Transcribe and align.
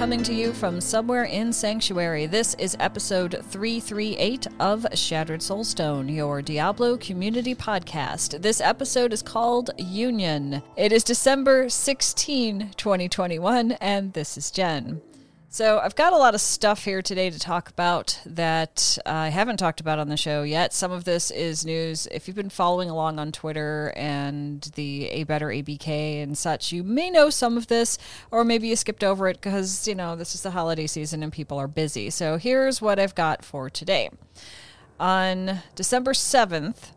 Coming 0.00 0.22
to 0.22 0.32
you 0.32 0.54
from 0.54 0.80
somewhere 0.80 1.24
in 1.24 1.52
Sanctuary, 1.52 2.24
this 2.24 2.54
is 2.54 2.74
episode 2.80 3.32
338 3.50 4.46
of 4.58 4.86
Shattered 4.94 5.40
Soulstone, 5.40 6.10
your 6.10 6.40
Diablo 6.40 6.96
community 6.96 7.54
podcast. 7.54 8.40
This 8.40 8.62
episode 8.62 9.12
is 9.12 9.20
called 9.20 9.68
Union. 9.76 10.62
It 10.74 10.90
is 10.90 11.04
December 11.04 11.68
16, 11.68 12.70
2021, 12.78 13.72
and 13.72 14.14
this 14.14 14.38
is 14.38 14.50
Jen. 14.50 15.02
So, 15.52 15.80
I've 15.80 15.96
got 15.96 16.12
a 16.12 16.16
lot 16.16 16.36
of 16.36 16.40
stuff 16.40 16.84
here 16.84 17.02
today 17.02 17.28
to 17.28 17.36
talk 17.36 17.68
about 17.70 18.20
that 18.24 18.96
I 19.04 19.30
haven't 19.30 19.56
talked 19.56 19.80
about 19.80 19.98
on 19.98 20.08
the 20.08 20.16
show 20.16 20.44
yet. 20.44 20.72
Some 20.72 20.92
of 20.92 21.02
this 21.02 21.32
is 21.32 21.66
news. 21.66 22.06
If 22.12 22.28
you've 22.28 22.36
been 22.36 22.50
following 22.50 22.88
along 22.88 23.18
on 23.18 23.32
Twitter 23.32 23.92
and 23.96 24.62
the 24.76 25.08
A 25.08 25.24
Better 25.24 25.48
ABK 25.48 26.22
and 26.22 26.38
such, 26.38 26.70
you 26.70 26.84
may 26.84 27.10
know 27.10 27.30
some 27.30 27.56
of 27.56 27.66
this, 27.66 27.98
or 28.30 28.44
maybe 28.44 28.68
you 28.68 28.76
skipped 28.76 29.02
over 29.02 29.26
it 29.26 29.40
because, 29.40 29.88
you 29.88 29.96
know, 29.96 30.14
this 30.14 30.36
is 30.36 30.42
the 30.42 30.52
holiday 30.52 30.86
season 30.86 31.20
and 31.20 31.32
people 31.32 31.58
are 31.58 31.66
busy. 31.66 32.10
So, 32.10 32.36
here's 32.36 32.80
what 32.80 33.00
I've 33.00 33.16
got 33.16 33.44
for 33.44 33.68
today. 33.68 34.08
On 35.00 35.62
December 35.74 36.12
7th, 36.12 36.92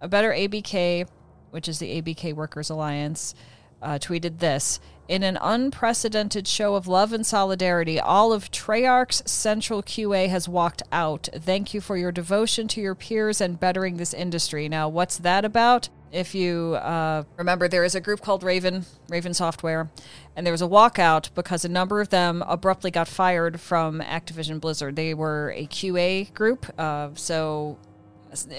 A 0.00 0.06
Better 0.06 0.30
ABK, 0.30 1.08
which 1.50 1.68
is 1.68 1.80
the 1.80 2.00
ABK 2.00 2.32
Workers 2.32 2.70
Alliance, 2.70 3.34
uh, 3.82 3.98
tweeted 3.98 4.38
this 4.38 4.78
in 5.08 5.22
an 5.22 5.38
unprecedented 5.40 6.46
show 6.46 6.74
of 6.74 6.86
love 6.86 7.14
and 7.14 7.26
solidarity, 7.26 7.98
all 7.98 8.32
of 8.32 8.50
Treyarch's 8.50 9.22
Central 9.30 9.82
QA 9.82 10.28
has 10.28 10.48
walked 10.48 10.82
out. 10.92 11.30
Thank 11.34 11.72
you 11.72 11.80
for 11.80 11.96
your 11.96 12.12
devotion 12.12 12.68
to 12.68 12.80
your 12.80 12.94
peers 12.94 13.40
and 13.40 13.58
bettering 13.58 13.96
this 13.96 14.12
industry. 14.12 14.68
Now, 14.68 14.88
what's 14.88 15.16
that 15.18 15.46
about? 15.46 15.88
If 16.12 16.34
you 16.34 16.74
uh, 16.74 17.24
remember, 17.36 17.68
there 17.68 17.84
is 17.84 17.94
a 17.94 18.00
group 18.00 18.20
called 18.20 18.42
Raven, 18.42 18.84
Raven 19.08 19.34
Software, 19.34 19.90
and 20.36 20.46
there 20.46 20.52
was 20.52 20.62
a 20.62 20.68
walkout 20.68 21.30
because 21.34 21.64
a 21.64 21.68
number 21.68 22.00
of 22.00 22.10
them 22.10 22.42
abruptly 22.46 22.90
got 22.90 23.08
fired 23.08 23.60
from 23.60 24.00
Activision 24.00 24.60
Blizzard. 24.60 24.96
They 24.96 25.12
were 25.12 25.52
a 25.56 25.66
QA 25.66 26.32
group, 26.32 26.66
uh, 26.78 27.10
so 27.14 27.78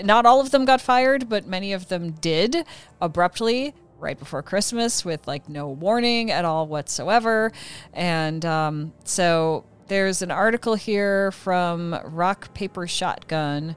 not 0.03 0.25
all 0.25 0.41
of 0.41 0.51
them 0.51 0.65
got 0.65 0.81
fired, 0.81 1.29
but 1.29 1.47
many 1.47 1.73
of 1.73 1.89
them 1.89 2.11
did 2.11 2.65
abruptly 3.01 3.73
right 3.99 4.17
before 4.17 4.41
Christmas 4.41 5.03
with 5.03 5.27
like 5.27 5.49
no 5.49 5.69
warning 5.69 6.31
at 6.31 6.45
all 6.45 6.67
whatsoever. 6.67 7.51
And 7.93 8.45
um, 8.45 8.93
so 9.03 9.65
there's 9.87 10.21
an 10.21 10.31
article 10.31 10.75
here 10.75 11.31
from 11.31 11.99
Rock 12.05 12.53
Paper 12.53 12.87
Shotgun. 12.87 13.75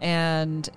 And 0.00 0.68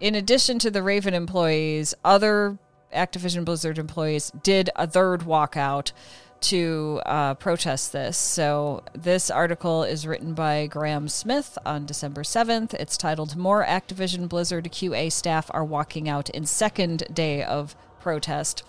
in 0.00 0.14
addition 0.14 0.58
to 0.60 0.70
the 0.70 0.82
Raven 0.82 1.14
employees, 1.14 1.94
other 2.04 2.58
Activision 2.94 3.44
Blizzard 3.44 3.78
employees 3.78 4.30
did 4.42 4.70
a 4.76 4.86
third 4.86 5.22
walkout 5.22 5.92
to 6.42 7.00
uh, 7.06 7.34
protest 7.34 7.92
this. 7.92 8.18
So, 8.18 8.82
this 8.94 9.30
article 9.30 9.84
is 9.84 10.06
written 10.06 10.34
by 10.34 10.66
Graham 10.66 11.08
Smith 11.08 11.56
on 11.64 11.86
December 11.86 12.22
7th. 12.22 12.74
It's 12.74 12.96
titled 12.96 13.36
More 13.36 13.64
Activision 13.64 14.28
Blizzard 14.28 14.64
QA 14.72 15.10
Staff 15.10 15.50
Are 15.54 15.64
Walking 15.64 16.08
Out 16.08 16.28
in 16.30 16.44
Second 16.44 17.04
Day 17.12 17.42
of 17.44 17.76
protest. 18.02 18.64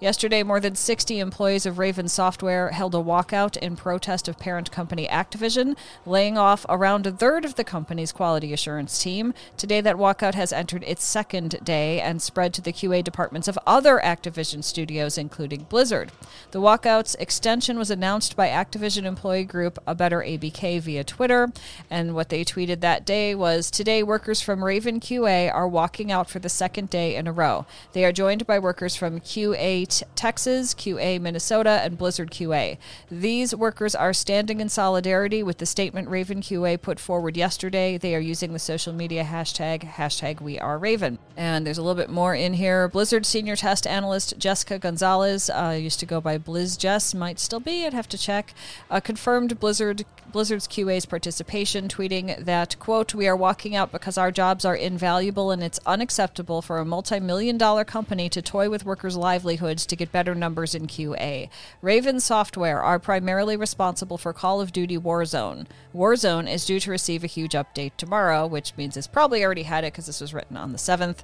Yesterday, 0.00 0.42
more 0.42 0.60
than 0.60 0.76
60 0.76 1.18
employees 1.18 1.66
of 1.66 1.78
Raven 1.78 2.08
Software 2.08 2.70
held 2.70 2.94
a 2.94 2.98
walkout 2.98 3.58
in 3.58 3.76
protest 3.76 4.28
of 4.28 4.38
parent 4.38 4.72
company 4.72 5.06
Activision, 5.06 5.76
laying 6.06 6.38
off 6.38 6.64
around 6.70 7.06
a 7.06 7.12
third 7.12 7.44
of 7.44 7.56
the 7.56 7.64
company's 7.64 8.10
quality 8.10 8.54
assurance 8.54 9.02
team. 9.02 9.34
Today, 9.58 9.82
that 9.82 9.96
walkout 9.96 10.32
has 10.32 10.54
entered 10.54 10.84
its 10.84 11.04
second 11.04 11.60
day 11.62 12.00
and 12.00 12.22
spread 12.22 12.54
to 12.54 12.62
the 12.62 12.72
QA 12.72 13.04
departments 13.04 13.46
of 13.46 13.58
other 13.66 14.00
Activision 14.02 14.64
studios, 14.64 15.18
including 15.18 15.64
Blizzard. 15.64 16.12
The 16.52 16.62
walkout's 16.62 17.14
extension 17.16 17.78
was 17.78 17.90
announced 17.90 18.36
by 18.36 18.48
Activision 18.48 19.04
employee 19.04 19.44
group 19.44 19.78
A 19.86 19.94
Better 19.94 20.20
ABK 20.20 20.80
via 20.80 21.04
Twitter, 21.04 21.52
and 21.90 22.14
what 22.14 22.30
they 22.30 22.42
tweeted 22.42 22.80
that 22.80 23.04
day 23.04 23.34
was 23.34 23.70
Today, 23.70 24.02
workers 24.02 24.40
from 24.40 24.64
Raven 24.64 24.98
QA 24.98 25.52
are 25.52 25.68
walking 25.68 26.10
out 26.10 26.30
for 26.30 26.38
the 26.38 26.48
second 26.48 26.88
day 26.88 27.16
in 27.16 27.26
a 27.26 27.32
row. 27.32 27.66
They 27.92 28.06
are 28.06 28.12
joined 28.12 28.46
by 28.46 28.58
workers 28.58 28.96
from 28.96 29.20
QA 29.20 29.89
Texas, 30.14 30.74
QA 30.74 31.20
Minnesota, 31.20 31.80
and 31.82 31.98
Blizzard 31.98 32.30
QA. 32.30 32.78
These 33.10 33.54
workers 33.54 33.94
are 33.94 34.12
standing 34.12 34.60
in 34.60 34.68
solidarity 34.68 35.42
with 35.42 35.58
the 35.58 35.66
statement 35.66 36.08
Raven 36.08 36.40
QA 36.40 36.80
put 36.80 37.00
forward 37.00 37.36
yesterday. 37.36 37.98
They 37.98 38.14
are 38.14 38.20
using 38.20 38.52
the 38.52 38.58
social 38.58 38.92
media 38.92 39.24
hashtag, 39.24 39.82
hashtag 39.82 40.40
We 40.40 40.58
Are 40.58 40.78
Raven. 40.78 41.18
And 41.36 41.66
there's 41.66 41.78
a 41.78 41.82
little 41.82 42.00
bit 42.00 42.10
more 42.10 42.34
in 42.34 42.54
here. 42.54 42.88
Blizzard 42.88 43.26
senior 43.26 43.56
test 43.56 43.86
analyst 43.86 44.38
Jessica 44.38 44.78
Gonzalez, 44.78 45.50
uh, 45.50 45.76
used 45.78 46.00
to 46.00 46.06
go 46.06 46.20
by 46.20 46.38
Blizz 46.38 46.78
Jess, 46.78 47.14
might 47.14 47.38
still 47.38 47.60
be, 47.60 47.86
I'd 47.86 47.94
have 47.94 48.08
to 48.08 48.18
check, 48.18 48.54
uh, 48.90 49.00
confirmed 49.00 49.58
Blizzard 49.60 50.04
Blizzard's 50.30 50.68
QA's 50.68 51.06
participation, 51.06 51.88
tweeting 51.88 52.44
that, 52.44 52.78
quote, 52.78 53.14
we 53.14 53.26
are 53.26 53.36
walking 53.36 53.74
out 53.74 53.90
because 53.90 54.16
our 54.16 54.30
jobs 54.30 54.64
are 54.64 54.76
invaluable 54.76 55.50
and 55.50 55.62
it's 55.62 55.80
unacceptable 55.84 56.62
for 56.62 56.78
a 56.78 56.84
multi-million 56.84 57.58
dollar 57.58 57.84
company 57.84 58.28
to 58.28 58.40
toy 58.40 58.70
with 58.70 58.84
workers' 58.84 59.16
livelihoods 59.16 59.79
to 59.86 59.96
get 59.96 60.12
better 60.12 60.34
numbers 60.34 60.74
in 60.74 60.86
QA. 60.86 61.48
Raven 61.82 62.20
Software 62.20 62.82
are 62.82 62.98
primarily 62.98 63.56
responsible 63.56 64.18
for 64.18 64.32
Call 64.32 64.60
of 64.60 64.72
Duty 64.72 64.98
Warzone. 64.98 65.66
Warzone 65.94 66.50
is 66.50 66.64
due 66.64 66.80
to 66.80 66.90
receive 66.90 67.24
a 67.24 67.28
huge 67.28 67.52
update 67.52 67.92
tomorrow, 67.96 68.46
which 68.46 68.76
means 68.76 68.96
it's 68.96 69.06
probably 69.06 69.44
already 69.44 69.64
had 69.64 69.84
it 69.84 69.92
because 69.92 70.06
this 70.06 70.20
was 70.20 70.34
written 70.34 70.56
on 70.56 70.72
the 70.72 70.78
7th, 70.78 71.18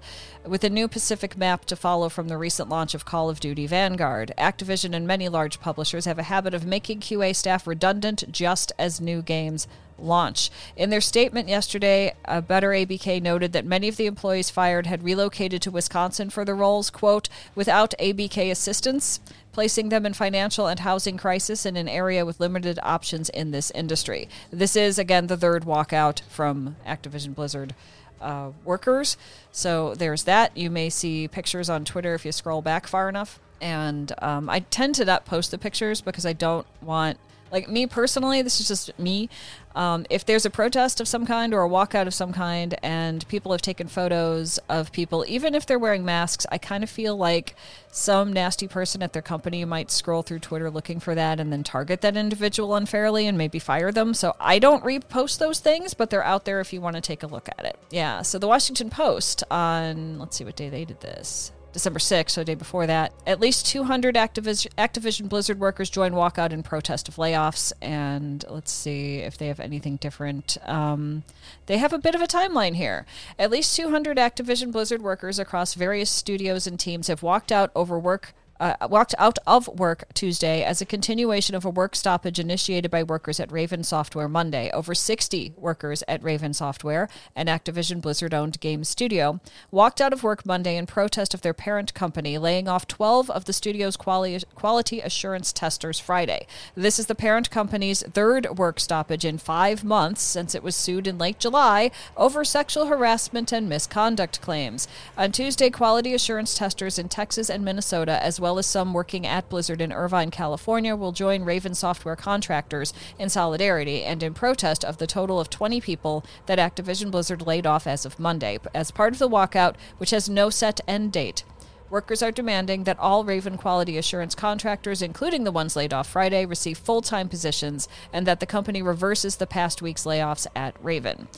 with 0.44 0.64
a 0.64 0.70
new 0.70 0.88
Pacific 0.88 1.36
map 1.36 1.64
to 1.66 1.76
follow 1.76 2.08
from 2.08 2.28
the 2.28 2.38
recent 2.38 2.68
launch 2.68 2.94
of 2.94 3.04
Call 3.04 3.30
of 3.30 3.40
Duty 3.40 3.66
Vanguard. 3.66 4.32
Activision 4.38 4.94
and 4.94 5.06
many 5.06 5.28
large 5.28 5.60
publishers 5.60 6.04
have 6.04 6.18
a 6.18 6.24
habit 6.24 6.54
of 6.54 6.66
making 6.66 7.00
QA 7.00 7.34
staff 7.34 7.66
redundant 7.66 8.24
just 8.30 8.72
as 8.78 9.00
new 9.00 9.22
games 9.22 9.66
launch. 9.98 10.50
In 10.76 10.90
their 10.90 11.00
statement 11.00 11.48
yesterday, 11.48 12.14
a 12.24 12.42
Better 12.42 12.70
ABK 12.70 13.22
noted 13.22 13.52
that 13.52 13.64
many 13.64 13.88
of 13.88 13.96
the 13.96 14.06
employees 14.06 14.50
fired 14.50 14.86
had 14.86 15.02
relocated 15.02 15.62
to 15.62 15.70
Wisconsin 15.70 16.30
for 16.30 16.44
the 16.44 16.54
roles, 16.54 16.90
quote, 16.90 17.28
without 17.54 17.94
ABK 17.98 18.50
assistance, 18.50 19.20
placing 19.52 19.88
them 19.88 20.04
in 20.04 20.12
financial 20.12 20.66
and 20.66 20.80
housing 20.80 21.16
crisis 21.16 21.64
in 21.64 21.76
an 21.76 21.88
area 21.88 22.26
with 22.26 22.40
limited 22.40 22.78
options 22.82 23.28
in 23.30 23.50
this 23.50 23.70
industry. 23.72 24.28
This 24.50 24.76
is, 24.76 24.98
again, 24.98 25.28
the 25.28 25.36
third 25.36 25.64
walkout 25.64 26.20
from 26.28 26.76
Activision 26.86 27.34
Blizzard. 27.34 27.74
Uh, 28.18 28.52
workers. 28.64 29.18
So 29.52 29.94
there's 29.94 30.24
that. 30.24 30.56
You 30.56 30.70
may 30.70 30.88
see 30.88 31.28
pictures 31.28 31.68
on 31.68 31.84
Twitter 31.84 32.14
if 32.14 32.24
you 32.24 32.32
scroll 32.32 32.62
back 32.62 32.86
far 32.86 33.10
enough. 33.10 33.38
And 33.60 34.10
um, 34.22 34.48
I 34.48 34.60
tend 34.60 34.94
to 34.94 35.04
not 35.04 35.26
post 35.26 35.50
the 35.50 35.58
pictures 35.58 36.00
because 36.00 36.24
I 36.24 36.32
don't 36.32 36.66
want 36.80 37.18
like 37.52 37.68
me 37.68 37.86
personally, 37.86 38.42
this 38.42 38.60
is 38.60 38.68
just 38.68 38.98
me. 38.98 39.28
Um, 39.76 40.06
if 40.09 40.25
there's 40.25 40.47
a 40.47 40.50
protest 40.50 41.03
of 41.03 41.06
some 41.06 41.26
kind 41.26 41.53
or 41.53 41.62
a 41.62 41.69
walkout 41.69 42.06
of 42.06 42.14
some 42.14 42.32
kind, 42.32 42.75
and 42.82 43.28
people 43.28 43.53
have 43.53 43.60
taken 43.60 43.88
photos 43.88 44.59
of 44.70 44.91
people, 44.91 45.25
even 45.28 45.54
if 45.54 45.66
they're 45.66 45.78
wearing 45.78 46.04
masks, 46.04 46.47
I 46.50 46.56
kind 46.56 46.82
of 46.82 46.88
feel 46.88 47.14
like 47.14 47.54
some 47.92 48.32
nasty 48.32 48.69
person 48.69 49.03
at 49.03 49.12
their 49.12 49.20
company 49.20 49.65
might 49.66 49.91
scroll 49.91 50.22
through 50.22 50.39
Twitter 50.39 50.71
looking 50.71 50.98
for 50.98 51.15
that 51.15 51.39
and 51.39 51.53
then 51.53 51.62
target 51.62 52.00
that 52.00 52.16
individual 52.16 52.74
unfairly 52.74 53.27
and 53.27 53.36
maybe 53.36 53.59
fire 53.59 53.92
them. 53.92 54.15
So 54.15 54.34
I 54.41 54.59
don't 54.59 54.83
repost 54.83 55.39
those 55.39 55.60
things, 55.60 55.92
but 55.92 56.09
they're 56.09 56.24
out 56.24 56.47
there 56.47 56.60
if 56.60 56.72
you 56.72 56.80
want 56.80 56.97
to 56.97 57.03
take 57.03 57.22
a 57.22 57.27
look 57.27 57.48
at 57.59 57.66
it. 57.66 57.78
Yeah. 57.91 58.22
So 58.22 58.39
the 58.39 58.48
Washington 58.48 58.89
Post 58.89 59.45
on, 59.50 60.18
let's 60.18 60.39
see 60.39 60.45
what 60.45 60.56
day 60.56 60.71
they 60.71 60.86
did 60.86 61.03
this. 61.03 61.53
December 61.76 61.98
6th, 61.98 62.30
so 62.30 62.40
the 62.40 62.46
day 62.46 62.54
before 62.54 62.86
that. 62.86 63.12
At 63.26 63.38
least 63.38 63.66
200 63.66 64.14
Activision, 64.14 64.72
Activision 64.78 65.28
Blizzard 65.28 65.60
workers 65.60 65.90
joined 65.90 66.14
walkout 66.14 66.50
in 66.50 66.62
protest 66.62 67.06
of 67.06 67.16
layoffs. 67.16 67.70
And 67.82 68.42
let's 68.48 68.72
see 68.72 69.18
if 69.18 69.36
they 69.36 69.48
have 69.48 69.60
anything 69.60 69.96
different. 69.96 70.56
Um, 70.64 71.24
they 71.66 71.76
have 71.76 71.92
a 71.92 71.98
bit 71.98 72.14
of 72.14 72.22
a 72.22 72.26
timeline 72.26 72.76
here. 72.76 73.04
At 73.38 73.50
least 73.50 73.76
200 73.76 74.16
Activision 74.16 74.72
Blizzard 74.72 75.02
workers 75.02 75.38
across 75.38 75.74
various 75.74 76.08
studios 76.08 76.66
and 76.66 76.80
teams 76.80 77.08
have 77.08 77.22
walked 77.22 77.52
out 77.52 77.70
over 77.74 77.98
work 77.98 78.32
uh, 78.60 78.74
walked 78.88 79.14
out 79.18 79.38
of 79.47 79.68
work 79.68 80.04
Tuesday 80.14 80.62
as 80.62 80.80
a 80.80 80.86
continuation 80.86 81.54
of 81.54 81.64
a 81.64 81.70
work 81.70 81.97
stoppage 81.97 82.38
initiated 82.38 82.91
by 82.91 83.03
workers 83.03 83.41
at 83.41 83.53
Raven 83.53 83.84
Software 83.84 84.28
Monday. 84.28 84.70
Over 84.72 84.94
60 84.94 85.54
workers 85.56 86.03
at 86.08 86.22
Raven 86.22 86.54
Software, 86.54 87.08
an 87.34 87.47
Activision 87.47 88.00
Blizzard 88.00 88.32
owned 88.32 88.60
game 88.60 88.84
studio, 88.84 89.41
walked 89.70 90.00
out 90.00 90.12
of 90.12 90.22
work 90.22 90.47
Monday 90.47 90.76
in 90.76 90.86
protest 90.86 91.34
of 91.34 91.42
their 91.42 91.54
parent 91.54 91.92
company, 91.94 92.38
laying 92.38 92.68
off 92.68 92.86
12 92.86 93.30
of 93.30 93.44
the 93.44 93.53
studio's 93.53 93.97
quali- 93.97 94.41
quality 94.54 95.00
assurance 95.00 95.52
testers 95.52 96.00
Friday. 96.00 96.47
This 96.74 96.98
is 96.98 97.06
the 97.06 97.14
parent 97.14 97.50
company's 97.50 98.02
third 98.02 98.59
work 98.59 98.80
stoppage 98.80 99.24
in 99.24 99.38
five 99.38 99.84
months 99.84 100.22
since 100.22 100.54
it 100.54 100.62
was 100.62 100.76
sued 100.76 101.06
in 101.06 101.18
late 101.18 101.38
July 101.38 101.91
over 102.16 102.44
sexual 102.44 102.86
harassment 102.86 103.52
and 103.52 103.68
misconduct 103.68 104.41
claims. 104.41 104.88
On 105.16 105.32
Tuesday, 105.32 105.70
quality 105.70 106.14
assurance 106.14 106.54
testers 106.54 106.98
in 106.98 107.09
Texas 107.09 107.50
and 107.50 107.64
Minnesota, 107.64 108.22
as 108.22 108.38
well 108.38 108.46
as 108.54 108.66
some 108.66 108.95
working 108.95 109.27
at 109.27 109.48
Blizzard 109.48 109.81
in 109.81 109.93
Irvine, 109.93 110.31
California, 110.31 110.95
will 110.95 111.10
join 111.10 111.43
Raven 111.43 111.75
Software 111.75 112.15
contractors 112.15 112.95
in 113.19 113.28
solidarity 113.28 114.04
and 114.04 114.22
in 114.22 114.33
protest 114.33 114.84
of 114.84 114.98
the 114.98 115.07
total 115.09 115.41
of 115.41 115.51
20 115.51 115.81
people 115.81 116.25
that 116.47 116.60
Activision 116.60 117.10
Blizzard 117.10 117.43
laid 117.43 117.66
off 117.66 117.87
as 117.87 118.07
of 118.07 118.21
Monday, 118.21 118.59
as 118.72 118.93
part 118.93 119.13
of 119.13 119.19
the 119.19 119.28
walkout, 119.28 119.75
which 119.98 120.10
has 120.10 120.28
no 120.28 120.48
set 120.48 120.81
end 120.87 121.13
date. 121.13 121.43
Workers 121.91 122.22
are 122.22 122.33
demanding 122.33 122.84
that 122.84 122.98
all 122.98 123.25
Raven 123.25 123.57
quality 123.57 123.98
assurance 123.98 124.34
contractors, 124.34 125.03
including 125.03 125.45
the 125.45 125.53
ones 125.53 125.77
laid 125.77 125.93
off 125.93 126.09
Friday, 126.09 126.47
receive 126.47 126.78
full 126.78 127.03
time 127.03 127.28
positions 127.28 127.89
and 128.13 128.27
that 128.27 128.41
the 128.41 128.47
company 128.47 128.83
reverses 128.83 129.37
the 129.37 129.47
past 129.47 129.83
week's 129.83 130.04
layoffs 130.04 130.47
at 130.57 130.75
Raven. 130.83 131.28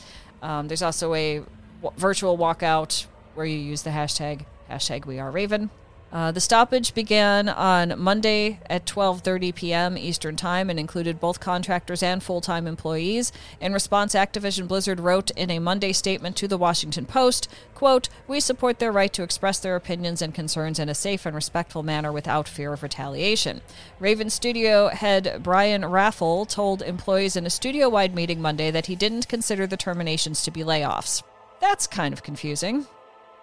Um, 0.42 0.68
there's 0.68 0.82
also 0.82 1.14
a 1.14 1.42
w- 1.82 1.98
virtual 1.98 2.38
walkout 2.38 3.06
where 3.34 3.46
you 3.46 3.58
use 3.58 3.82
the 3.82 3.90
hashtag 3.90 4.46
hashtag 4.70 5.06
We 5.06 5.18
Are 5.18 5.30
Raven. 5.30 5.70
Uh, 6.10 6.32
the 6.32 6.40
stoppage 6.40 6.94
began 6.94 7.50
on 7.50 7.98
Monday 7.98 8.60
at 8.70 8.86
12:30 8.86 9.54
p.m. 9.54 9.98
Eastern 9.98 10.36
Time 10.36 10.70
and 10.70 10.80
included 10.80 11.20
both 11.20 11.38
contractors 11.38 12.02
and 12.02 12.22
full-time 12.22 12.66
employees. 12.66 13.30
In 13.60 13.74
response, 13.74 14.14
Activision 14.14 14.66
Blizzard 14.66 15.00
wrote 15.00 15.30
in 15.32 15.50
a 15.50 15.58
Monday 15.58 15.92
statement 15.92 16.34
to 16.36 16.48
the 16.48 16.56
Washington 16.56 17.04
Post, 17.04 17.46
quote, 17.74 18.08
"We 18.26 18.40
support 18.40 18.78
their 18.78 18.90
right 18.90 19.12
to 19.12 19.22
express 19.22 19.58
their 19.58 19.76
opinions 19.76 20.22
and 20.22 20.34
concerns 20.34 20.78
in 20.78 20.88
a 20.88 20.94
safe 20.94 21.26
and 21.26 21.34
respectful 21.34 21.82
manner 21.82 22.10
without 22.10 22.48
fear 22.48 22.72
of 22.72 22.82
retaliation." 22.82 23.60
Raven 24.00 24.30
Studio 24.30 24.88
head 24.88 25.40
Brian 25.42 25.84
Raffel 25.84 26.46
told 26.46 26.80
employees 26.80 27.36
in 27.36 27.44
a 27.44 27.50
studio-wide 27.50 28.14
meeting 28.14 28.40
Monday 28.40 28.70
that 28.70 28.86
he 28.86 28.96
didn't 28.96 29.28
consider 29.28 29.66
the 29.66 29.76
terminations 29.76 30.42
to 30.42 30.50
be 30.50 30.62
layoffs. 30.62 31.22
That's 31.60 31.86
kind 31.86 32.14
of 32.14 32.22
confusing. 32.22 32.86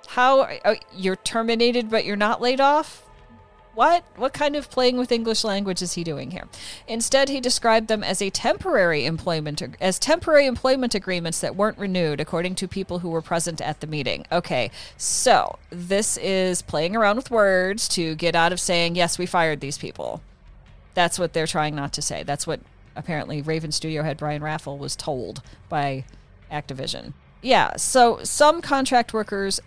How 0.07 0.47
you're 0.93 1.15
terminated 1.17 1.89
but 1.89 2.05
you're 2.05 2.15
not 2.15 2.41
laid 2.41 2.59
off? 2.59 3.05
What? 3.75 4.05
What 4.15 4.31
kind 4.31 4.55
of 4.55 4.71
playing 4.71 4.97
with 4.97 5.11
English 5.11 5.43
language 5.43 5.81
is 5.81 5.93
he 5.93 6.03
doing 6.05 6.31
here? 6.31 6.47
Instead, 6.87 7.27
he 7.27 7.41
described 7.41 7.89
them 7.89 8.05
as 8.05 8.21
a 8.21 8.29
temporary 8.29 9.05
employment 9.05 9.61
as 9.81 9.99
temporary 9.99 10.45
employment 10.45 10.95
agreements 10.95 11.41
that 11.41 11.57
weren't 11.57 11.77
renewed, 11.77 12.21
according 12.21 12.55
to 12.55 12.69
people 12.69 12.99
who 12.99 13.09
were 13.09 13.21
present 13.21 13.59
at 13.59 13.81
the 13.81 13.87
meeting. 13.87 14.25
Okay, 14.31 14.71
so 14.95 15.59
this 15.69 16.15
is 16.17 16.61
playing 16.61 16.95
around 16.95 17.17
with 17.17 17.29
words 17.29 17.89
to 17.89 18.15
get 18.15 18.33
out 18.33 18.53
of 18.53 18.61
saying 18.61 18.95
yes, 18.95 19.19
we 19.19 19.25
fired 19.25 19.59
these 19.59 19.77
people. 19.77 20.21
That's 20.93 21.19
what 21.19 21.33
they're 21.33 21.45
trying 21.45 21.75
not 21.75 21.91
to 21.93 22.01
say. 22.01 22.23
That's 22.23 22.47
what 22.47 22.61
apparently 22.95 23.41
Raven 23.41 23.73
Studio 23.73 24.03
head 24.03 24.15
Brian 24.15 24.41
Raffel 24.41 24.77
was 24.77 24.95
told 24.95 25.41
by 25.67 26.05
Activision. 26.49 27.11
Yeah, 27.41 27.75
so 27.75 28.19
some 28.23 28.61
contract 28.61 29.13
workers 29.13 29.59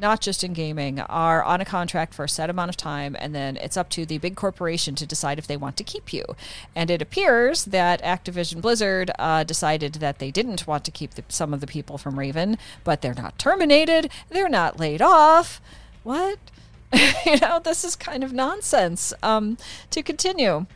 not 0.00 0.20
just 0.20 0.44
in 0.44 0.52
gaming, 0.52 1.00
are 1.00 1.42
on 1.42 1.60
a 1.60 1.64
contract 1.64 2.14
for 2.14 2.24
a 2.24 2.28
set 2.28 2.50
amount 2.50 2.68
of 2.68 2.76
time, 2.76 3.16
and 3.18 3.34
then 3.34 3.56
it's 3.56 3.76
up 3.76 3.88
to 3.90 4.06
the 4.06 4.18
big 4.18 4.36
corporation 4.36 4.94
to 4.96 5.06
decide 5.06 5.38
if 5.38 5.46
they 5.46 5.56
want 5.56 5.76
to 5.76 5.84
keep 5.84 6.12
you. 6.12 6.24
And 6.74 6.90
it 6.90 7.02
appears 7.02 7.64
that 7.66 8.02
Activision 8.02 8.60
Blizzard 8.60 9.10
uh, 9.18 9.44
decided 9.44 9.94
that 9.94 10.18
they 10.18 10.30
didn't 10.30 10.66
want 10.66 10.84
to 10.84 10.90
keep 10.90 11.14
the, 11.14 11.24
some 11.28 11.54
of 11.54 11.60
the 11.60 11.66
people 11.66 11.98
from 11.98 12.18
Raven, 12.18 12.58
but 12.84 13.00
they're 13.00 13.14
not 13.14 13.38
terminated, 13.38 14.10
they're 14.28 14.48
not 14.48 14.78
laid 14.78 15.02
off. 15.02 15.60
What? 16.02 16.38
you 17.26 17.38
know, 17.40 17.58
this 17.58 17.84
is 17.84 17.96
kind 17.96 18.22
of 18.22 18.32
nonsense. 18.32 19.12
Um, 19.22 19.58
to 19.90 20.02
continue. 20.02 20.66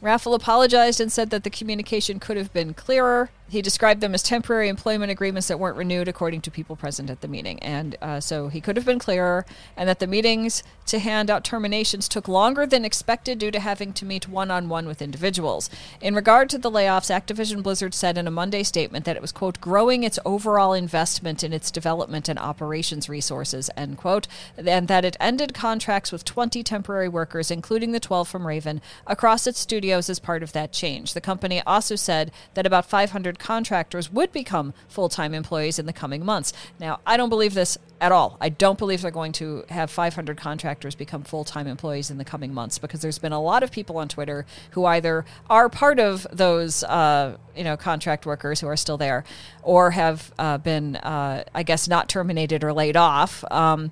Raffel 0.00 0.34
apologized 0.34 1.00
and 1.00 1.12
said 1.12 1.30
that 1.30 1.44
the 1.44 1.50
communication 1.50 2.18
could 2.18 2.36
have 2.36 2.52
been 2.52 2.74
clearer. 2.74 3.30
He 3.52 3.60
described 3.60 4.00
them 4.00 4.14
as 4.14 4.22
temporary 4.22 4.70
employment 4.70 5.12
agreements 5.12 5.48
that 5.48 5.60
weren't 5.60 5.76
renewed, 5.76 6.08
according 6.08 6.40
to 6.40 6.50
people 6.50 6.74
present 6.74 7.10
at 7.10 7.20
the 7.20 7.28
meeting. 7.28 7.58
And 7.58 7.98
uh, 8.00 8.18
so 8.18 8.48
he 8.48 8.62
could 8.62 8.76
have 8.76 8.86
been 8.86 8.98
clearer, 8.98 9.44
and 9.76 9.86
that 9.90 9.98
the 9.98 10.06
meetings 10.06 10.62
to 10.86 10.98
hand 10.98 11.28
out 11.28 11.44
terminations 11.44 12.08
took 12.08 12.28
longer 12.28 12.64
than 12.64 12.82
expected 12.82 13.38
due 13.38 13.50
to 13.50 13.60
having 13.60 13.92
to 13.92 14.06
meet 14.06 14.26
one 14.26 14.50
on 14.50 14.70
one 14.70 14.86
with 14.86 15.02
individuals. 15.02 15.68
In 16.00 16.14
regard 16.14 16.48
to 16.48 16.56
the 16.56 16.70
layoffs, 16.70 17.14
Activision 17.14 17.62
Blizzard 17.62 17.92
said 17.92 18.16
in 18.16 18.26
a 18.26 18.30
Monday 18.30 18.62
statement 18.62 19.04
that 19.04 19.16
it 19.16 19.22
was, 19.22 19.32
quote, 19.32 19.60
growing 19.60 20.02
its 20.02 20.18
overall 20.24 20.72
investment 20.72 21.44
in 21.44 21.52
its 21.52 21.70
development 21.70 22.30
and 22.30 22.38
operations 22.38 23.10
resources, 23.10 23.68
end 23.76 23.98
quote, 23.98 24.28
and 24.56 24.88
that 24.88 25.04
it 25.04 25.18
ended 25.20 25.52
contracts 25.52 26.10
with 26.10 26.24
20 26.24 26.62
temporary 26.62 27.08
workers, 27.08 27.50
including 27.50 27.92
the 27.92 28.00
12 28.00 28.26
from 28.26 28.46
Raven, 28.46 28.80
across 29.06 29.46
its 29.46 29.58
studios 29.58 30.08
as 30.08 30.18
part 30.18 30.42
of 30.42 30.52
that 30.52 30.72
change. 30.72 31.12
The 31.12 31.20
company 31.20 31.60
also 31.66 31.96
said 31.96 32.32
that 32.54 32.64
about 32.64 32.86
500 32.86 33.38
contractors 33.42 34.10
would 34.10 34.32
become 34.32 34.72
full 34.88 35.08
time 35.08 35.34
employees 35.34 35.78
in 35.78 35.86
the 35.86 35.92
coming 35.92 36.24
months. 36.24 36.52
Now, 36.78 37.00
I 37.06 37.16
don't 37.16 37.28
believe 37.28 37.54
this 37.54 37.76
at 38.00 38.12
all. 38.12 38.38
I 38.40 38.48
don't 38.48 38.78
believe 38.78 39.02
they're 39.02 39.10
going 39.10 39.32
to 39.32 39.64
have 39.68 39.90
500 39.90 40.36
contractors 40.36 40.94
become 40.94 41.22
full 41.22 41.44
time 41.44 41.66
employees 41.66 42.10
in 42.10 42.18
the 42.18 42.24
coming 42.24 42.54
months 42.54 42.78
because 42.78 43.00
there's 43.02 43.18
been 43.18 43.32
a 43.32 43.40
lot 43.40 43.62
of 43.62 43.70
people 43.70 43.98
on 43.98 44.08
Twitter 44.08 44.46
who 44.70 44.84
either 44.86 45.24
are 45.50 45.68
part 45.68 45.98
of 45.98 46.26
those, 46.32 46.84
uh, 46.84 47.36
you 47.56 47.64
know, 47.64 47.76
contract 47.76 48.24
workers 48.24 48.60
who 48.60 48.68
are 48.68 48.76
still 48.76 48.96
there, 48.96 49.24
or 49.62 49.90
have 49.90 50.32
uh, 50.38 50.58
been, 50.58 50.96
uh, 50.96 51.44
I 51.54 51.62
guess, 51.62 51.88
not 51.88 52.08
terminated 52.08 52.64
or 52.64 52.72
laid 52.72 52.96
off. 52.96 53.44
Um, 53.50 53.90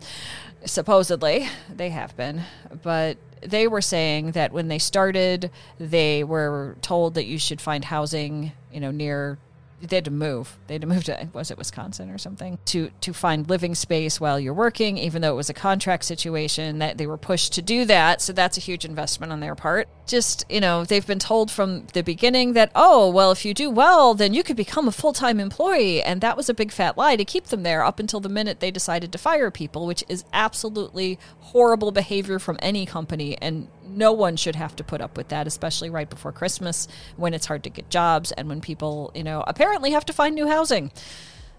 supposedly, 0.65 1.49
they 1.69 1.91
have 1.91 2.17
been, 2.17 2.43
but 2.83 3.17
they 3.41 3.67
were 3.67 3.81
saying 3.81 4.33
that 4.33 4.53
when 4.53 4.69
they 4.69 4.79
started, 4.79 5.51
they 5.79 6.25
were 6.25 6.77
told 6.83 7.15
that 7.15 7.27
you 7.27 7.39
should 7.39 7.61
find 7.61 7.85
housing, 7.85 8.53
you 8.73 8.81
know, 8.81 8.91
near 8.91 9.39
they 9.81 9.97
had 9.97 10.05
to 10.05 10.11
move. 10.11 10.59
They 10.67 10.75
had 10.75 10.83
to 10.83 10.87
move 10.87 11.05
to 11.05 11.29
was 11.33 11.51
it 11.51 11.59
Wisconsin 11.59 12.11
or 12.11 12.19
something 12.19 12.59
to 12.67 12.91
to 13.01 13.13
find 13.13 13.49
living 13.49 13.75
space 13.75 14.21
while 14.21 14.39
you're 14.39 14.55
working, 14.55 14.99
even 14.99 15.23
though 15.23 15.33
it 15.33 15.37
was 15.37 15.51
a 15.51 15.55
contract 15.55 16.05
situation. 16.05 16.79
That 16.79 16.99
they 16.99 17.07
were 17.07 17.17
pushed 17.17 17.53
to 17.55 17.63
do 17.63 17.85
that, 17.87 18.21
so 18.21 18.33
that's 18.33 18.57
a 18.57 18.61
huge 18.61 18.85
investment 18.85 19.33
on 19.33 19.41
their 19.41 19.55
part. 19.55 19.89
Just 20.07 20.45
you 20.49 20.61
know, 20.61 20.85
they've 20.85 21.07
been 21.07 21.19
told 21.19 21.51
from 21.51 21.87
the 21.93 22.03
beginning 22.03 22.53
that 22.55 22.71
oh 22.75 23.11
well, 23.11 23.31
if 23.31 23.45
you 23.45 23.55
do 23.55 23.71
well, 23.71 24.15
then 24.15 24.35
you 24.35 24.43
could 24.43 24.57
become 24.57 24.89
a 24.89 24.93
full 24.93 25.13
time 25.13 25.41
employee, 25.41 26.03
and 26.03 26.21
that 26.21 26.37
was 26.37 26.49
a 26.49 26.55
big 26.55 26.73
fat 26.73 26.97
lie 26.97 27.17
to 27.17 27.25
keep 27.25 27.47
them 27.47 27.63
there 27.63 27.83
up 27.85 27.99
until 27.99 28.21
the 28.21 28.29
minute 28.29 28.61
they 28.61 28.71
decided 28.71 29.13
to 29.13 29.19
fire 29.19 29.51
people, 29.51 29.87
which 29.87 30.05
is 30.09 30.25
absolutely 30.33 31.19
horrible 31.41 31.91
behavior 31.91 32.39
from 32.39 32.59
any 32.61 32.87
company 32.87 33.37
and 33.41 33.69
no 33.97 34.13
one 34.13 34.37
should 34.37 34.57
have 34.57 34.77
to 34.77 34.85
put 34.85 35.01
up 35.01 35.17
with 35.17 35.29
that, 35.29 35.47
especially 35.47 35.91
right 35.91 36.09
before 36.09 36.33
Christmas 36.33 36.89
when 37.17 37.35
it's 37.35 37.47
hard 37.47 37.65
to 37.65 37.71
get 37.71 37.91
jobs 37.91 38.33
and 38.33 38.49
when 38.49 38.61
people, 38.61 39.11
you 39.15 39.25
know, 39.25 39.45
apparently 39.47 39.93
have 39.93 40.07
to 40.07 40.13
find 40.13 40.35
new 40.35 40.49
housing. 40.49 40.91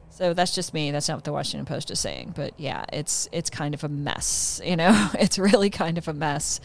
So 0.10 0.34
that's 0.34 0.54
just 0.54 0.74
me. 0.74 0.92
That's 0.92 1.08
not 1.08 1.18
what 1.18 1.24
the 1.24 1.32
Washington 1.32 1.66
Post 1.66 1.90
is 1.90 2.00
saying, 2.00 2.34
but 2.36 2.54
yeah, 2.58 2.86
it's 2.92 3.28
it's 3.32 3.50
kind 3.50 3.74
of 3.74 3.84
a 3.84 3.90
mess. 3.90 4.62
You 4.64 4.76
know, 4.76 5.10
it's 5.20 5.40
really 5.40 5.70
kind 5.70 5.98
of 5.98 6.08
a 6.08 6.14
mess. 6.14 6.60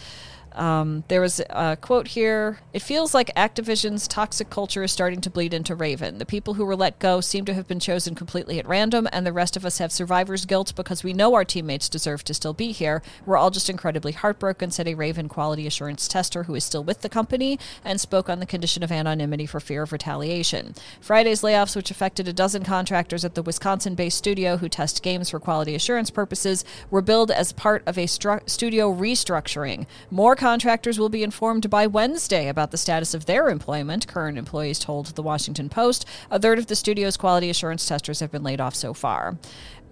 Um, 0.56 1.04
there 1.08 1.20
was 1.20 1.40
a 1.50 1.76
quote 1.80 2.08
here. 2.08 2.60
It 2.72 2.82
feels 2.82 3.14
like 3.14 3.34
Activision's 3.36 4.08
toxic 4.08 4.50
culture 4.50 4.82
is 4.82 4.90
starting 4.90 5.20
to 5.20 5.30
bleed 5.30 5.52
into 5.52 5.74
Raven. 5.74 6.18
The 6.18 6.26
people 6.26 6.54
who 6.54 6.64
were 6.64 6.74
let 6.74 6.98
go 6.98 7.20
seem 7.20 7.44
to 7.44 7.54
have 7.54 7.68
been 7.68 7.78
chosen 7.78 8.14
completely 8.14 8.58
at 8.58 8.66
random, 8.66 9.06
and 9.12 9.26
the 9.26 9.32
rest 9.32 9.56
of 9.56 9.66
us 9.66 9.78
have 9.78 9.92
survivor's 9.92 10.46
guilt 10.46 10.74
because 10.74 11.04
we 11.04 11.12
know 11.12 11.34
our 11.34 11.44
teammates 11.44 11.88
deserve 11.88 12.24
to 12.24 12.34
still 12.34 12.54
be 12.54 12.72
here. 12.72 13.02
We're 13.26 13.36
all 13.36 13.50
just 13.50 13.68
incredibly 13.68 14.12
heartbroken, 14.12 14.70
said 14.70 14.88
a 14.88 14.94
Raven 14.94 15.28
quality 15.28 15.66
assurance 15.66 16.08
tester 16.08 16.44
who 16.44 16.54
is 16.54 16.64
still 16.64 16.82
with 16.82 17.02
the 17.02 17.08
company 17.08 17.58
and 17.84 18.00
spoke 18.00 18.30
on 18.30 18.40
the 18.40 18.46
condition 18.46 18.82
of 18.82 18.90
anonymity 18.90 19.46
for 19.46 19.60
fear 19.60 19.82
of 19.82 19.92
retaliation. 19.92 20.74
Friday's 21.00 21.42
layoffs, 21.42 21.76
which 21.76 21.90
affected 21.90 22.26
a 22.26 22.32
dozen 22.32 22.64
contractors 22.64 23.24
at 23.24 23.34
the 23.34 23.42
Wisconsin 23.42 23.94
based 23.94 24.16
studio 24.16 24.56
who 24.56 24.68
test 24.68 25.02
games 25.02 25.30
for 25.30 25.38
quality 25.38 25.74
assurance 25.74 26.10
purposes, 26.10 26.64
were 26.90 27.02
billed 27.02 27.30
as 27.30 27.52
part 27.52 27.82
of 27.86 27.98
a 27.98 28.06
stru- 28.06 28.48
studio 28.48 28.92
restructuring. 28.92 29.86
More 30.10 30.34
contractors 30.46 30.96
will 30.96 31.08
be 31.08 31.24
informed 31.24 31.68
by 31.68 31.88
Wednesday 31.88 32.46
about 32.46 32.70
the 32.70 32.76
status 32.76 33.14
of 33.14 33.26
their 33.26 33.48
employment, 33.48 34.06
current 34.06 34.38
employees 34.38 34.78
told 34.78 35.06
the 35.06 35.22
Washington 35.22 35.68
Post. 35.68 36.04
A 36.30 36.38
third 36.38 36.56
of 36.56 36.68
the 36.68 36.76
studio's 36.76 37.16
quality 37.16 37.50
assurance 37.50 37.84
testers 37.84 38.20
have 38.20 38.30
been 38.30 38.44
laid 38.44 38.60
off 38.60 38.76
so 38.76 38.94
far. 38.94 39.38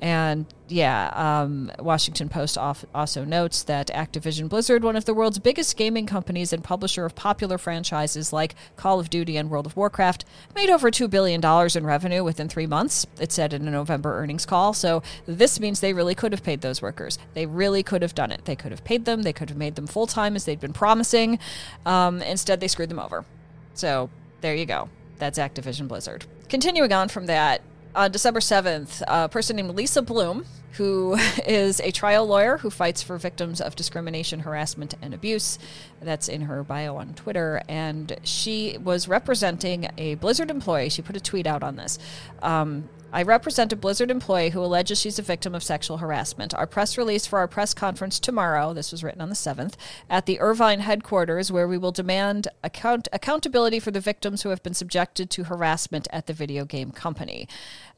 And 0.04 0.44
yeah, 0.68 1.10
um, 1.14 1.72
Washington 1.78 2.28
Post 2.28 2.58
also 2.58 3.24
notes 3.24 3.62
that 3.62 3.86
Activision 3.86 4.50
Blizzard, 4.50 4.84
one 4.84 4.96
of 4.96 5.06
the 5.06 5.14
world's 5.14 5.38
biggest 5.38 5.78
gaming 5.78 6.04
companies 6.04 6.52
and 6.52 6.62
publisher 6.62 7.06
of 7.06 7.14
popular 7.14 7.56
franchises 7.56 8.30
like 8.30 8.54
Call 8.76 9.00
of 9.00 9.08
Duty 9.08 9.38
and 9.38 9.48
World 9.48 9.64
of 9.64 9.78
Warcraft, 9.78 10.26
made 10.54 10.68
over 10.68 10.90
$2 10.90 11.08
billion 11.08 11.40
in 11.42 11.86
revenue 11.86 12.22
within 12.22 12.50
three 12.50 12.66
months, 12.66 13.06
it 13.18 13.32
said 13.32 13.54
in 13.54 13.66
a 13.66 13.70
November 13.70 14.18
earnings 14.18 14.44
call. 14.44 14.74
So 14.74 15.02
this 15.24 15.58
means 15.58 15.80
they 15.80 15.94
really 15.94 16.14
could 16.14 16.32
have 16.32 16.42
paid 16.42 16.60
those 16.60 16.82
workers. 16.82 17.18
They 17.32 17.46
really 17.46 17.82
could 17.82 18.02
have 18.02 18.14
done 18.14 18.30
it. 18.30 18.44
They 18.44 18.56
could 18.56 18.72
have 18.72 18.84
paid 18.84 19.06
them, 19.06 19.22
they 19.22 19.32
could 19.32 19.48
have 19.48 19.56
made 19.56 19.74
them 19.74 19.86
full 19.86 20.06
time 20.06 20.36
as 20.36 20.44
they'd 20.44 20.60
been 20.60 20.74
promising. 20.74 21.38
Um, 21.86 22.20
instead, 22.20 22.60
they 22.60 22.68
screwed 22.68 22.90
them 22.90 23.00
over. 23.00 23.24
So 23.72 24.10
there 24.42 24.54
you 24.54 24.66
go. 24.66 24.90
That's 25.18 25.38
Activision 25.38 25.88
Blizzard. 25.88 26.26
Continuing 26.50 26.92
on 26.92 27.08
from 27.08 27.24
that, 27.24 27.62
on 27.94 28.10
December 28.10 28.40
7th, 28.40 29.02
a 29.06 29.28
person 29.28 29.56
named 29.56 29.74
Lisa 29.74 30.02
Bloom, 30.02 30.44
who 30.72 31.14
is 31.46 31.80
a 31.80 31.90
trial 31.90 32.26
lawyer 32.26 32.58
who 32.58 32.70
fights 32.70 33.02
for 33.02 33.16
victims 33.18 33.60
of 33.60 33.76
discrimination, 33.76 34.40
harassment, 34.40 34.94
and 35.00 35.14
abuse. 35.14 35.58
That's 36.00 36.28
in 36.28 36.42
her 36.42 36.62
bio 36.62 36.96
on 36.96 37.14
Twitter. 37.14 37.62
And 37.68 38.16
she 38.22 38.76
was 38.82 39.08
representing 39.08 39.88
a 39.96 40.16
Blizzard 40.16 40.50
employee. 40.50 40.88
She 40.88 41.02
put 41.02 41.16
a 41.16 41.20
tweet 41.20 41.46
out 41.46 41.62
on 41.62 41.76
this. 41.76 41.98
Um, 42.42 42.88
I 43.14 43.22
represent 43.22 43.72
a 43.72 43.76
Blizzard 43.76 44.10
employee 44.10 44.50
who 44.50 44.60
alleges 44.60 44.98
she's 44.98 45.20
a 45.20 45.22
victim 45.22 45.54
of 45.54 45.62
sexual 45.62 45.98
harassment. 45.98 46.52
Our 46.52 46.66
press 46.66 46.98
release 46.98 47.28
for 47.28 47.38
our 47.38 47.46
press 47.46 47.72
conference 47.72 48.18
tomorrow, 48.18 48.74
this 48.74 48.90
was 48.90 49.04
written 49.04 49.20
on 49.20 49.28
the 49.28 49.36
7th, 49.36 49.74
at 50.10 50.26
the 50.26 50.40
Irvine 50.40 50.80
headquarters, 50.80 51.52
where 51.52 51.68
we 51.68 51.78
will 51.78 51.92
demand 51.92 52.48
account- 52.64 53.06
accountability 53.12 53.78
for 53.78 53.92
the 53.92 54.00
victims 54.00 54.42
who 54.42 54.48
have 54.48 54.64
been 54.64 54.74
subjected 54.74 55.30
to 55.30 55.44
harassment 55.44 56.08
at 56.12 56.26
the 56.26 56.32
video 56.32 56.64
game 56.64 56.90
company. 56.90 57.46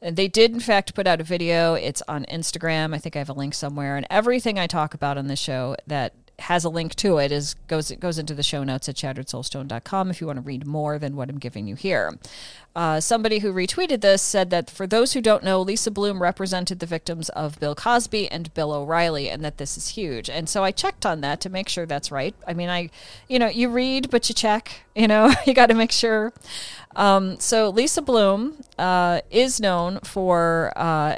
And 0.03 0.17
they 0.17 0.27
did, 0.27 0.53
in 0.53 0.59
fact, 0.59 0.93
put 0.93 1.07
out 1.07 1.19
a 1.19 1.23
video. 1.23 1.73
It's 1.73 2.03
on 2.07 2.23
Instagram. 2.25 2.93
I 2.93 2.99
think 2.99 3.15
I 3.15 3.19
have 3.19 3.29
a 3.29 3.33
link 3.33 3.55
somewhere. 3.55 3.97
And 3.97 4.05
everything 4.11 4.59
I 4.59 4.67
talk 4.67 4.93
about 4.93 5.17
on 5.17 5.25
this 5.25 5.39
show 5.39 5.75
that 5.87 6.13
has 6.39 6.63
a 6.63 6.69
link 6.69 6.93
to 6.95 7.17
it 7.17 7.31
is 7.31 7.55
goes 7.67 7.89
it 7.89 7.99
goes 7.99 8.19
into 8.19 8.35
the 8.35 8.43
show 8.43 8.63
notes 8.63 8.87
at 8.87 8.95
shatteredsoulstone.com 8.95 10.11
if 10.11 10.21
you 10.21 10.27
want 10.27 10.37
to 10.37 10.41
read 10.41 10.67
more 10.67 10.99
than 10.99 11.15
what 11.15 11.29
I'm 11.29 11.39
giving 11.39 11.67
you 11.67 11.75
here. 11.75 12.17
Uh, 12.75 12.99
somebody 12.99 13.39
who 13.39 13.51
retweeted 13.51 14.01
this 14.01 14.21
said 14.21 14.51
that 14.51 14.69
for 14.69 14.85
those 14.85 15.13
who 15.13 15.21
don't 15.21 15.43
know, 15.43 15.59
Lisa 15.59 15.89
Bloom 15.89 16.21
represented 16.21 16.79
the 16.79 16.85
victims 16.85 17.29
of 17.29 17.59
Bill 17.59 17.73
Cosby 17.73 18.29
and 18.29 18.53
Bill 18.53 18.71
O'Reilly, 18.71 19.31
and 19.31 19.43
that 19.43 19.57
this 19.57 19.77
is 19.77 19.89
huge. 19.89 20.29
And 20.29 20.47
so 20.47 20.63
I 20.63 20.69
checked 20.69 21.03
on 21.03 21.21
that 21.21 21.41
to 21.41 21.49
make 21.49 21.69
sure 21.69 21.87
that's 21.87 22.11
right. 22.11 22.35
I 22.47 22.53
mean, 22.53 22.69
I, 22.69 22.91
you 23.27 23.39
know, 23.39 23.47
you 23.47 23.69
read 23.69 24.11
but 24.11 24.29
you 24.29 24.35
check. 24.35 24.83
You 24.97 25.07
know, 25.07 25.31
you 25.45 25.53
got 25.53 25.67
to 25.67 25.75
make 25.75 25.91
sure. 25.91 26.33
Um, 26.95 27.39
so 27.39 27.69
Lisa 27.69 28.01
Bloom 28.01 28.63
uh, 28.79 29.21
is 29.29 29.59
known 29.59 29.99
for 29.99 30.73
uh, 30.75 31.15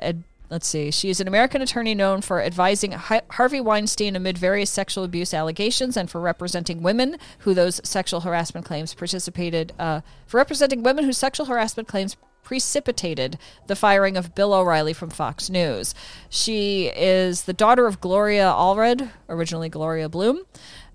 Let's 0.50 0.68
see. 0.68 0.90
She 0.90 1.10
is 1.10 1.20
an 1.20 1.28
American 1.28 1.62
attorney 1.62 1.94
known 1.94 2.22
for 2.22 2.42
advising 2.42 2.94
Harvey 2.94 3.62
Weinstein 3.62 4.16
amid 4.16 4.38
various 4.38 4.72
sexual 4.72 5.04
abuse 5.04 5.32
allegations 5.32 5.96
and 5.96 6.10
for 6.10 6.20
representing 6.20 6.82
women 6.82 7.18
who 7.40 7.54
those 7.54 7.80
sexual 7.84 8.22
harassment 8.22 8.66
claims 8.66 8.96
participated, 8.96 9.74
uh, 9.78 10.02
for 10.26 10.38
representing 10.38 10.82
women 10.82 11.06
whose 11.06 11.20
sexual 11.20 11.46
harassment 11.46 11.88
claims 11.88 12.18
precipitated 12.42 13.38
the 13.68 13.76
firing 13.76 14.18
of 14.18 14.34
Bill 14.34 14.54
O'Reilly 14.54 14.94
from 14.94 15.12
Fox 15.12 15.52
News. 15.52 15.94
She 16.30 16.88
is 16.88 17.44
the 17.44 17.54
daughter 17.54 17.86
of 17.86 18.02
Gloria 18.02 18.52
Allred, 18.52 19.12
originally 19.28 19.70
Gloria 19.70 20.10
Bloom, 20.10 20.40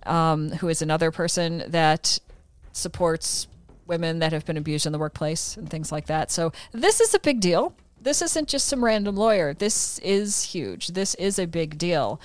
um, 0.04 0.50
who 0.50 0.68
is 0.68 0.82
another 0.82 1.12
person 1.12 1.62
that 1.68 2.18
supports 2.73 3.46
women 3.87 4.18
that 4.18 4.32
have 4.32 4.44
been 4.44 4.56
abused 4.56 4.84
in 4.84 4.90
the 4.90 4.99
workplace 4.99 5.56
and 5.56 5.70
things 5.70 5.92
like 5.92 6.06
that. 6.06 6.32
So 6.32 6.50
this 6.73 7.00
is 7.00 7.14
a 7.14 7.20
big 7.20 7.38
deal 7.38 7.73
this 8.04 8.23
isn't 8.23 8.49
just 8.49 8.68
some 8.68 8.84
random 8.84 9.16
lawyer. 9.16 9.54
This 9.54 9.99
is 10.00 10.44
huge. 10.44 10.88
This 10.88 11.14
is 11.16 11.38
a 11.38 11.46
big 11.46 11.78
deal. 11.78 12.20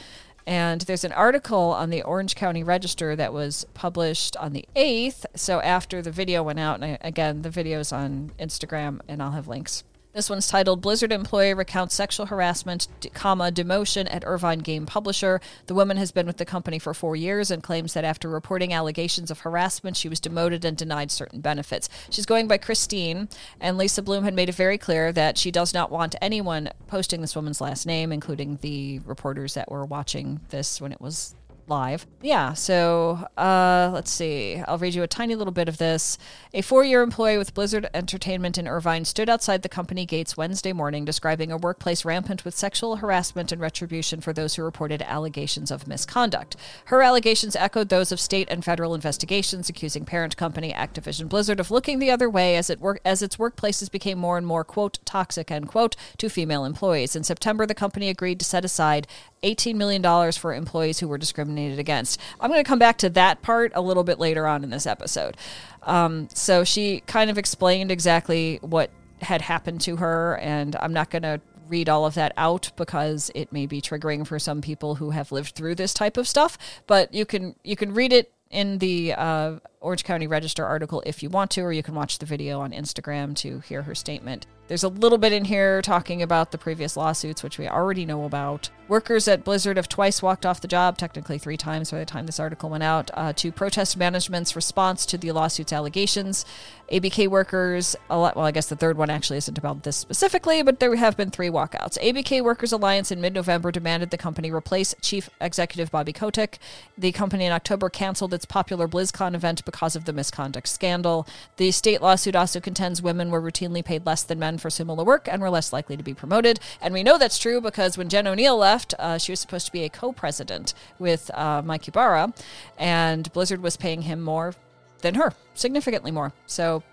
And 0.45 0.81
there's 0.81 1.03
an 1.03 1.11
article 1.11 1.71
on 1.71 1.89
the 1.89 2.01
Orange 2.01 2.35
County 2.35 2.63
Register 2.63 3.15
that 3.15 3.33
was 3.33 3.65
published 3.73 4.35
on 4.37 4.53
the 4.53 4.65
8th. 4.75 5.25
So 5.35 5.61
after 5.61 6.01
the 6.01 6.11
video 6.11 6.43
went 6.43 6.59
out, 6.59 6.75
and 6.75 6.85
I, 6.85 6.97
again, 7.01 7.43
the 7.43 7.49
video 7.49 7.79
is 7.79 7.91
on 7.91 8.31
Instagram, 8.39 8.99
and 9.07 9.21
I'll 9.21 9.31
have 9.31 9.47
links. 9.47 9.83
This 10.11 10.27
one's 10.27 10.47
titled 10.47 10.81
Blizzard 10.81 11.11
Employee 11.11 11.53
Recounts 11.53 11.93
Sexual 11.93 12.25
Harassment, 12.25 12.87
comma, 13.13 13.51
Demotion 13.51 14.07
at 14.09 14.23
Irvine 14.25 14.57
Game 14.57 14.87
Publisher. 14.87 15.39
The 15.67 15.75
woman 15.75 15.97
has 15.97 16.11
been 16.11 16.25
with 16.25 16.37
the 16.37 16.45
company 16.45 16.79
for 16.79 16.95
four 16.95 17.15
years 17.15 17.51
and 17.51 17.61
claims 17.61 17.93
that 17.93 18.03
after 18.03 18.27
reporting 18.27 18.73
allegations 18.73 19.29
of 19.29 19.41
harassment, 19.41 19.95
she 19.95 20.09
was 20.09 20.19
demoted 20.19 20.65
and 20.65 20.75
denied 20.75 21.11
certain 21.11 21.41
benefits. 21.41 21.89
She's 22.09 22.25
going 22.25 22.47
by 22.47 22.57
Christine, 22.57 23.29
and 23.61 23.77
Lisa 23.77 24.01
Bloom 24.01 24.23
had 24.23 24.33
made 24.33 24.49
it 24.49 24.55
very 24.55 24.79
clear 24.79 25.11
that 25.11 25.37
she 25.37 25.51
does 25.51 25.75
not 25.75 25.91
want 25.91 26.15
anyone 26.23 26.71
posting 26.87 27.21
this 27.21 27.35
woman's 27.35 27.61
last 27.61 27.85
name, 27.85 28.11
including 28.11 28.57
the 28.61 28.99
reporters 29.05 29.53
that 29.53 29.69
were 29.69 29.85
watching 29.85 30.39
this 30.49 30.81
when 30.81 30.91
it 30.91 30.99
was 30.99 31.35
live. 31.69 32.07
Yeah, 32.21 32.53
so 32.53 33.27
uh, 33.37 33.91
let's 33.93 34.11
see. 34.11 34.61
I'll 34.67 34.77
read 34.77 34.95
you 34.95 35.03
a 35.03 35.07
tiny 35.07 35.35
little 35.35 35.53
bit 35.53 35.69
of 35.69 35.77
this. 35.77 36.17
A 36.53 36.61
four 36.61 36.83
year 36.83 37.01
employee 37.03 37.37
with 37.37 37.53
Blizzard 37.53 37.87
Entertainment 37.93 38.57
in 38.57 38.67
Irvine 38.67 39.05
stood 39.05 39.29
outside 39.29 39.61
the 39.61 39.69
company 39.69 40.05
gates 40.05 40.35
Wednesday 40.35 40.73
morning 40.73 41.05
describing 41.05 41.51
a 41.51 41.57
workplace 41.57 42.03
rampant 42.03 42.43
with 42.43 42.57
sexual 42.57 42.97
harassment 42.97 43.51
and 43.51 43.61
retribution 43.61 44.19
for 44.19 44.33
those 44.33 44.55
who 44.55 44.63
reported 44.63 45.01
allegations 45.03 45.69
of 45.69 45.87
misconduct. 45.87 46.55
Her 46.85 47.03
allegations 47.03 47.55
echoed 47.55 47.89
those 47.89 48.11
of 48.11 48.19
state 48.19 48.47
and 48.49 48.65
federal 48.65 48.95
investigations 48.95 49.69
accusing 49.69 50.05
parent 50.05 50.35
company 50.35 50.73
Activision 50.73 51.29
Blizzard 51.29 51.59
of 51.59 51.71
looking 51.71 51.99
the 51.99 52.11
other 52.11 52.29
way 52.29 52.57
as 52.57 52.69
it 52.69 52.81
work 52.81 52.99
as 53.05 53.21
its 53.21 53.37
workplaces 53.37 53.91
became 53.91 54.17
more 54.17 54.37
and 54.37 54.47
more 54.47 54.63
quote 54.63 54.97
toxic 55.05 55.51
end 55.51 55.67
quote 55.67 55.95
to 56.17 56.29
female 56.29 56.65
employees. 56.65 57.15
In 57.15 57.23
September, 57.23 57.65
the 57.67 57.75
company 57.75 58.09
agreed 58.09 58.39
to 58.39 58.45
set 58.45 58.65
aside 58.65 59.07
$18 59.43 59.75
million 59.75 60.31
for 60.33 60.53
employees 60.53 60.99
who 60.99 61.07
were 61.07 61.17
discriminated 61.17 61.58
against. 61.79 62.19
I'm 62.39 62.49
going 62.49 62.63
to 62.63 62.67
come 62.67 62.79
back 62.79 62.97
to 62.99 63.09
that 63.11 63.41
part 63.41 63.71
a 63.75 63.81
little 63.81 64.03
bit 64.03 64.19
later 64.19 64.47
on 64.47 64.63
in 64.63 64.69
this 64.69 64.85
episode. 64.85 65.37
Um, 65.83 66.29
so 66.33 66.63
she 66.63 67.01
kind 67.01 67.29
of 67.29 67.37
explained 67.37 67.91
exactly 67.91 68.59
what 68.61 68.91
had 69.21 69.41
happened 69.41 69.81
to 69.81 69.97
her, 69.97 70.37
and 70.37 70.75
I'm 70.77 70.93
not 70.93 71.09
going 71.09 71.23
to 71.23 71.41
read 71.67 71.89
all 71.89 72.05
of 72.05 72.15
that 72.15 72.33
out 72.35 72.71
because 72.75 73.29
it 73.35 73.51
may 73.51 73.67
be 73.67 73.79
triggering 73.79 74.25
for 74.25 74.39
some 74.39 74.61
people 74.61 74.95
who 74.95 75.11
have 75.11 75.31
lived 75.31 75.53
through 75.53 75.75
this 75.75 75.93
type 75.93 76.17
of 76.17 76.27
stuff 76.27 76.57
but 76.87 77.13
you 77.13 77.27
can 77.27 77.53
you 77.63 77.75
can 77.75 77.93
read 77.93 78.11
it 78.11 78.33
in 78.49 78.79
the 78.79 79.13
uh, 79.13 79.59
Orange 79.79 80.03
County 80.03 80.27
Register 80.27 80.65
article 80.65 81.03
if 81.05 81.21
you 81.21 81.29
want 81.29 81.51
to, 81.51 81.61
or 81.61 81.71
you 81.71 81.83
can 81.83 81.95
watch 81.95 82.19
the 82.19 82.25
video 82.25 82.59
on 82.61 82.71
Instagram 82.71 83.35
to 83.37 83.59
hear 83.59 83.83
her 83.83 83.95
statement. 83.95 84.47
There's 84.67 84.83
a 84.83 84.89
little 84.89 85.17
bit 85.17 85.33
in 85.33 85.45
here 85.45 85.81
talking 85.81 86.21
about 86.21 86.51
the 86.51 86.57
previous 86.57 86.97
lawsuits, 86.97 87.43
which 87.43 87.57
we 87.57 87.67
already 87.67 88.05
know 88.05 88.25
about. 88.25 88.69
Workers 88.89 89.27
at 89.27 89.43
Blizzard 89.43 89.77
have 89.77 89.87
twice 89.87 90.23
walked 90.23 90.47
off 90.47 90.61
the 90.61 90.67
job, 90.67 90.97
technically 90.97 91.37
three 91.37 91.57
times 91.57 91.91
by 91.91 91.99
the 91.99 92.05
time 92.05 92.25
this 92.25 92.39
article 92.39 92.71
went 92.71 92.81
out, 92.81 93.11
uh, 93.13 93.31
to 93.33 93.51
protest 93.51 93.95
management's 93.95 94.55
response 94.55 95.05
to 95.05 95.15
the 95.15 95.31
lawsuit's 95.31 95.71
allegations. 95.71 96.43
ABK 96.91 97.27
workers, 97.27 97.95
well, 98.09 98.33
I 98.35 98.49
guess 98.49 98.67
the 98.67 98.75
third 98.75 98.97
one 98.97 99.11
actually 99.11 99.37
isn't 99.37 99.59
about 99.59 99.83
this 99.83 99.95
specifically, 99.95 100.63
but 100.63 100.79
there 100.79 100.95
have 100.95 101.15
been 101.15 101.29
three 101.29 101.49
walkouts. 101.49 101.99
ABK 101.99 102.43
Workers 102.43 102.71
Alliance 102.71 103.11
in 103.11 103.21
mid 103.21 103.35
November 103.35 103.71
demanded 103.71 104.09
the 104.09 104.17
company 104.17 104.49
replace 104.49 104.95
Chief 105.01 105.29
Executive 105.39 105.91
Bobby 105.91 106.11
Kotick. 106.11 106.57
The 106.97 107.11
company 107.11 107.45
in 107.45 107.51
October 107.51 107.89
canceled 107.89 108.33
its 108.33 108.45
popular 108.45 108.87
BlizzCon 108.87 109.35
event 109.35 109.63
because 109.65 109.95
of 109.95 110.05
the 110.05 110.13
misconduct 110.13 110.67
scandal. 110.67 111.27
The 111.57 111.69
state 111.69 112.01
lawsuit 112.01 112.35
also 112.35 112.59
contends 112.59 113.03
women 113.03 113.29
were 113.29 113.41
routinely 113.41 113.85
paid 113.85 114.07
less 114.07 114.23
than 114.23 114.39
men 114.39 114.57
for 114.57 114.71
similar 114.71 115.03
work 115.03 115.27
and 115.31 115.43
were 115.43 115.51
less 115.51 115.71
likely 115.71 115.95
to 115.95 116.03
be 116.03 116.15
promoted. 116.15 116.59
And 116.81 116.91
we 116.91 117.03
know 117.03 117.19
that's 117.19 117.37
true 117.37 117.61
because 117.61 117.99
when 117.99 118.09
Jen 118.09 118.25
Oneal 118.25 118.57
left, 118.57 118.78
uh, 118.97 119.17
she 119.17 119.31
was 119.31 119.39
supposed 119.39 119.65
to 119.65 119.71
be 119.71 119.83
a 119.83 119.89
co 119.89 120.11
president 120.11 120.73
with 120.97 121.29
uh, 121.33 121.61
Mike 121.63 121.87
Ybarra, 121.87 122.33
and 122.77 123.31
Blizzard 123.33 123.61
was 123.61 123.77
paying 123.77 124.03
him 124.03 124.21
more 124.21 124.53
than 125.01 125.15
her, 125.15 125.33
significantly 125.53 126.11
more. 126.11 126.33
So 126.45 126.83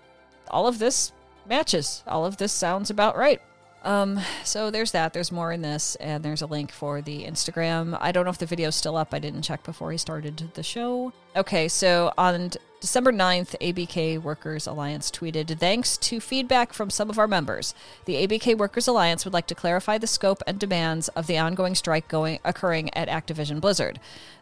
all 0.49 0.67
of 0.67 0.79
this 0.79 1.11
matches. 1.47 2.03
All 2.07 2.25
of 2.25 2.37
this 2.37 2.51
sounds 2.51 2.89
about 2.89 3.17
right. 3.17 3.41
Um, 3.83 4.19
so 4.43 4.69
there's 4.69 4.91
that. 4.91 5.13
There's 5.13 5.31
more 5.31 5.51
in 5.51 5.61
this, 5.61 5.95
and 5.95 6.23
there's 6.23 6.41
a 6.41 6.45
link 6.45 6.71
for 6.71 7.01
the 7.01 7.23
Instagram. 7.23 7.97
I 8.01 8.11
don't 8.11 8.25
know 8.25 8.31
if 8.31 8.37
the 8.37 8.45
video's 8.45 8.75
still 8.75 8.97
up. 8.97 9.13
I 9.13 9.19
didn't 9.19 9.43
check 9.43 9.63
before 9.63 9.91
he 9.91 9.97
started 9.97 10.51
the 10.55 10.63
show. 10.63 11.13
Okay, 11.35 11.67
so 11.67 12.11
on 12.17 12.51
December 12.79 13.11
9th, 13.11 13.55
ABK 13.59 14.21
Workers 14.21 14.67
Alliance 14.67 15.09
tweeted 15.09 15.57
Thanks 15.57 15.97
to 15.97 16.19
feedback 16.19 16.73
from 16.73 16.89
some 16.89 17.09
of 17.09 17.17
our 17.17 17.27
members, 17.27 17.73
the 18.05 18.27
ABK 18.27 18.57
Workers 18.57 18.87
Alliance 18.87 19.25
would 19.25 19.33
like 19.33 19.47
to 19.47 19.55
clarify 19.55 19.97
the 19.97 20.07
scope 20.07 20.43
and 20.45 20.59
demands 20.59 21.07
of 21.09 21.27
the 21.27 21.37
ongoing 21.37 21.73
strike 21.73 22.07
going 22.07 22.39
occurring 22.43 22.93
at 22.93 23.07
Activision 23.07 23.59
Blizzard. 23.59 23.99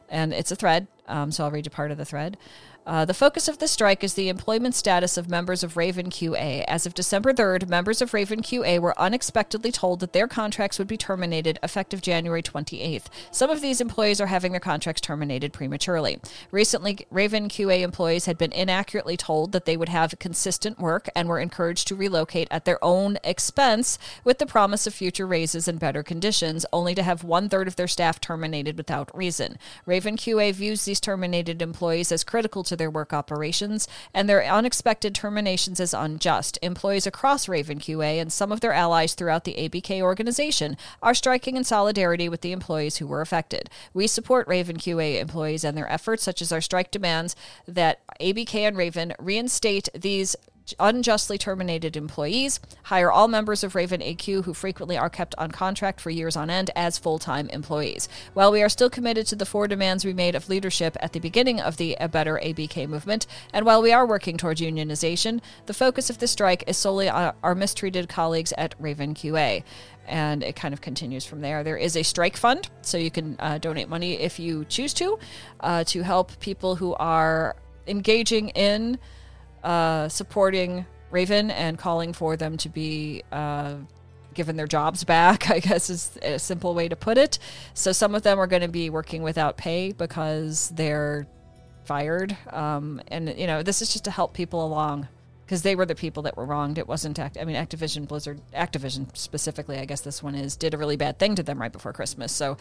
And 0.09 0.33
it's 0.33 0.51
a 0.51 0.55
thread, 0.55 0.87
um, 1.07 1.31
so 1.31 1.45
I'll 1.45 1.51
read 1.51 1.65
you 1.65 1.71
part 1.71 1.91
of 1.91 1.97
the 1.97 2.05
thread. 2.05 2.37
Uh, 2.85 3.03
the 3.03 3.15
focus 3.15 3.47
of 3.47 3.57
the 3.57 3.67
strike 3.67 4.03
is 4.03 4.13
the 4.13 4.29
employment 4.29 4.75
status 4.75 5.17
of 5.17 5.27
members 5.27 5.63
of 5.63 5.75
Raven 5.75 6.11
QA. 6.11 6.63
As 6.67 6.85
of 6.85 6.93
December 6.93 7.33
3rd, 7.33 7.67
members 7.67 7.99
of 7.99 8.13
Raven 8.13 8.43
QA 8.43 8.79
were 8.79 8.99
unexpectedly 8.99 9.71
told 9.71 10.01
that 10.01 10.13
their 10.13 10.27
contracts 10.27 10.77
would 10.77 10.87
be 10.87 10.95
terminated 10.95 11.57
effective 11.63 11.99
January 11.99 12.43
28th. 12.43 13.05
Some 13.31 13.49
of 13.49 13.61
these 13.61 13.81
employees 13.81 14.21
are 14.21 14.27
having 14.27 14.51
their 14.51 14.59
contracts 14.59 15.01
terminated 15.01 15.51
prematurely. 15.51 16.19
Recently, 16.51 17.07
Raven 17.09 17.49
QA 17.49 17.81
employees 17.81 18.25
had 18.25 18.37
been 18.37 18.51
inaccurately 18.51 19.17
told 19.17 19.51
that 19.51 19.65
they 19.65 19.77
would 19.77 19.89
have 19.89 20.19
consistent 20.19 20.77
work 20.77 21.09
and 21.15 21.27
were 21.27 21.39
encouraged 21.39 21.87
to 21.87 21.95
relocate 21.95 22.47
at 22.51 22.65
their 22.65 22.83
own 22.83 23.17
expense 23.23 23.97
with 24.23 24.37
the 24.37 24.45
promise 24.45 24.85
of 24.85 24.93
future 24.93 25.25
raises 25.25 25.67
and 25.67 25.79
better 25.79 26.03
conditions, 26.03 26.67
only 26.71 26.93
to 26.93 27.01
have 27.01 27.23
one 27.23 27.49
third 27.49 27.67
of 27.67 27.77
their 27.77 27.87
staff 27.87 28.21
terminated 28.21 28.77
without 28.77 29.15
reason. 29.17 29.57
Raven 29.87 30.17
QA 30.17 30.53
views 30.53 30.85
these 30.85 30.99
terminated 30.99 31.63
employees 31.63 32.11
as 32.11 32.23
critical 32.23 32.63
to 32.63 32.74
their 32.75 32.89
work 32.89 33.13
operations, 33.13 33.87
and 34.13 34.27
their 34.27 34.43
unexpected 34.43 35.15
terminations 35.15 35.79
as 35.79 35.93
unjust. 35.93 36.59
Employees 36.61 37.07
across 37.07 37.47
Raven 37.47 37.79
QA 37.79 38.19
and 38.21 38.31
some 38.31 38.51
of 38.51 38.61
their 38.61 38.73
allies 38.73 39.13
throughout 39.13 39.43
the 39.43 39.55
ABK 39.55 40.01
organization 40.01 40.77
are 41.01 41.13
striking 41.13 41.55
in 41.55 41.63
solidarity 41.63 42.29
with 42.29 42.41
the 42.41 42.51
employees 42.51 42.97
who 42.97 43.07
were 43.07 43.21
affected. 43.21 43.69
We 43.93 44.07
support 44.07 44.47
Raven 44.47 44.77
QA 44.77 45.19
employees 45.19 45.63
and 45.63 45.77
their 45.77 45.91
efforts, 45.91 46.23
such 46.23 46.41
as 46.41 46.51
our 46.51 46.61
strike 46.61 46.91
demands 46.91 47.35
that 47.67 47.99
ABK 48.19 48.67
and 48.67 48.77
Raven 48.77 49.13
reinstate 49.19 49.89
these 49.93 50.35
unjustly 50.79 51.37
terminated 51.37 51.95
employees, 51.95 52.59
hire 52.83 53.11
all 53.11 53.27
members 53.27 53.63
of 53.63 53.75
Raven 53.75 54.01
AQ 54.01 54.45
who 54.45 54.53
frequently 54.53 54.97
are 54.97 55.09
kept 55.09 55.35
on 55.37 55.51
contract 55.51 56.01
for 56.01 56.09
years 56.09 56.35
on 56.35 56.49
end 56.49 56.71
as 56.75 56.97
full 56.97 57.19
time 57.19 57.49
employees. 57.49 58.09
While 58.33 58.51
we 58.51 58.63
are 58.63 58.69
still 58.69 58.89
committed 58.89 59.27
to 59.27 59.35
the 59.35 59.45
four 59.45 59.67
demands 59.67 60.05
we 60.05 60.13
made 60.13 60.35
of 60.35 60.49
leadership 60.49 60.97
at 60.99 61.13
the 61.13 61.19
beginning 61.19 61.59
of 61.59 61.77
the 61.77 61.95
A 61.99 62.07
Better 62.07 62.39
ABK 62.41 62.87
movement, 62.87 63.27
and 63.53 63.65
while 63.65 63.81
we 63.81 63.91
are 63.91 64.05
working 64.05 64.37
towards 64.37 64.61
unionization, 64.61 65.41
the 65.65 65.73
focus 65.73 66.09
of 66.09 66.19
this 66.19 66.31
strike 66.31 66.63
is 66.67 66.77
solely 66.77 67.09
on 67.09 67.33
our 67.43 67.55
mistreated 67.55 68.09
colleagues 68.09 68.53
at 68.57 68.75
Raven 68.79 69.13
QA 69.13 69.63
and 70.07 70.43
it 70.43 70.55
kind 70.55 70.73
of 70.73 70.81
continues 70.81 71.25
from 71.25 71.41
there. 71.41 71.63
There 71.63 71.77
is 71.77 71.95
a 71.95 72.03
strike 72.03 72.37
fund, 72.37 72.69
so 72.81 72.97
you 72.97 73.11
can 73.11 73.35
uh, 73.39 73.57
donate 73.57 73.89
money 73.89 74.13
if 74.13 74.39
you 74.39 74.65
choose 74.65 74.93
to, 74.95 75.17
uh, 75.61 75.83
to 75.85 76.03
help 76.03 76.39
people 76.39 76.75
who 76.75 76.93
are 76.95 77.55
engaging 77.87 78.49
in 78.49 78.99
uh, 79.65 80.07
supporting 80.07 80.85
Raven 81.11 81.49
and 81.49 81.77
calling 81.77 82.13
for 82.13 82.37
them 82.37 82.55
to 82.57 82.69
be 82.69 83.23
uh, 83.31 83.75
given 84.33 84.55
their 84.55 84.67
jobs 84.67 85.03
back, 85.03 85.49
I 85.49 85.59
guess 85.59 85.89
is 85.89 86.17
a 86.21 86.37
simple 86.37 86.75
way 86.75 86.87
to 86.87 86.95
put 86.95 87.17
it. 87.17 87.39
So 87.73 87.91
some 87.91 88.13
of 88.13 88.21
them 88.21 88.39
are 88.39 88.47
going 88.47 88.61
to 88.61 88.67
be 88.67 88.89
working 88.89 89.23
without 89.23 89.57
pay 89.57 89.91
because 89.91 90.69
they're 90.75 91.25
fired. 91.85 92.37
Um, 92.51 93.01
and, 93.07 93.33
you 93.37 93.47
know, 93.47 93.63
this 93.63 93.81
is 93.81 93.91
just 93.91 94.05
to 94.05 94.11
help 94.11 94.33
people 94.33 94.63
along 94.63 95.07
because 95.45 95.61
they 95.61 95.75
were 95.75 95.85
the 95.85 95.95
people 95.95 96.23
that 96.23 96.37
were 96.37 96.45
wronged. 96.45 96.77
It 96.77 96.87
wasn't, 96.87 97.17
Act- 97.17 97.37
I 97.39 97.45
mean, 97.45 97.55
Activision 97.55 98.07
Blizzard, 98.07 98.41
Activision 98.53 99.15
specifically, 99.15 99.77
I 99.77 99.85
guess 99.85 100.01
this 100.01 100.21
one 100.21 100.35
is, 100.35 100.55
did 100.55 100.73
a 100.73 100.77
really 100.77 100.97
bad 100.97 101.19
thing 101.19 101.35
to 101.35 101.43
them 101.43 101.59
right 101.59 101.71
before 101.71 101.93
Christmas. 101.93 102.31
So, 102.31 102.57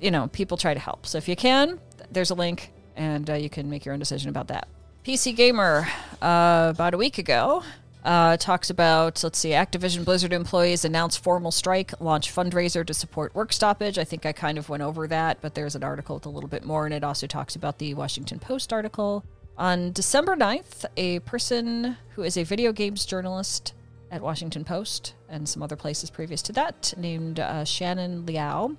you 0.00 0.10
know, 0.10 0.28
people 0.28 0.56
try 0.56 0.74
to 0.74 0.80
help. 0.80 1.06
So 1.06 1.18
if 1.18 1.28
you 1.28 1.36
can, 1.36 1.80
there's 2.10 2.30
a 2.30 2.34
link 2.34 2.72
and 2.96 3.28
uh, 3.28 3.34
you 3.34 3.50
can 3.50 3.68
make 3.70 3.84
your 3.84 3.92
own 3.94 3.98
decision 3.98 4.28
about 4.28 4.48
that. 4.48 4.68
PC 5.04 5.34
Gamer, 5.34 5.88
uh, 6.20 6.68
about 6.70 6.94
a 6.94 6.96
week 6.96 7.18
ago, 7.18 7.64
uh, 8.04 8.36
talks 8.36 8.70
about, 8.70 9.20
let's 9.24 9.36
see, 9.36 9.50
Activision 9.50 10.04
Blizzard 10.04 10.32
employees 10.32 10.84
announce 10.84 11.16
formal 11.16 11.50
strike, 11.50 11.92
launch 12.00 12.32
fundraiser 12.32 12.86
to 12.86 12.94
support 12.94 13.34
work 13.34 13.52
stoppage. 13.52 13.98
I 13.98 14.04
think 14.04 14.24
I 14.24 14.30
kind 14.30 14.58
of 14.58 14.68
went 14.68 14.84
over 14.84 15.08
that, 15.08 15.38
but 15.40 15.56
there's 15.56 15.74
an 15.74 15.82
article 15.82 16.14
with 16.14 16.26
a 16.26 16.28
little 16.28 16.48
bit 16.48 16.64
more, 16.64 16.84
and 16.84 16.94
it 16.94 17.02
also 17.02 17.26
talks 17.26 17.56
about 17.56 17.78
the 17.78 17.94
Washington 17.94 18.38
Post 18.38 18.72
article. 18.72 19.24
On 19.58 19.90
December 19.90 20.36
9th, 20.36 20.84
a 20.96 21.18
person 21.20 21.96
who 22.10 22.22
is 22.22 22.36
a 22.36 22.44
video 22.44 22.70
games 22.70 23.04
journalist 23.04 23.74
at 24.12 24.22
Washington 24.22 24.62
Post 24.64 25.14
and 25.28 25.48
some 25.48 25.64
other 25.64 25.74
places 25.74 26.10
previous 26.10 26.42
to 26.42 26.52
that, 26.52 26.94
named 26.96 27.40
uh, 27.40 27.64
Shannon 27.64 28.24
Liao, 28.24 28.76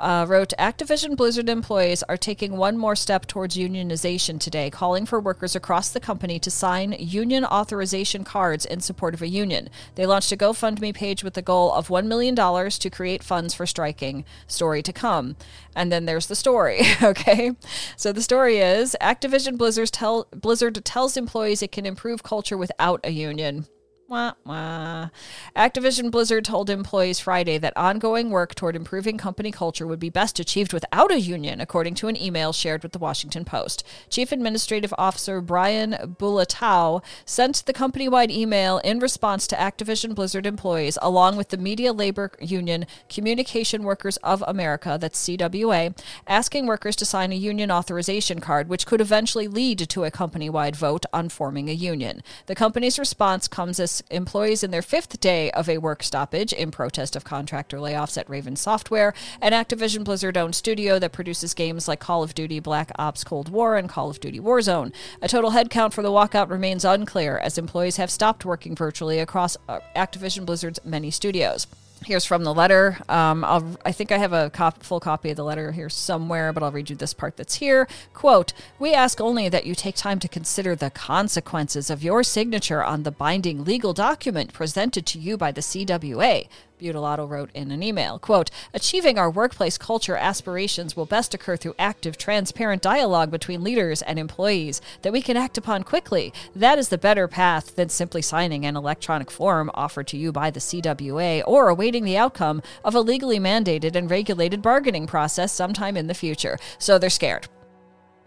uh, 0.00 0.26
wrote 0.28 0.52
Activision 0.58 1.16
Blizzard 1.16 1.48
employees 1.48 2.02
are 2.04 2.16
taking 2.16 2.56
one 2.56 2.76
more 2.76 2.96
step 2.96 3.26
towards 3.26 3.56
unionization 3.56 4.40
today, 4.40 4.70
calling 4.70 5.06
for 5.06 5.20
workers 5.20 5.54
across 5.54 5.90
the 5.90 6.00
company 6.00 6.38
to 6.38 6.50
sign 6.50 6.96
union 6.98 7.44
authorization 7.44 8.24
cards 8.24 8.64
in 8.64 8.80
support 8.80 9.14
of 9.14 9.22
a 9.22 9.28
union. 9.28 9.68
They 9.94 10.06
launched 10.06 10.32
a 10.32 10.36
GoFundMe 10.36 10.94
page 10.94 11.22
with 11.22 11.34
the 11.34 11.42
goal 11.42 11.72
of 11.72 11.88
$1 11.88 12.06
million 12.06 12.34
to 12.34 12.90
create 12.90 13.22
funds 13.22 13.54
for 13.54 13.66
striking. 13.66 14.24
Story 14.46 14.82
to 14.82 14.92
come. 14.92 15.36
And 15.76 15.92
then 15.92 16.06
there's 16.06 16.26
the 16.26 16.36
story, 16.36 16.80
okay? 17.02 17.52
So 17.96 18.12
the 18.12 18.22
story 18.22 18.58
is 18.58 18.96
Activision 19.00 19.56
Blizzard, 19.56 19.92
tell, 19.92 20.26
Blizzard 20.32 20.84
tells 20.84 21.16
employees 21.16 21.62
it 21.62 21.72
can 21.72 21.86
improve 21.86 22.22
culture 22.22 22.56
without 22.56 23.00
a 23.04 23.10
union. 23.10 23.66
Wah, 24.10 24.32
wah. 24.46 25.10
Activision 25.54 26.10
Blizzard 26.10 26.46
told 26.46 26.70
employees 26.70 27.20
Friday 27.20 27.58
that 27.58 27.76
ongoing 27.76 28.30
work 28.30 28.54
toward 28.54 28.74
improving 28.74 29.18
company 29.18 29.52
culture 29.52 29.86
would 29.86 30.00
be 30.00 30.08
best 30.08 30.40
achieved 30.40 30.72
without 30.72 31.12
a 31.12 31.20
union, 31.20 31.60
according 31.60 31.94
to 31.96 32.08
an 32.08 32.16
email 32.16 32.54
shared 32.54 32.82
with 32.82 32.92
the 32.92 32.98
Washington 32.98 33.44
Post. 33.44 33.84
Chief 34.08 34.32
Administrative 34.32 34.94
Officer 34.96 35.42
Brian 35.42 35.92
Bulatao 36.18 37.04
sent 37.26 37.66
the 37.66 37.74
company 37.74 38.08
wide 38.08 38.30
email 38.30 38.78
in 38.78 38.98
response 38.98 39.46
to 39.46 39.56
Activision 39.56 40.14
Blizzard 40.14 40.46
employees, 40.46 40.96
along 41.02 41.36
with 41.36 41.50
the 41.50 41.58
Media 41.58 41.92
Labor 41.92 42.30
Union 42.40 42.86
Communication 43.10 43.82
Workers 43.82 44.16
of 44.18 44.42
America, 44.48 44.96
that's 44.98 45.22
CWA, 45.22 45.94
asking 46.26 46.64
workers 46.64 46.96
to 46.96 47.04
sign 47.04 47.30
a 47.30 47.36
union 47.36 47.70
authorization 47.70 48.40
card, 48.40 48.70
which 48.70 48.86
could 48.86 49.02
eventually 49.02 49.48
lead 49.48 49.80
to 49.80 50.04
a 50.04 50.10
company 50.10 50.48
wide 50.48 50.76
vote 50.76 51.04
on 51.12 51.28
forming 51.28 51.68
a 51.68 51.74
union. 51.74 52.22
The 52.46 52.54
company's 52.54 52.98
response 52.98 53.46
comes 53.48 53.78
as 53.78 53.97
employees 54.10 54.62
in 54.62 54.70
their 54.70 54.82
fifth 54.82 55.20
day 55.20 55.50
of 55.52 55.68
a 55.68 55.78
work 55.78 56.02
stoppage 56.02 56.52
in 56.52 56.70
protest 56.70 57.16
of 57.16 57.24
contractor 57.24 57.78
layoffs 57.78 58.18
at 58.18 58.28
Raven 58.28 58.56
Software, 58.56 59.14
an 59.40 59.52
Activision 59.52 60.04
Blizzard 60.04 60.36
owned 60.36 60.54
studio 60.54 60.98
that 60.98 61.12
produces 61.12 61.54
games 61.54 61.88
like 61.88 62.00
Call 62.00 62.22
of 62.22 62.34
Duty 62.34 62.60
Black 62.60 62.90
Ops 62.98 63.24
Cold 63.24 63.48
War 63.48 63.76
and 63.76 63.88
Call 63.88 64.10
of 64.10 64.20
Duty 64.20 64.40
Warzone. 64.40 64.92
A 65.22 65.28
total 65.28 65.50
headcount 65.50 65.92
for 65.92 66.02
the 66.02 66.10
walkout 66.10 66.50
remains 66.50 66.84
unclear 66.84 67.38
as 67.38 67.58
employees 67.58 67.96
have 67.96 68.10
stopped 68.10 68.44
working 68.44 68.74
virtually 68.74 69.18
across 69.18 69.56
uh, 69.68 69.80
Activision 69.96 70.46
Blizzard's 70.46 70.80
many 70.84 71.10
studios. 71.10 71.66
Here's 72.04 72.24
from 72.24 72.44
the 72.44 72.54
letter. 72.54 72.98
Um, 73.08 73.44
i 73.84 73.92
think 73.92 74.12
I 74.12 74.18
have 74.18 74.32
a 74.32 74.50
cop, 74.50 74.82
full 74.82 75.00
copy 75.00 75.30
of 75.30 75.36
the 75.36 75.44
letter 75.44 75.72
here 75.72 75.88
somewhere, 75.88 76.52
but 76.52 76.62
I'll 76.62 76.70
read 76.70 76.90
you 76.90 76.96
this 76.96 77.12
part 77.12 77.36
that's 77.36 77.56
here. 77.56 77.88
Quote 78.14 78.52
We 78.78 78.94
ask 78.94 79.20
only 79.20 79.48
that 79.48 79.66
you 79.66 79.74
take 79.74 79.96
time 79.96 80.20
to 80.20 80.28
consider 80.28 80.76
the 80.76 80.90
consequences 80.90 81.90
of 81.90 82.02
your 82.02 82.22
signature 82.22 82.84
on 82.84 83.02
the 83.02 83.10
binding 83.10 83.64
legal 83.64 83.92
document 83.92 84.52
presented 84.52 85.06
to 85.06 85.18
you 85.18 85.36
by 85.36 85.50
the 85.50 85.60
CWA. 85.60 86.48
Butylato 86.78 87.28
wrote 87.28 87.50
in 87.54 87.70
an 87.70 87.82
email, 87.82 88.18
quote, 88.18 88.50
Achieving 88.72 89.18
our 89.18 89.30
workplace 89.30 89.78
culture 89.78 90.16
aspirations 90.16 90.96
will 90.96 91.06
best 91.06 91.34
occur 91.34 91.56
through 91.56 91.74
active, 91.78 92.16
transparent 92.16 92.82
dialogue 92.82 93.30
between 93.30 93.62
leaders 93.62 94.02
and 94.02 94.18
employees 94.18 94.80
that 95.02 95.12
we 95.12 95.22
can 95.22 95.36
act 95.36 95.58
upon 95.58 95.82
quickly. 95.82 96.32
That 96.54 96.78
is 96.78 96.88
the 96.88 96.98
better 96.98 97.28
path 97.28 97.76
than 97.76 97.88
simply 97.88 98.22
signing 98.22 98.64
an 98.64 98.76
electronic 98.76 99.30
form 99.30 99.70
offered 99.74 100.06
to 100.08 100.16
you 100.16 100.32
by 100.32 100.50
the 100.50 100.60
CWA 100.60 101.42
or 101.46 101.68
awaiting 101.68 102.04
the 102.04 102.16
outcome 102.16 102.62
of 102.84 102.94
a 102.94 103.00
legally 103.00 103.38
mandated 103.38 103.94
and 103.94 104.10
regulated 104.10 104.62
bargaining 104.62 105.06
process 105.06 105.52
sometime 105.52 105.96
in 105.96 106.06
the 106.06 106.14
future. 106.14 106.58
So 106.78 106.98
they're 106.98 107.10
scared. 107.10 107.48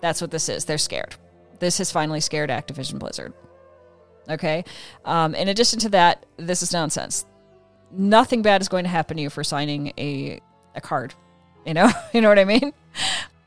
That's 0.02 0.22
what 0.22 0.32
this 0.32 0.50
is. 0.50 0.66
They're 0.66 0.78
scared. 0.78 1.16
This 1.60 1.78
has 1.78 1.92
finally 1.92 2.22
scared 2.22 2.50
Activision 2.50 3.00
Blizzard. 3.00 3.34
Okay. 4.30 4.64
Um, 5.06 5.36
in 5.36 5.48
addition 5.48 5.80
to 5.80 5.90
that, 5.90 6.26
this 6.38 6.62
is 6.64 6.74
nonsense 6.74 7.26
nothing 7.92 8.42
bad 8.42 8.62
is 8.62 8.70
going 8.70 8.84
to 8.84 8.90
happen 8.90 9.18
to 9.18 9.24
you 9.24 9.30
for 9.30 9.44
signing 9.44 9.94
a 9.98 10.40
a 10.76 10.82
card. 10.82 11.14
You 11.66 11.74
know, 11.74 11.92
you 12.14 12.22
know 12.22 12.30
what 12.30 12.40
I 12.40 12.46
mean? 12.46 12.74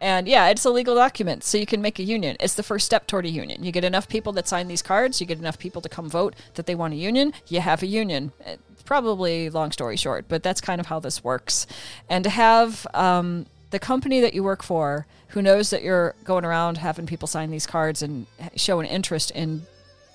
And 0.00 0.28
yeah, 0.28 0.48
it's 0.48 0.64
a 0.66 0.70
legal 0.70 0.94
document, 0.94 1.44
so 1.44 1.56
you 1.56 1.64
can 1.64 1.80
make 1.80 1.98
a 1.98 2.02
union. 2.02 2.36
It's 2.38 2.54
the 2.54 2.62
first 2.62 2.84
step 2.84 3.06
toward 3.06 3.24
a 3.24 3.30
union. 3.30 3.64
You 3.64 3.72
get 3.72 3.84
enough 3.84 4.06
people 4.06 4.32
that 4.34 4.46
sign 4.46 4.68
these 4.68 4.82
cards, 4.82 5.18
you 5.18 5.26
get 5.26 5.38
enough 5.38 5.58
people 5.58 5.80
to 5.80 5.88
come 5.88 6.10
vote 6.10 6.34
that 6.54 6.66
they 6.66 6.74
want 6.74 6.92
a 6.92 6.96
union, 6.96 7.32
you 7.48 7.60
have 7.60 7.82
a 7.82 7.86
union. 7.86 8.32
It's 8.40 8.82
probably 8.82 9.48
long 9.48 9.72
story 9.72 9.96
short, 9.96 10.26
but 10.28 10.42
that's 10.42 10.60
kind 10.60 10.78
of 10.78 10.86
how 10.88 11.00
this 11.00 11.24
works. 11.24 11.66
And 12.10 12.22
to 12.24 12.30
have 12.30 12.86
um, 12.92 13.46
the 13.70 13.78
company 13.78 14.20
that 14.20 14.34
you 14.34 14.42
work 14.42 14.62
for, 14.62 15.06
who 15.28 15.40
knows 15.40 15.70
that 15.70 15.82
you're 15.82 16.14
going 16.22 16.44
around 16.44 16.78
having 16.78 17.06
people 17.06 17.26
sign 17.26 17.50
these 17.50 17.66
cards 17.66 18.02
and 18.02 18.26
show 18.56 18.80
an 18.80 18.86
interest 18.86 19.30
in 19.30 19.62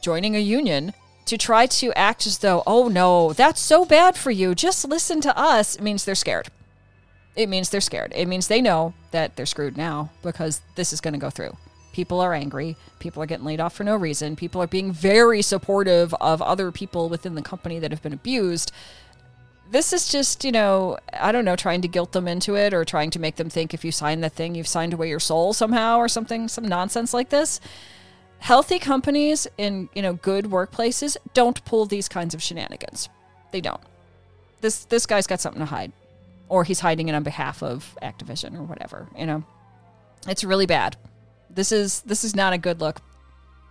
joining 0.03 0.35
a 0.35 0.39
union, 0.39 0.93
to 1.29 1.37
try 1.37 1.67
to 1.67 1.93
act 1.93 2.25
as 2.25 2.39
though, 2.39 2.63
oh 2.65 2.87
no, 2.87 3.33
that's 3.33 3.61
so 3.61 3.85
bad 3.85 4.17
for 4.17 4.31
you, 4.31 4.55
just 4.55 4.87
listen 4.87 5.21
to 5.21 5.37
us, 5.37 5.75
it 5.75 5.81
means 5.81 6.03
they're 6.03 6.15
scared. 6.15 6.47
It 7.35 7.47
means 7.47 7.69
they're 7.69 7.81
scared. 7.81 8.11
It 8.15 8.27
means 8.27 8.47
they 8.47 8.61
know 8.61 8.95
that 9.11 9.35
they're 9.35 9.45
screwed 9.45 9.77
now 9.77 10.09
because 10.23 10.61
this 10.75 10.91
is 10.91 11.01
going 11.01 11.13
to 11.13 11.19
go 11.19 11.29
through. 11.29 11.55
People 11.93 12.19
are 12.19 12.33
angry. 12.33 12.75
People 12.97 13.21
are 13.21 13.27
getting 13.27 13.45
laid 13.45 13.59
off 13.59 13.75
for 13.75 13.83
no 13.83 13.95
reason. 13.95 14.35
People 14.35 14.61
are 14.61 14.67
being 14.67 14.91
very 14.91 15.41
supportive 15.41 16.13
of 16.15 16.41
other 16.41 16.71
people 16.71 17.09
within 17.09 17.35
the 17.35 17.41
company 17.41 17.77
that 17.79 17.91
have 17.91 18.01
been 18.01 18.13
abused. 18.13 18.71
this 19.71 19.93
is 19.93 20.09
just, 20.09 20.43
you 20.43 20.51
know, 20.51 20.97
I 21.13 21.31
don't 21.31 21.45
know, 21.45 21.55
trying 21.55 21.81
to 21.81 21.87
guilt 21.87 22.11
them 22.11 22.27
into 22.27 22.55
it 22.55 22.73
or 22.73 22.83
trying 22.83 23.11
to 23.11 23.19
make 23.19 23.35
them 23.35 23.49
think 23.49 23.73
if 23.73 23.85
you 23.85 23.91
sign 23.91 24.21
the 24.21 24.29
thing, 24.29 24.55
you've 24.55 24.67
signed 24.67 24.93
away 24.93 25.09
your 25.09 25.19
soul 25.19 25.53
somehow 25.53 25.97
or 25.97 26.07
something, 26.07 26.47
some 26.47 26.67
nonsense 26.67 27.13
like 27.13 27.29
this. 27.29 27.61
Healthy 28.39 28.79
companies 28.79 29.47
in, 29.57 29.89
you 29.93 30.01
know, 30.01 30.13
good 30.13 30.45
workplaces 30.45 31.17
don't 31.33 31.63
pull 31.65 31.85
these 31.85 32.07
kinds 32.07 32.33
of 32.33 32.41
shenanigans. 32.41 33.09
They 33.51 33.61
don't. 33.61 33.81
This 34.61 34.85
this 34.85 35.05
guy's 35.05 35.27
got 35.27 35.39
something 35.39 35.59
to 35.59 35.65
hide. 35.65 35.91
Or 36.47 36.63
he's 36.63 36.79
hiding 36.79 37.09
it 37.09 37.13
on 37.13 37.23
behalf 37.23 37.61
of 37.61 37.95
Activision 38.01 38.57
or 38.57 38.63
whatever, 38.63 39.07
you 39.17 39.25
know. 39.25 39.43
It's 40.27 40.43
really 40.43 40.65
bad. 40.65 40.97
This 41.49 41.71
is 41.71 42.01
this 42.01 42.23
is 42.23 42.35
not 42.35 42.53
a 42.53 42.57
good 42.57 42.79
look, 42.79 43.01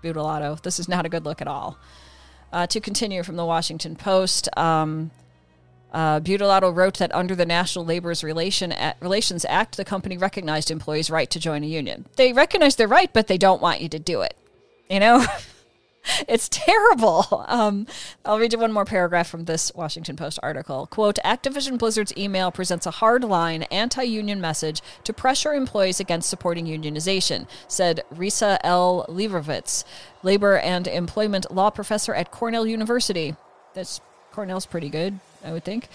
Butylato. 0.02 0.60
This 0.62 0.78
is 0.78 0.88
not 0.88 1.04
a 1.04 1.08
good 1.08 1.24
look 1.24 1.40
at 1.40 1.48
all. 1.48 1.78
Uh, 2.52 2.66
to 2.66 2.80
continue 2.80 3.22
from 3.22 3.36
the 3.36 3.44
Washington 3.44 3.94
Post, 3.96 4.48
um, 4.56 5.10
uh, 5.92 6.20
wrote 6.24 6.98
that 6.98 7.14
under 7.14 7.34
the 7.34 7.44
National 7.44 7.84
Labor's 7.84 8.24
Relation, 8.24 8.72
Relations 9.00 9.44
Act, 9.48 9.76
the 9.76 9.84
company 9.84 10.16
recognized 10.16 10.70
employees' 10.70 11.10
right 11.10 11.28
to 11.30 11.38
join 11.38 11.62
a 11.62 11.66
union. 11.66 12.06
They 12.16 12.32
recognize 12.32 12.76
their 12.76 12.88
right, 12.88 13.12
but 13.12 13.26
they 13.26 13.38
don't 13.38 13.60
want 13.60 13.80
you 13.80 13.88
to 13.90 13.98
do 13.98 14.22
it. 14.22 14.34
You 14.88 15.00
know? 15.00 15.24
it's 16.28 16.48
terrible. 16.48 17.44
Um, 17.46 17.86
I'll 18.24 18.38
read 18.38 18.52
you 18.52 18.58
one 18.58 18.72
more 18.72 18.84
paragraph 18.84 19.28
from 19.28 19.44
this 19.44 19.72
Washington 19.74 20.16
Post 20.16 20.38
article. 20.42 20.86
Quote 20.86 21.18
Activision 21.24 21.78
Blizzard's 21.78 22.16
email 22.16 22.50
presents 22.50 22.86
a 22.86 22.90
hard 22.90 23.24
line, 23.24 23.64
anti 23.64 24.02
union 24.02 24.40
message 24.40 24.80
to 25.04 25.12
pressure 25.12 25.52
employees 25.52 26.00
against 26.00 26.28
supporting 26.28 26.66
unionization, 26.66 27.46
said 27.66 28.02
Risa 28.14 28.58
L. 28.64 29.06
Lieberwitz, 29.08 29.84
labor 30.22 30.58
and 30.58 30.86
employment 30.86 31.52
law 31.54 31.70
professor 31.70 32.14
at 32.14 32.30
Cornell 32.30 32.66
University. 32.66 33.36
That's 33.74 34.00
Cornell's 34.32 34.66
pretty 34.66 34.88
good, 34.88 35.18
I 35.44 35.52
would 35.52 35.64
think. 35.64 35.88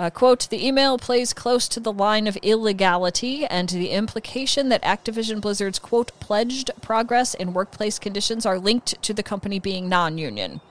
Uh, 0.00 0.08
quote, 0.08 0.48
the 0.48 0.66
email 0.66 0.96
plays 0.96 1.34
close 1.34 1.68
to 1.68 1.78
the 1.78 1.92
line 1.92 2.26
of 2.26 2.38
illegality 2.38 3.44
and 3.44 3.68
the 3.68 3.90
implication 3.90 4.70
that 4.70 4.82
Activision 4.82 5.42
Blizzard's, 5.42 5.78
quote, 5.78 6.10
pledged 6.20 6.70
progress 6.80 7.34
in 7.34 7.52
workplace 7.52 7.98
conditions 7.98 8.46
are 8.46 8.58
linked 8.58 9.02
to 9.02 9.12
the 9.12 9.22
company 9.22 9.58
being 9.58 9.90
non 9.90 10.16
union. 10.16 10.62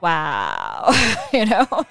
Wow. 0.00 0.90
you 1.32 1.46
know? 1.46 1.86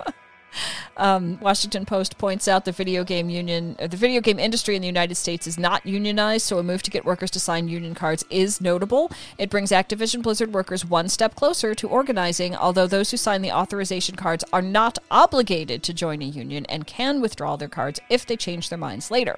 Um, 0.97 1.39
Washington 1.41 1.85
Post 1.85 2.17
points 2.17 2.47
out 2.47 2.65
the 2.65 2.71
video 2.71 3.03
game 3.03 3.29
union, 3.29 3.75
uh, 3.79 3.87
the 3.87 3.97
video 3.97 4.21
game 4.21 4.39
industry 4.39 4.75
in 4.75 4.81
the 4.81 4.87
United 4.87 5.15
States 5.15 5.47
is 5.47 5.57
not 5.57 5.85
unionized, 5.85 6.45
so 6.45 6.59
a 6.59 6.63
move 6.63 6.83
to 6.83 6.91
get 6.91 7.05
workers 7.05 7.31
to 7.31 7.39
sign 7.39 7.67
union 7.67 7.95
cards 7.95 8.23
is 8.29 8.61
notable. 8.61 9.11
It 9.37 9.49
brings 9.49 9.71
Activision 9.71 10.21
Blizzard 10.21 10.53
workers 10.53 10.85
one 10.85 11.09
step 11.09 11.35
closer 11.35 11.73
to 11.75 11.87
organizing, 11.87 12.55
although 12.55 12.87
those 12.87 13.11
who 13.11 13.17
sign 13.17 13.41
the 13.41 13.51
authorization 13.51 14.15
cards 14.15 14.43
are 14.51 14.61
not 14.61 14.97
obligated 15.09 15.81
to 15.83 15.93
join 15.93 16.21
a 16.21 16.25
union 16.25 16.65
and 16.67 16.85
can 16.85 17.21
withdraw 17.21 17.55
their 17.55 17.67
cards 17.69 17.99
if 18.09 18.25
they 18.25 18.35
change 18.35 18.69
their 18.69 18.77
minds 18.77 19.09
later. 19.09 19.37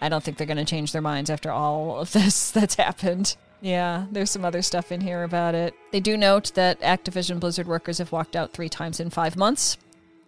I 0.00 0.08
don't 0.08 0.22
think 0.22 0.36
they're 0.36 0.46
going 0.46 0.56
to 0.56 0.64
change 0.64 0.92
their 0.92 1.02
minds 1.02 1.30
after 1.30 1.50
all 1.50 1.98
of 1.98 2.12
this 2.12 2.50
that's 2.50 2.74
happened. 2.74 3.36
Yeah, 3.60 4.06
there's 4.10 4.30
some 4.30 4.44
other 4.44 4.60
stuff 4.60 4.92
in 4.92 5.00
here 5.00 5.22
about 5.22 5.54
it. 5.54 5.74
They 5.90 6.00
do 6.00 6.18
note 6.18 6.52
that 6.54 6.80
Activision 6.80 7.40
Blizzard 7.40 7.66
workers 7.66 7.96
have 7.96 8.12
walked 8.12 8.36
out 8.36 8.52
three 8.52 8.68
times 8.68 9.00
in 9.00 9.08
five 9.08 9.36
months 9.36 9.78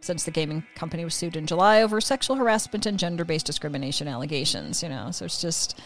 since 0.07 0.25
the 0.25 0.31
gaming 0.31 0.65
company 0.75 1.05
was 1.05 1.15
sued 1.15 1.37
in 1.37 1.47
July 1.47 1.83
over 1.83 2.01
sexual 2.01 2.37
harassment 2.37 2.87
and 2.87 2.99
gender 2.99 3.25
based 3.25 3.45
discrimination 3.45 4.09
allegations, 4.09 4.83
you 4.83 4.89
know. 4.89 5.11
So 5.11 5.25
it's 5.25 5.41
just 5.41 5.79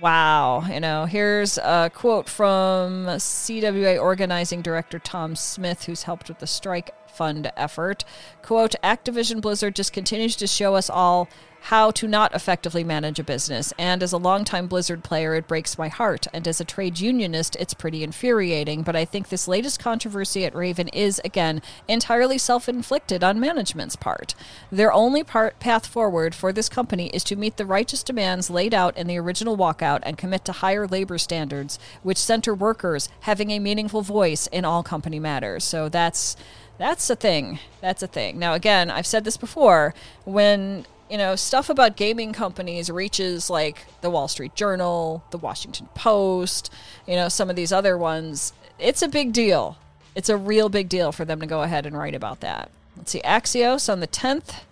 wow, 0.00 0.64
you 0.70 0.80
know. 0.80 1.04
Here's 1.04 1.58
a 1.58 1.90
quote 1.92 2.28
from 2.28 3.06
CWA 3.06 4.00
organizing 4.00 4.62
director 4.62 4.98
Tom 4.98 5.36
Smith, 5.36 5.84
who's 5.84 6.04
helped 6.04 6.28
with 6.28 6.38
the 6.38 6.46
strike 6.46 6.94
fund 7.10 7.50
effort. 7.56 8.04
Quote 8.42 8.74
Activision 8.82 9.40
Blizzard 9.40 9.74
just 9.74 9.92
continues 9.92 10.36
to 10.36 10.46
show 10.46 10.74
us 10.74 10.88
all 10.88 11.28
how 11.62 11.90
to 11.90 12.08
not 12.08 12.34
effectively 12.34 12.84
manage 12.84 13.18
a 13.18 13.24
business. 13.24 13.72
And 13.78 14.02
as 14.02 14.12
a 14.12 14.18
longtime 14.18 14.68
Blizzard 14.68 15.04
player, 15.04 15.34
it 15.34 15.46
breaks 15.46 15.76
my 15.76 15.88
heart. 15.88 16.26
And 16.32 16.46
as 16.48 16.60
a 16.60 16.64
trade 16.64 16.98
unionist, 16.98 17.56
it's 17.56 17.74
pretty 17.74 18.02
infuriating. 18.02 18.82
But 18.82 18.96
I 18.96 19.04
think 19.04 19.28
this 19.28 19.48
latest 19.48 19.78
controversy 19.78 20.44
at 20.44 20.54
Raven 20.54 20.88
is, 20.88 21.20
again, 21.24 21.60
entirely 21.86 22.38
self 22.38 22.68
inflicted 22.68 23.22
on 23.22 23.40
management's 23.40 23.96
part. 23.96 24.34
Their 24.70 24.92
only 24.92 25.22
part, 25.22 25.58
path 25.60 25.86
forward 25.86 26.34
for 26.34 26.52
this 26.52 26.68
company 26.68 27.08
is 27.08 27.24
to 27.24 27.36
meet 27.36 27.56
the 27.56 27.66
righteous 27.66 28.02
demands 28.02 28.50
laid 28.50 28.72
out 28.72 28.96
in 28.96 29.06
the 29.06 29.18
original 29.18 29.56
walkout 29.56 30.00
and 30.04 30.16
commit 30.16 30.44
to 30.46 30.52
higher 30.52 30.86
labor 30.86 31.18
standards, 31.18 31.78
which 32.02 32.18
center 32.18 32.54
workers 32.54 33.08
having 33.20 33.50
a 33.50 33.58
meaningful 33.58 34.02
voice 34.02 34.46
in 34.48 34.64
all 34.64 34.82
company 34.82 35.18
matters. 35.18 35.64
So 35.64 35.88
that's. 35.88 36.36
That's 36.78 37.10
a 37.10 37.16
thing. 37.16 37.58
That's 37.80 38.04
a 38.04 38.06
thing. 38.06 38.38
Now, 38.38 38.54
again, 38.54 38.88
I've 38.88 39.04
said 39.04 39.24
this 39.24 39.36
before. 39.36 39.94
When 40.24 40.86
you 41.10 41.16
know, 41.18 41.36
stuff 41.36 41.70
about 41.70 41.96
gaming 41.96 42.32
companies 42.32 42.90
reaches 42.90 43.48
like 43.48 43.86
the 44.00 44.10
Wall 44.10 44.28
Street 44.28 44.54
Journal, 44.54 45.24
the 45.30 45.38
Washington 45.38 45.88
Post, 45.94 46.72
you 47.06 47.16
know, 47.16 47.28
some 47.28 47.48
of 47.50 47.56
these 47.56 47.72
other 47.72 47.96
ones. 47.96 48.52
It's 48.78 49.02
a 49.02 49.08
big 49.08 49.32
deal. 49.32 49.78
It's 50.14 50.28
a 50.28 50.36
real 50.36 50.68
big 50.68 50.88
deal 50.88 51.12
for 51.12 51.24
them 51.24 51.40
to 51.40 51.46
go 51.46 51.62
ahead 51.62 51.86
and 51.86 51.96
write 51.96 52.14
about 52.14 52.40
that. 52.40 52.70
Let's 52.96 53.12
see. 53.12 53.20
Axios 53.20 53.90
on 53.90 54.00
the 54.00 54.08
10th 54.08 54.62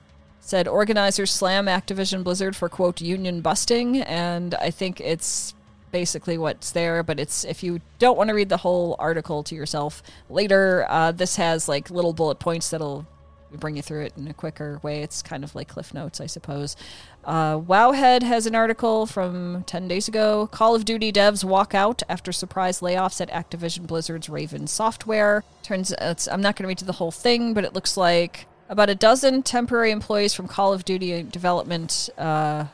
said 0.40 0.68
organizers 0.68 1.30
slam 1.30 1.66
Activision 1.66 2.22
Blizzard 2.22 2.54
for 2.54 2.68
quote 2.68 3.00
union 3.00 3.40
busting, 3.40 4.00
and 4.02 4.54
I 4.56 4.70
think 4.70 5.00
it's 5.00 5.54
basically 5.90 6.36
what's 6.38 6.70
there. 6.70 7.02
But 7.02 7.18
it's 7.18 7.44
if 7.44 7.62
you 7.62 7.80
don't 7.98 8.16
want 8.16 8.28
to 8.28 8.34
read 8.34 8.48
the 8.48 8.58
whole 8.58 8.96
article 8.98 9.42
to 9.44 9.54
yourself 9.54 10.02
later, 10.28 10.86
uh, 10.88 11.12
this 11.12 11.36
has 11.36 11.68
like 11.68 11.90
little 11.90 12.12
bullet 12.12 12.38
points 12.38 12.70
that'll 12.70 13.06
bring 13.52 13.76
you 13.76 13.82
through 13.82 14.02
it 14.02 14.12
in 14.16 14.28
a 14.28 14.34
quicker 14.34 14.80
way. 14.82 15.02
It's 15.02 15.22
kind 15.22 15.44
of 15.44 15.54
like 15.54 15.68
Cliff 15.68 15.94
Notes, 15.94 16.20
I 16.20 16.26
suppose. 16.26 16.76
Uh, 17.24 17.58
Wowhead 17.58 18.22
has 18.22 18.46
an 18.46 18.54
article 18.54 19.06
from 19.06 19.64
10 19.64 19.88
days 19.88 20.08
ago. 20.08 20.46
Call 20.46 20.74
of 20.74 20.84
Duty 20.84 21.12
devs 21.12 21.44
walk 21.44 21.74
out 21.74 22.02
after 22.08 22.32
surprise 22.32 22.80
layoffs 22.80 23.20
at 23.20 23.30
Activision 23.30 23.86
Blizzard's 23.86 24.28
Raven 24.28 24.66
Software. 24.66 25.44
Turns 25.62 25.92
out, 25.98 26.26
I'm 26.30 26.40
not 26.40 26.56
going 26.56 26.64
to 26.64 26.68
read 26.68 26.78
the 26.78 26.92
whole 26.92 27.10
thing, 27.10 27.54
but 27.54 27.64
it 27.64 27.74
looks 27.74 27.96
like 27.96 28.46
about 28.68 28.90
a 28.90 28.94
dozen 28.94 29.42
temporary 29.42 29.90
employees 29.90 30.34
from 30.34 30.48
Call 30.48 30.72
of 30.72 30.84
Duty 30.84 31.22
development 31.22 32.10
uh, 32.18 32.66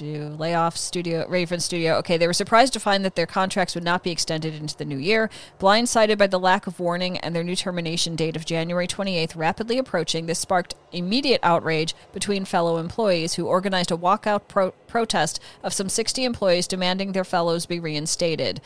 layoff 0.00 0.76
studio 0.76 1.26
Raven 1.28 1.60
Studio. 1.60 1.94
Okay, 1.96 2.16
they 2.16 2.26
were 2.26 2.32
surprised 2.32 2.72
to 2.74 2.80
find 2.80 3.04
that 3.04 3.16
their 3.16 3.26
contracts 3.26 3.74
would 3.74 3.84
not 3.84 4.02
be 4.02 4.10
extended 4.10 4.54
into 4.54 4.76
the 4.76 4.84
new 4.84 4.98
year. 4.98 5.30
Blindsided 5.58 6.18
by 6.18 6.26
the 6.26 6.38
lack 6.38 6.66
of 6.66 6.80
warning 6.80 7.18
and 7.18 7.34
their 7.34 7.44
new 7.44 7.56
termination 7.56 8.16
date 8.16 8.36
of 8.36 8.44
January 8.44 8.86
28th 8.86 9.36
rapidly 9.36 9.78
approaching, 9.78 10.26
this 10.26 10.38
sparked 10.38 10.74
immediate 10.92 11.40
outrage 11.42 11.94
between 12.12 12.44
fellow 12.44 12.78
employees 12.78 13.34
who 13.34 13.46
organized 13.46 13.90
a 13.90 13.96
walkout 13.96 14.48
pro- 14.48 14.70
protest 14.70 15.40
of 15.62 15.72
some 15.72 15.88
60 15.88 16.24
employees 16.24 16.66
demanding 16.66 17.12
their 17.12 17.24
fellows 17.24 17.66
be 17.66 17.80
reinstated. 17.80 18.60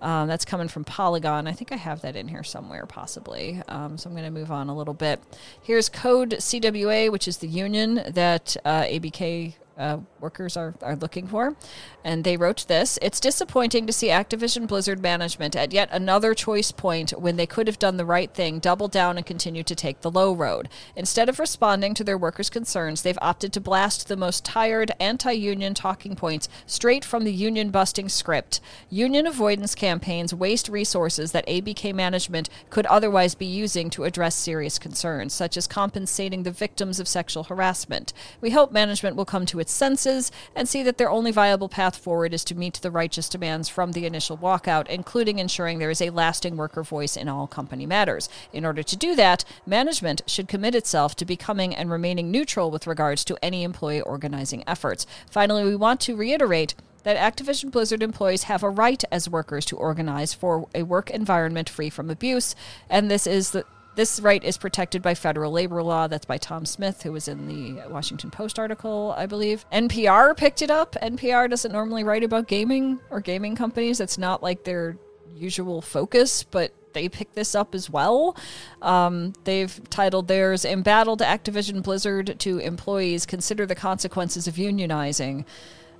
Um, 0.00 0.28
that's 0.28 0.44
coming 0.44 0.68
from 0.68 0.84
Polygon. 0.84 1.46
I 1.46 1.52
think 1.52 1.72
I 1.72 1.76
have 1.76 2.02
that 2.02 2.16
in 2.16 2.28
here 2.28 2.44
somewhere, 2.44 2.84
possibly. 2.86 3.62
Um, 3.68 3.96
so 3.96 4.10
I'm 4.10 4.14
going 4.14 4.26
to 4.26 4.30
move 4.30 4.50
on 4.50 4.68
a 4.68 4.76
little 4.76 4.94
bit. 4.94 5.20
Here's 5.62 5.88
Code 5.88 6.32
CWA, 6.32 7.10
which 7.10 7.26
is 7.26 7.38
the 7.38 7.48
union 7.48 8.02
that 8.08 8.56
uh, 8.64 8.82
ABK 8.82 9.54
uh, 9.76 9.98
workers 10.20 10.56
are, 10.56 10.74
are 10.82 10.96
looking 10.96 11.26
for. 11.26 11.56
And 12.04 12.24
they 12.24 12.36
wrote 12.36 12.66
this 12.68 12.98
It's 13.02 13.20
disappointing 13.20 13.86
to 13.86 13.92
see 13.92 14.08
Activision 14.08 14.66
Blizzard 14.66 15.00
management 15.00 15.54
at 15.56 15.72
yet 15.72 15.88
another 15.92 16.34
choice 16.34 16.72
point 16.72 17.10
when 17.10 17.36
they 17.36 17.46
could 17.46 17.66
have 17.66 17.78
done 17.78 17.96
the 17.96 18.04
right 18.04 18.32
thing, 18.32 18.58
double 18.58 18.88
down, 18.88 19.16
and 19.16 19.26
continue 19.26 19.62
to 19.64 19.74
take 19.74 20.00
the 20.00 20.10
low 20.10 20.32
road. 20.32 20.68
Instead 20.94 21.28
of 21.28 21.38
responding 21.38 21.94
to 21.94 22.04
their 22.04 22.18
workers' 22.18 22.50
concerns, 22.50 23.02
they've 23.02 23.18
opted 23.20 23.52
to 23.52 23.60
blast 23.60 24.08
the 24.08 24.16
most 24.16 24.44
tired 24.44 24.92
anti 24.98 25.32
union 25.32 25.74
talking 25.74 26.16
points 26.16 26.48
straight 26.66 27.04
from 27.04 27.24
the 27.24 27.32
union 27.32 27.70
busting 27.70 28.08
script. 28.08 28.60
Union 28.88 29.26
avoidance 29.26 29.74
campaigns 29.74 30.32
waste 30.32 30.68
resources 30.68 31.32
that 31.32 31.46
ABK 31.46 31.94
management 31.94 32.48
could 32.70 32.86
otherwise 32.86 33.34
be 33.34 33.46
using 33.46 33.90
to 33.90 34.04
address 34.04 34.34
serious 34.34 34.78
concerns, 34.78 35.32
such 35.32 35.56
as 35.56 35.66
compensating 35.66 36.42
the 36.42 36.50
victims 36.50 37.00
of 37.00 37.08
sexual 37.08 37.44
harassment. 37.44 38.12
We 38.40 38.50
hope 38.50 38.72
management 38.72 39.16
will 39.16 39.24
come 39.24 39.46
to 39.46 39.60
its 39.60 39.65
senses 39.68 40.30
and 40.54 40.68
see 40.68 40.82
that 40.82 40.98
their 40.98 41.10
only 41.10 41.30
viable 41.30 41.68
path 41.68 41.96
forward 41.96 42.32
is 42.32 42.44
to 42.44 42.54
meet 42.54 42.74
the 42.74 42.90
righteous 42.90 43.28
demands 43.28 43.68
from 43.68 43.92
the 43.92 44.06
initial 44.06 44.38
walkout, 44.38 44.86
including 44.88 45.38
ensuring 45.38 45.78
there 45.78 45.90
is 45.90 46.00
a 46.00 46.10
lasting 46.10 46.56
worker 46.56 46.82
voice 46.82 47.16
in 47.16 47.28
all 47.28 47.46
company 47.46 47.86
matters. 47.86 48.28
In 48.52 48.64
order 48.64 48.82
to 48.82 48.96
do 48.96 49.14
that, 49.16 49.44
management 49.66 50.22
should 50.26 50.48
commit 50.48 50.74
itself 50.74 51.14
to 51.16 51.24
becoming 51.24 51.74
and 51.74 51.90
remaining 51.90 52.30
neutral 52.30 52.70
with 52.70 52.86
regards 52.86 53.24
to 53.24 53.38
any 53.42 53.62
employee 53.62 54.00
organizing 54.00 54.64
efforts. 54.66 55.06
Finally, 55.30 55.64
we 55.64 55.76
want 55.76 56.00
to 56.00 56.16
reiterate 56.16 56.74
that 57.06 57.16
Activision 57.16 57.70
Blizzard 57.70 58.02
employees 58.02 58.44
have 58.44 58.64
a 58.64 58.68
right 58.68 59.04
as 59.12 59.28
workers 59.30 59.64
to 59.66 59.76
organize 59.76 60.34
for 60.34 60.66
a 60.74 60.82
work 60.82 61.08
environment 61.08 61.68
free 61.68 61.88
from 61.88 62.10
abuse, 62.10 62.56
and 62.90 63.08
this 63.08 63.28
is 63.28 63.52
the 63.52 63.64
this 63.96 64.20
right 64.20 64.44
is 64.44 64.56
protected 64.56 65.02
by 65.02 65.14
federal 65.14 65.50
labor 65.50 65.82
law. 65.82 66.06
That's 66.06 66.26
by 66.26 66.38
Tom 66.38 66.64
Smith, 66.66 67.02
who 67.02 67.12
was 67.12 67.28
in 67.28 67.48
the 67.48 67.88
Washington 67.88 68.30
Post 68.30 68.58
article, 68.58 69.14
I 69.16 69.26
believe. 69.26 69.64
NPR 69.72 70.36
picked 70.36 70.62
it 70.62 70.70
up. 70.70 70.96
NPR 71.02 71.50
doesn't 71.50 71.72
normally 71.72 72.04
write 72.04 72.22
about 72.22 72.46
gaming 72.46 73.00
or 73.10 73.20
gaming 73.20 73.56
companies. 73.56 74.00
It's 74.00 74.18
not 74.18 74.42
like 74.42 74.64
their 74.64 74.98
usual 75.34 75.80
focus, 75.80 76.42
but 76.42 76.72
they 76.92 77.08
picked 77.08 77.34
this 77.34 77.54
up 77.54 77.74
as 77.74 77.90
well. 77.90 78.36
Um, 78.80 79.34
they've 79.44 79.80
titled 79.90 80.28
theirs 80.28 80.64
Embattled 80.64 81.20
Activision 81.20 81.82
Blizzard 81.82 82.36
to 82.38 82.58
Employees 82.58 83.26
Consider 83.26 83.66
the 83.66 83.74
Consequences 83.74 84.46
of 84.46 84.54
Unionizing. 84.54 85.44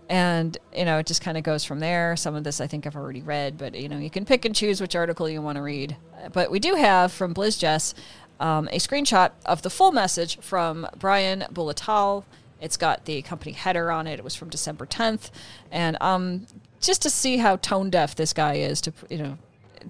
And, 0.08 0.56
you 0.74 0.84
know, 0.84 0.98
it 0.98 1.06
just 1.06 1.20
kind 1.20 1.36
of 1.36 1.42
goes 1.42 1.64
from 1.64 1.80
there. 1.80 2.16
Some 2.16 2.36
of 2.36 2.44
this 2.44 2.60
I 2.60 2.66
think 2.66 2.86
I've 2.86 2.96
already 2.96 3.22
read, 3.22 3.58
but, 3.58 3.74
you 3.74 3.88
know, 3.88 3.98
you 3.98 4.10
can 4.10 4.24
pick 4.24 4.44
and 4.44 4.54
choose 4.54 4.80
which 4.80 4.94
article 4.94 5.28
you 5.28 5.42
want 5.42 5.56
to 5.56 5.62
read. 5.62 5.96
But 6.32 6.50
we 6.50 6.60
do 6.60 6.74
have 6.74 7.12
from 7.12 7.34
BlizzJess 7.34 7.94
um, 8.38 8.68
a 8.68 8.78
screenshot 8.78 9.32
of 9.44 9.62
the 9.62 9.70
full 9.70 9.92
message 9.92 10.38
from 10.38 10.86
Brian 10.96 11.44
Bulatao. 11.52 12.24
It's 12.60 12.76
got 12.76 13.04
the 13.04 13.22
company 13.22 13.52
header 13.52 13.90
on 13.90 14.06
it. 14.06 14.18
It 14.18 14.24
was 14.24 14.34
from 14.34 14.48
December 14.48 14.86
10th. 14.86 15.30
And 15.70 15.96
um, 16.00 16.46
just 16.80 17.02
to 17.02 17.10
see 17.10 17.38
how 17.38 17.56
tone 17.56 17.90
deaf 17.90 18.14
this 18.14 18.32
guy 18.32 18.54
is 18.54 18.80
to, 18.82 18.92
you 19.10 19.18
know, 19.18 19.38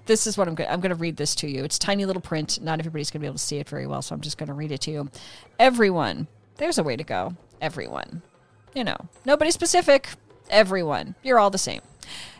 this 0.05 0.27
is 0.27 0.37
what 0.37 0.47
I'm 0.47 0.55
going. 0.55 0.69
I'm 0.69 0.79
going 0.79 0.91
to 0.91 0.95
read 0.95 1.17
this 1.17 1.33
to 1.35 1.47
you. 1.47 1.63
It's 1.63 1.79
tiny 1.79 2.05
little 2.05 2.21
print. 2.21 2.61
Not 2.61 2.79
everybody's 2.79 3.09
going 3.09 3.19
to 3.19 3.23
be 3.23 3.27
able 3.27 3.37
to 3.37 3.43
see 3.43 3.57
it 3.57 3.67
very 3.67 3.87
well, 3.87 4.01
so 4.01 4.13
I'm 4.13 4.21
just 4.21 4.37
going 4.37 4.47
to 4.47 4.53
read 4.53 4.71
it 4.71 4.81
to 4.81 4.91
you. 4.91 5.09
Everyone, 5.59 6.27
there's 6.57 6.77
a 6.77 6.83
way 6.83 6.95
to 6.95 7.03
go. 7.03 7.35
Everyone, 7.61 8.21
you 8.73 8.83
know, 8.83 8.97
nobody 9.25 9.51
specific. 9.51 10.09
Everyone, 10.49 11.15
you're 11.23 11.39
all 11.39 11.49
the 11.49 11.57
same. 11.57 11.81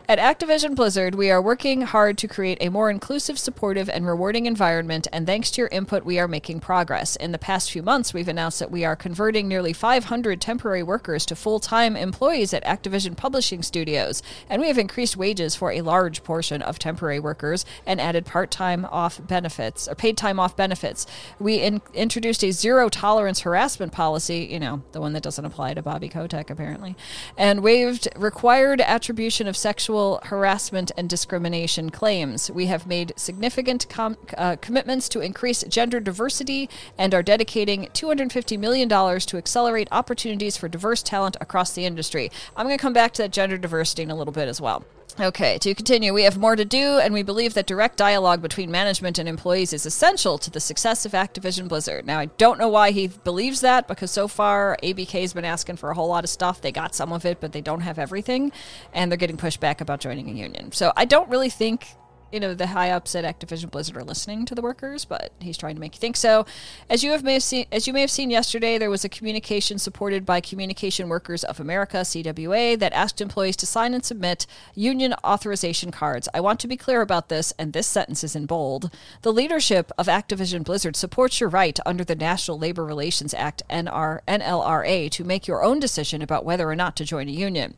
At 0.09 0.19
Activision 0.19 0.73
Blizzard, 0.73 1.15
we 1.15 1.29
are 1.29 1.41
working 1.41 1.81
hard 1.81 2.17
to 2.19 2.29
create 2.29 2.59
a 2.61 2.69
more 2.69 2.89
inclusive, 2.89 3.37
supportive, 3.37 3.89
and 3.89 4.07
rewarding 4.07 4.45
environment, 4.45 5.05
and 5.11 5.27
thanks 5.27 5.51
to 5.51 5.61
your 5.61 5.67
input, 5.67 6.05
we 6.05 6.17
are 6.17 6.29
making 6.29 6.61
progress. 6.61 7.17
In 7.17 7.33
the 7.33 7.37
past 7.37 7.69
few 7.69 7.83
months, 7.83 8.13
we've 8.13 8.29
announced 8.29 8.59
that 8.59 8.71
we 8.71 8.85
are 8.85 8.95
converting 8.95 9.49
nearly 9.49 9.73
500 9.73 10.39
temporary 10.39 10.81
workers 10.81 11.25
to 11.25 11.35
full 11.35 11.59
time 11.59 11.97
employees 11.97 12.53
at 12.53 12.63
Activision 12.63 13.17
Publishing 13.17 13.61
Studios, 13.61 14.23
and 14.49 14.61
we 14.61 14.69
have 14.69 14.77
increased 14.77 15.17
wages 15.17 15.55
for 15.57 15.73
a 15.73 15.81
large 15.81 16.23
portion 16.23 16.61
of 16.61 16.79
temporary 16.79 17.19
workers 17.19 17.65
and 17.85 17.99
added 17.99 18.25
part 18.25 18.49
time 18.49 18.85
off 18.85 19.19
benefits, 19.27 19.89
or 19.89 19.95
paid 19.95 20.15
time 20.15 20.39
off 20.39 20.55
benefits. 20.55 21.05
We 21.37 21.55
in- 21.55 21.81
introduced 21.93 22.45
a 22.45 22.51
zero 22.51 22.87
tolerance 22.87 23.41
harassment 23.41 23.91
policy, 23.91 24.47
you 24.49 24.61
know, 24.61 24.83
the 24.93 25.01
one 25.01 25.11
that 25.11 25.23
doesn't 25.23 25.43
apply 25.43 25.73
to 25.73 25.81
Bobby 25.81 26.07
Kotick, 26.07 26.49
apparently, 26.49 26.95
and 27.37 27.61
waived 27.61 28.07
required 28.15 28.79
attribution 28.79 29.49
of 29.49 29.57
sexual 29.57 29.96
harassment 30.23 30.91
and 30.97 31.09
discrimination 31.09 31.89
claims. 31.89 32.49
We 32.51 32.67
have 32.67 32.87
made 32.87 33.13
significant 33.15 33.87
com- 33.89 34.17
uh, 34.37 34.55
commitments 34.61 35.09
to 35.09 35.19
increase 35.19 35.63
gender 35.63 35.99
diversity 35.99 36.69
and 36.97 37.13
are 37.13 37.23
dedicating 37.23 37.87
$250 37.93 38.59
million 38.59 38.89
to 38.89 39.37
accelerate 39.37 39.87
opportunities 39.91 40.57
for 40.57 40.67
diverse 40.67 41.03
talent 41.03 41.37
across 41.41 41.73
the 41.73 41.85
industry. 41.85 42.31
I'm 42.55 42.65
going 42.65 42.77
to 42.77 42.81
come 42.81 42.93
back 42.93 43.13
to 43.13 43.23
that 43.23 43.31
gender 43.31 43.57
diversity 43.57 44.03
in 44.03 44.11
a 44.11 44.15
little 44.15 44.33
bit 44.33 44.47
as 44.47 44.61
well. 44.61 44.85
Okay, 45.19 45.57
to 45.57 45.73
continue, 45.73 46.13
we 46.13 46.25
have 46.25 46.37
more 46.37 46.55
to 46.55 46.63
do, 46.63 46.99
and 46.99 47.11
we 47.11 47.23
believe 47.23 47.55
that 47.55 47.65
direct 47.65 47.97
dialogue 47.97 48.39
between 48.39 48.69
management 48.69 49.17
and 49.17 49.27
employees 49.27 49.73
is 49.73 49.87
essential 49.87 50.37
to 50.37 50.51
the 50.51 50.59
success 50.59 51.07
of 51.07 51.13
Activision 51.13 51.67
Blizzard. 51.67 52.05
Now, 52.05 52.19
I 52.19 52.27
don't 52.37 52.59
know 52.59 52.67
why 52.67 52.91
he 52.91 53.07
believes 53.07 53.61
that, 53.61 53.87
because 53.87 54.11
so 54.11 54.27
far 54.27 54.77
ABK 54.83 55.21
has 55.21 55.33
been 55.33 55.43
asking 55.43 55.77
for 55.77 55.89
a 55.89 55.95
whole 55.95 56.07
lot 56.07 56.23
of 56.23 56.29
stuff. 56.29 56.61
They 56.61 56.71
got 56.71 56.93
some 56.93 57.11
of 57.11 57.25
it, 57.25 57.39
but 57.41 57.51
they 57.51 57.61
don't 57.61 57.81
have 57.81 57.97
everything, 57.97 58.51
and 58.93 59.11
they're 59.11 59.17
getting 59.17 59.37
pushed 59.37 59.59
back 59.59 59.81
about 59.81 60.01
joining 60.01 60.29
a 60.29 60.33
union. 60.33 60.71
So 60.71 60.93
I 60.95 61.05
don't 61.05 61.29
really 61.29 61.49
think 61.49 61.95
you 62.31 62.39
know 62.39 62.53
the 62.53 62.67
high 62.67 62.91
ups 62.91 63.15
at 63.15 63.23
Activision 63.23 63.71
Blizzard 63.71 63.97
are 63.97 64.03
listening 64.03 64.45
to 64.45 64.55
the 64.55 64.61
workers, 64.61 65.05
but 65.05 65.31
he's 65.39 65.57
trying 65.57 65.75
to 65.75 65.81
make 65.81 65.95
you 65.95 65.99
think 65.99 66.17
so. 66.17 66.45
As 66.89 67.03
you 67.03 67.11
have 67.11 67.23
may 67.23 67.33
have 67.33 67.43
seen, 67.43 67.65
as 67.71 67.87
you 67.87 67.93
may 67.93 68.01
have 68.01 68.11
seen 68.11 68.29
yesterday, 68.29 68.77
there 68.77 68.89
was 68.89 69.05
a 69.05 69.09
communication 69.09 69.77
supported 69.77 70.25
by 70.25 70.41
Communication 70.41 71.09
Workers 71.09 71.43
of 71.43 71.59
America 71.59 71.97
(CWA) 71.97 72.77
that 72.79 72.93
asked 72.93 73.21
employees 73.21 73.55
to 73.57 73.65
sign 73.65 73.93
and 73.93 74.03
submit 74.03 74.45
union 74.75 75.13
authorization 75.23 75.91
cards. 75.91 76.27
I 76.33 76.39
want 76.39 76.59
to 76.61 76.67
be 76.67 76.77
clear 76.77 77.01
about 77.01 77.29
this, 77.29 77.53
and 77.57 77.73
this 77.73 77.87
sentence 77.87 78.23
is 78.23 78.35
in 78.35 78.45
bold. 78.45 78.91
The 79.21 79.33
leadership 79.33 79.91
of 79.97 80.07
Activision 80.07 80.63
Blizzard 80.63 80.95
supports 80.95 81.39
your 81.39 81.49
right 81.49 81.79
under 81.85 82.03
the 82.03 82.15
National 82.15 82.59
Labor 82.59 82.85
Relations 82.85 83.33
Act 83.33 83.63
(NR 83.69 84.21
NLRA) 84.27 85.09
to 85.11 85.23
make 85.23 85.47
your 85.47 85.63
own 85.63 85.79
decision 85.79 86.21
about 86.21 86.45
whether 86.45 86.69
or 86.69 86.75
not 86.75 86.95
to 86.97 87.05
join 87.05 87.27
a 87.27 87.31
union. 87.31 87.75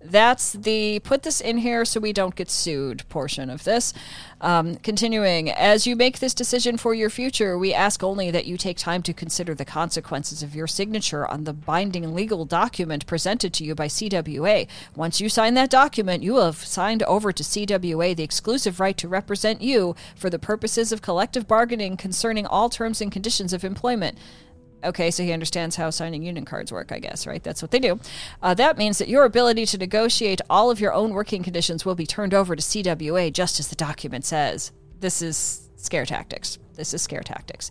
That's 0.00 0.52
the 0.52 1.00
put 1.00 1.22
this 1.22 1.40
in 1.40 1.58
here 1.58 1.84
so 1.84 2.00
we 2.00 2.12
don't 2.12 2.34
get 2.34 2.50
sued 2.50 3.08
portion 3.08 3.50
of 3.50 3.64
this. 3.64 3.92
Um, 4.40 4.76
continuing, 4.76 5.50
as 5.50 5.86
you 5.86 5.96
make 5.96 6.18
this 6.18 6.34
decision 6.34 6.76
for 6.76 6.94
your 6.94 7.08
future, 7.08 7.56
we 7.56 7.72
ask 7.72 8.04
only 8.04 8.30
that 8.30 8.44
you 8.46 8.56
take 8.56 8.76
time 8.76 9.02
to 9.02 9.14
consider 9.14 9.54
the 9.54 9.64
consequences 9.64 10.42
of 10.42 10.54
your 10.54 10.66
signature 10.66 11.26
on 11.26 11.44
the 11.44 11.54
binding 11.54 12.14
legal 12.14 12.44
document 12.44 13.06
presented 13.06 13.52
to 13.54 13.64
you 13.64 13.74
by 13.74 13.88
CWA. 13.88 14.68
Once 14.94 15.20
you 15.20 15.28
sign 15.28 15.54
that 15.54 15.70
document, 15.70 16.22
you 16.22 16.36
have 16.36 16.56
signed 16.56 17.02
over 17.04 17.32
to 17.32 17.42
CWA 17.42 18.14
the 18.14 18.22
exclusive 18.22 18.78
right 18.78 18.96
to 18.98 19.08
represent 19.08 19.62
you 19.62 19.96
for 20.14 20.28
the 20.28 20.38
purposes 20.38 20.92
of 20.92 21.02
collective 21.02 21.48
bargaining 21.48 21.96
concerning 21.96 22.46
all 22.46 22.68
terms 22.68 23.00
and 23.00 23.10
conditions 23.10 23.52
of 23.52 23.64
employment. 23.64 24.18
Okay, 24.84 25.10
so 25.10 25.22
he 25.22 25.32
understands 25.32 25.76
how 25.76 25.90
signing 25.90 26.22
union 26.22 26.44
cards 26.44 26.70
work, 26.70 26.92
I 26.92 26.98
guess, 26.98 27.26
right? 27.26 27.42
That's 27.42 27.62
what 27.62 27.70
they 27.70 27.78
do. 27.78 27.98
Uh, 28.42 28.54
that 28.54 28.76
means 28.76 28.98
that 28.98 29.08
your 29.08 29.24
ability 29.24 29.66
to 29.66 29.78
negotiate 29.78 30.40
all 30.48 30.70
of 30.70 30.80
your 30.80 30.92
own 30.92 31.12
working 31.12 31.42
conditions 31.42 31.84
will 31.84 31.94
be 31.94 32.06
turned 32.06 32.34
over 32.34 32.54
to 32.54 32.62
CWA, 32.62 33.32
just 33.32 33.58
as 33.58 33.68
the 33.68 33.76
document 33.76 34.24
says. 34.24 34.72
This 35.00 35.22
is 35.22 35.68
scare 35.76 36.06
tactics. 36.06 36.58
This 36.74 36.92
is 36.92 37.02
scare 37.02 37.22
tactics. 37.22 37.70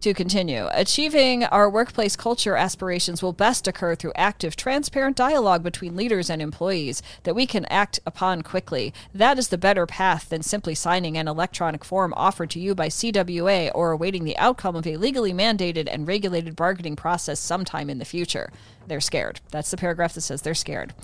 To 0.00 0.14
continue, 0.14 0.66
achieving 0.72 1.44
our 1.44 1.68
workplace 1.68 2.16
culture 2.16 2.56
aspirations 2.56 3.22
will 3.22 3.34
best 3.34 3.68
occur 3.68 3.94
through 3.94 4.14
active, 4.16 4.56
transparent 4.56 5.14
dialogue 5.14 5.62
between 5.62 5.94
leaders 5.94 6.30
and 6.30 6.40
employees 6.40 7.02
that 7.24 7.34
we 7.34 7.44
can 7.44 7.66
act 7.66 8.00
upon 8.06 8.40
quickly. 8.40 8.94
That 9.14 9.38
is 9.38 9.48
the 9.48 9.58
better 9.58 9.84
path 9.84 10.30
than 10.30 10.42
simply 10.42 10.74
signing 10.74 11.18
an 11.18 11.28
electronic 11.28 11.84
form 11.84 12.14
offered 12.16 12.48
to 12.52 12.60
you 12.60 12.74
by 12.74 12.88
CWA 12.88 13.70
or 13.74 13.90
awaiting 13.90 14.24
the 14.24 14.38
outcome 14.38 14.74
of 14.74 14.86
a 14.86 14.96
legally 14.96 15.34
mandated 15.34 15.86
and 15.92 16.08
regulated 16.08 16.56
bargaining 16.56 16.96
process 16.96 17.38
sometime 17.38 17.90
in 17.90 17.98
the 17.98 18.06
future. 18.06 18.50
They're 18.86 19.02
scared. 19.02 19.40
That's 19.50 19.70
the 19.70 19.76
paragraph 19.76 20.14
that 20.14 20.22
says 20.22 20.40
they're 20.40 20.54
scared. 20.54 20.94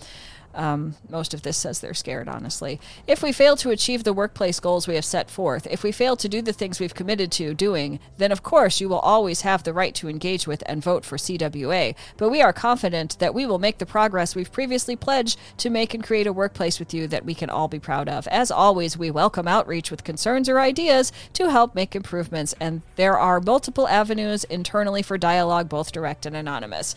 Um, 0.57 0.95
most 1.07 1.35
of 1.35 1.43
this 1.43 1.55
says 1.55 1.79
they're 1.79 1.93
scared, 1.93 2.27
honestly. 2.27 2.81
If 3.05 3.21
we 3.21 3.31
fail 3.31 3.55
to 3.57 3.69
achieve 3.69 4.03
the 4.03 4.11
workplace 4.11 4.59
goals 4.59 4.87
we 4.87 4.95
have 4.95 5.05
set 5.05 5.29
forth, 5.29 5.67
if 5.69 5.83
we 5.83 5.91
fail 5.91 6.15
to 6.17 6.27
do 6.27 6.41
the 6.41 6.51
things 6.51 6.79
we've 6.79 6.95
committed 6.95 7.31
to 7.33 7.53
doing, 7.53 7.99
then 8.17 8.31
of 8.31 8.41
course 8.41 8.81
you 8.81 8.89
will 8.89 8.99
always 8.99 9.41
have 9.41 9.63
the 9.63 9.71
right 9.71 9.93
to 9.93 10.09
engage 10.09 10.47
with 10.47 10.63
and 10.65 10.81
vote 10.81 11.05
for 11.05 11.15
CWA. 11.15 11.95
But 12.17 12.29
we 12.29 12.41
are 12.41 12.51
confident 12.51 13.19
that 13.19 13.35
we 13.35 13.45
will 13.45 13.59
make 13.59 13.77
the 13.77 13.85
progress 13.85 14.35
we've 14.35 14.51
previously 14.51 14.95
pledged 14.95 15.37
to 15.57 15.69
make 15.69 15.93
and 15.93 16.03
create 16.03 16.25
a 16.25 16.33
workplace 16.33 16.79
with 16.79 16.91
you 16.91 17.07
that 17.07 17.23
we 17.23 17.35
can 17.35 17.51
all 17.51 17.67
be 17.67 17.79
proud 17.79 18.09
of. 18.09 18.27
As 18.27 18.49
always, 18.49 18.97
we 18.97 19.11
welcome 19.11 19.47
outreach 19.47 19.91
with 19.91 20.03
concerns 20.03 20.49
or 20.49 20.59
ideas 20.59 21.11
to 21.33 21.51
help 21.51 21.75
make 21.75 21.95
improvements, 21.95 22.55
and 22.59 22.81
there 22.95 23.17
are 23.17 23.39
multiple 23.39 23.87
avenues 23.87 24.43
internally 24.45 25.03
for 25.03 25.19
dialogue, 25.19 25.69
both 25.69 25.91
direct 25.91 26.25
and 26.25 26.35
anonymous. 26.35 26.95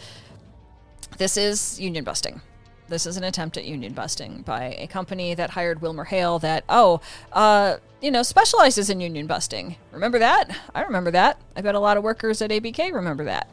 This 1.18 1.37
is 1.37 1.79
union 1.79 2.05
busting. 2.05 2.40
This 2.90 3.07
is 3.07 3.16
an 3.16 3.22
attempt 3.22 3.57
at 3.57 3.64
union 3.64 3.92
busting 3.92 4.42
by 4.42 4.74
a 4.76 4.88
company 4.88 5.33
that 5.35 5.50
hired 5.50 5.81
Wilmer 5.81 6.05
Hale 6.05 6.40
that, 6.40 6.64
oh, 6.68 7.00
uh, 7.33 7.76
you 8.03 8.11
know, 8.11 8.24
specializes 8.24 8.90
in 8.90 9.00
union 9.00 9.29
busting. 9.29 9.76
Remember 9.92 10.18
that? 10.18 10.59
I 10.74 10.83
remember 10.83 11.12
that. 11.12 11.40
I 11.55 11.61
bet 11.61 11.76
a 11.76 11.81
lot 11.81 11.96
of 11.96 12.03
workers 12.03 12.42
at 12.42 12.50
ABK 12.50 12.92
remember 12.92 13.24
that. 13.24 13.48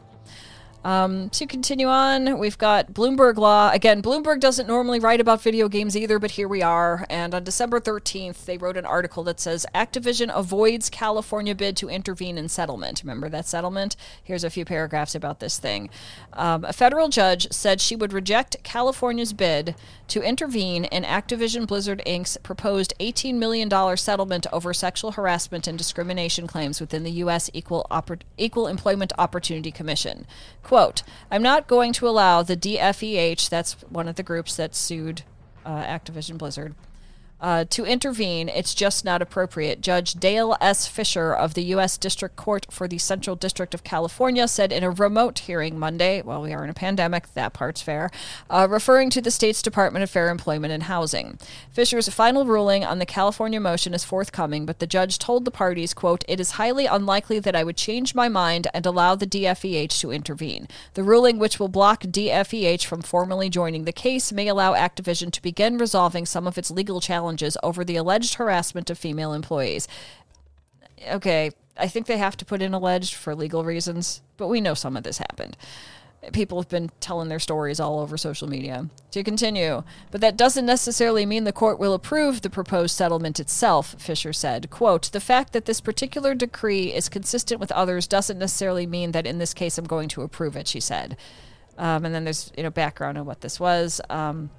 Um, 0.84 1.28
to 1.30 1.46
continue 1.46 1.88
on, 1.88 2.38
we've 2.38 2.56
got 2.56 2.92
Bloomberg 2.92 3.36
Law. 3.36 3.70
Again, 3.72 4.00
Bloomberg 4.00 4.40
doesn't 4.40 4.68
normally 4.68 5.00
write 5.00 5.20
about 5.20 5.42
video 5.42 5.68
games 5.68 5.96
either, 5.96 6.18
but 6.18 6.32
here 6.32 6.46
we 6.46 6.62
are. 6.62 7.04
And 7.10 7.34
on 7.34 7.44
December 7.44 7.80
13th, 7.80 8.44
they 8.44 8.56
wrote 8.56 8.76
an 8.76 8.84
article 8.84 9.24
that 9.24 9.40
says 9.40 9.66
Activision 9.74 10.30
avoids 10.32 10.88
California 10.88 11.54
bid 11.54 11.76
to 11.78 11.88
intervene 11.88 12.38
in 12.38 12.48
settlement. 12.48 13.02
Remember 13.02 13.28
that 13.28 13.46
settlement? 13.46 13.96
Here's 14.22 14.44
a 14.44 14.50
few 14.50 14.64
paragraphs 14.64 15.14
about 15.14 15.40
this 15.40 15.58
thing. 15.58 15.90
Um, 16.32 16.64
a 16.64 16.72
federal 16.72 17.08
judge 17.08 17.48
said 17.50 17.80
she 17.80 17.96
would 17.96 18.12
reject 18.12 18.62
California's 18.62 19.32
bid 19.32 19.74
to 20.06 20.22
intervene 20.22 20.84
in 20.84 21.02
Activision 21.02 21.66
Blizzard 21.66 22.00
Inc.'s 22.06 22.38
proposed 22.42 22.94
$18 23.00 23.34
million 23.34 23.68
settlement 23.96 24.46
over 24.52 24.72
sexual 24.72 25.12
harassment 25.12 25.66
and 25.66 25.76
discrimination 25.76 26.46
claims 26.46 26.80
within 26.80 27.02
the 27.02 27.10
U.S. 27.12 27.50
Equal, 27.52 27.86
Oppor- 27.90 28.22
Equal 28.38 28.68
Employment 28.68 29.12
Opportunity 29.18 29.70
Commission. 29.70 30.26
Quote, 30.62 30.77
I'm 31.30 31.42
not 31.42 31.66
going 31.66 31.92
to 31.94 32.08
allow 32.08 32.42
the 32.42 32.56
DFEH, 32.56 33.48
that's 33.48 33.72
one 33.88 34.08
of 34.08 34.16
the 34.16 34.22
groups 34.22 34.56
that 34.56 34.74
sued 34.74 35.22
uh, 35.64 35.82
Activision 35.84 36.38
Blizzard, 36.38 36.74
uh, 37.40 37.64
to 37.70 37.84
intervene. 37.84 38.48
It's 38.48 38.74
just 38.74 39.04
not 39.04 39.22
appropriate. 39.22 39.80
Judge 39.80 40.14
Dale 40.14 40.56
S. 40.60 40.86
Fisher 40.86 41.32
of 41.32 41.54
the 41.54 41.62
U.S. 41.64 41.96
District 41.96 42.36
Court 42.36 42.66
for 42.70 42.88
the 42.88 42.98
Central 42.98 43.36
District 43.36 43.74
of 43.74 43.84
California 43.84 44.48
said 44.48 44.72
in 44.72 44.82
a 44.82 44.90
remote 44.90 45.40
hearing 45.40 45.78
Monday, 45.78 46.22
while 46.22 46.42
we 46.42 46.52
are 46.52 46.64
in 46.64 46.70
a 46.70 46.74
pandemic, 46.74 47.32
that 47.34 47.52
part's 47.52 47.82
fair, 47.82 48.10
uh, 48.50 48.66
referring 48.68 49.10
to 49.10 49.20
the 49.20 49.30
state's 49.30 49.62
Department 49.62 50.02
of 50.02 50.10
Fair 50.10 50.30
Employment 50.30 50.72
and 50.72 50.84
Housing. 50.84 51.38
Fisher's 51.70 52.08
final 52.08 52.44
ruling 52.44 52.84
on 52.84 52.98
the 52.98 53.06
California 53.06 53.60
motion 53.60 53.94
is 53.94 54.04
forthcoming, 54.04 54.66
but 54.66 54.80
the 54.80 54.86
judge 54.86 55.18
told 55.18 55.44
the 55.44 55.50
parties, 55.50 55.94
quote, 55.94 56.24
it 56.26 56.40
is 56.40 56.52
highly 56.52 56.86
unlikely 56.86 57.38
that 57.38 57.54
I 57.54 57.64
would 57.64 57.76
change 57.76 58.14
my 58.14 58.28
mind 58.28 58.66
and 58.74 58.84
allow 58.84 59.14
the 59.14 59.26
DFEH 59.26 60.00
to 60.00 60.10
intervene. 60.10 60.66
The 60.94 61.04
ruling, 61.04 61.38
which 61.38 61.60
will 61.60 61.68
block 61.68 62.02
DFEH 62.02 62.84
from 62.84 63.02
formally 63.02 63.48
joining 63.48 63.84
the 63.84 63.92
case, 63.92 64.32
may 64.32 64.48
allow 64.48 64.74
Activision 64.74 65.30
to 65.32 65.42
begin 65.42 65.78
resolving 65.78 66.26
some 66.26 66.46
of 66.46 66.58
its 66.58 66.70
legal 66.70 67.00
challenges 67.00 67.27
challenges 67.28 67.56
over 67.62 67.84
the 67.84 67.96
alleged 67.96 68.34
harassment 68.34 68.90
of 68.90 68.98
female 68.98 69.32
employees. 69.32 69.86
Okay, 71.10 71.50
I 71.76 71.88
think 71.88 72.06
they 72.06 72.18
have 72.18 72.36
to 72.38 72.44
put 72.44 72.62
in 72.62 72.74
alleged 72.74 73.14
for 73.14 73.34
legal 73.34 73.64
reasons, 73.64 74.22
but 74.36 74.48
we 74.48 74.60
know 74.60 74.74
some 74.74 74.96
of 74.96 75.04
this 75.04 75.18
happened 75.18 75.56
people 76.32 76.60
have 76.60 76.68
been 76.68 76.90
telling 77.00 77.28
their 77.28 77.38
stories 77.38 77.78
all 77.78 78.00
over 78.00 78.16
social 78.16 78.48
media. 78.48 78.88
To 79.12 79.22
continue, 79.22 79.84
but 80.10 80.20
that 80.20 80.36
doesn't 80.36 80.66
necessarily 80.66 81.24
mean 81.24 81.44
the 81.44 81.52
court 81.52 81.78
will 81.78 81.94
approve 81.94 82.42
the 82.42 82.50
proposed 82.50 82.96
settlement 82.96 83.38
itself, 83.38 83.94
Fisher 83.98 84.32
said. 84.32 84.68
Quote, 84.68 85.12
the 85.12 85.20
fact 85.20 85.52
that 85.52 85.64
this 85.64 85.80
particular 85.80 86.34
decree 86.34 86.92
is 86.92 87.08
consistent 87.08 87.60
with 87.60 87.72
others 87.72 88.06
doesn't 88.08 88.38
necessarily 88.38 88.84
mean 88.84 89.12
that 89.12 89.26
in 89.26 89.38
this 89.38 89.54
case 89.54 89.78
I'm 89.78 89.86
going 89.86 90.08
to 90.08 90.22
approve 90.22 90.56
it, 90.56 90.66
she 90.66 90.80
said. 90.80 91.16
Um, 91.78 92.04
and 92.04 92.12
then 92.12 92.24
there's, 92.24 92.52
you 92.56 92.64
know, 92.64 92.70
background 92.70 93.16
on 93.16 93.24
what 93.24 93.40
this 93.40 93.60
was. 93.60 94.00
Um, 94.10 94.50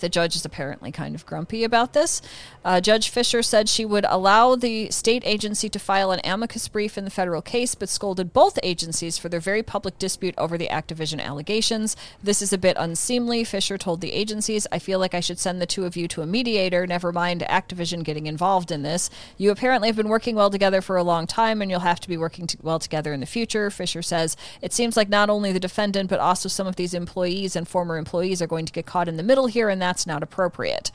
the 0.00 0.08
judge 0.08 0.36
is 0.36 0.44
apparently 0.44 0.90
kind 0.92 1.14
of 1.14 1.26
grumpy 1.26 1.64
about 1.64 1.92
this. 1.92 2.22
Uh, 2.64 2.80
judge 2.80 3.08
Fisher 3.08 3.42
said 3.42 3.68
she 3.68 3.84
would 3.84 4.04
allow 4.08 4.54
the 4.54 4.90
state 4.90 5.22
agency 5.24 5.68
to 5.68 5.78
file 5.78 6.10
an 6.10 6.20
amicus 6.24 6.68
brief 6.68 6.98
in 6.98 7.04
the 7.04 7.10
federal 7.10 7.42
case, 7.42 7.74
but 7.74 7.88
scolded 7.88 8.32
both 8.32 8.58
agencies 8.62 9.18
for 9.18 9.28
their 9.28 9.40
very 9.40 9.62
public 9.62 9.98
dispute 9.98 10.34
over 10.36 10.58
the 10.58 10.68
Activision 10.68 11.20
allegations. 11.20 11.96
This 12.22 12.42
is 12.42 12.52
a 12.52 12.58
bit 12.58 12.76
unseemly, 12.78 13.44
Fisher 13.44 13.78
told 13.78 14.00
the 14.00 14.12
agencies. 14.12 14.66
I 14.70 14.78
feel 14.78 14.98
like 14.98 15.14
I 15.14 15.20
should 15.20 15.38
send 15.38 15.60
the 15.60 15.66
two 15.66 15.84
of 15.84 15.96
you 15.96 16.08
to 16.08 16.22
a 16.22 16.26
mediator, 16.26 16.86
never 16.86 17.12
mind 17.12 17.42
Activision 17.48 18.04
getting 18.04 18.26
involved 18.26 18.70
in 18.70 18.82
this. 18.82 19.10
You 19.36 19.50
apparently 19.50 19.88
have 19.88 19.96
been 19.96 20.08
working 20.08 20.34
well 20.34 20.50
together 20.50 20.80
for 20.80 20.96
a 20.96 21.02
long 21.02 21.26
time, 21.26 21.62
and 21.62 21.70
you'll 21.70 21.80
have 21.80 22.00
to 22.00 22.08
be 22.08 22.16
working 22.16 22.48
well 22.62 22.78
together 22.78 23.12
in 23.12 23.20
the 23.20 23.26
future, 23.26 23.70
Fisher 23.70 24.02
says. 24.02 24.36
It 24.60 24.72
seems 24.72 24.96
like 24.96 25.08
not 25.08 25.30
only 25.30 25.52
the 25.52 25.60
defendant, 25.60 26.10
but 26.10 26.20
also 26.20 26.48
some 26.48 26.66
of 26.66 26.76
these 26.76 26.94
employees 26.94 27.56
and 27.56 27.66
former 27.66 27.96
employees 27.96 28.42
are 28.42 28.46
going 28.46 28.66
to 28.66 28.72
get 28.72 28.86
caught 28.86 29.08
in 29.08 29.16
the 29.16 29.22
middle 29.22 29.46
here, 29.46 29.68
and 29.68 29.80
that 29.80 29.87
that's 29.88 30.06
not 30.06 30.22
appropriate. 30.22 30.90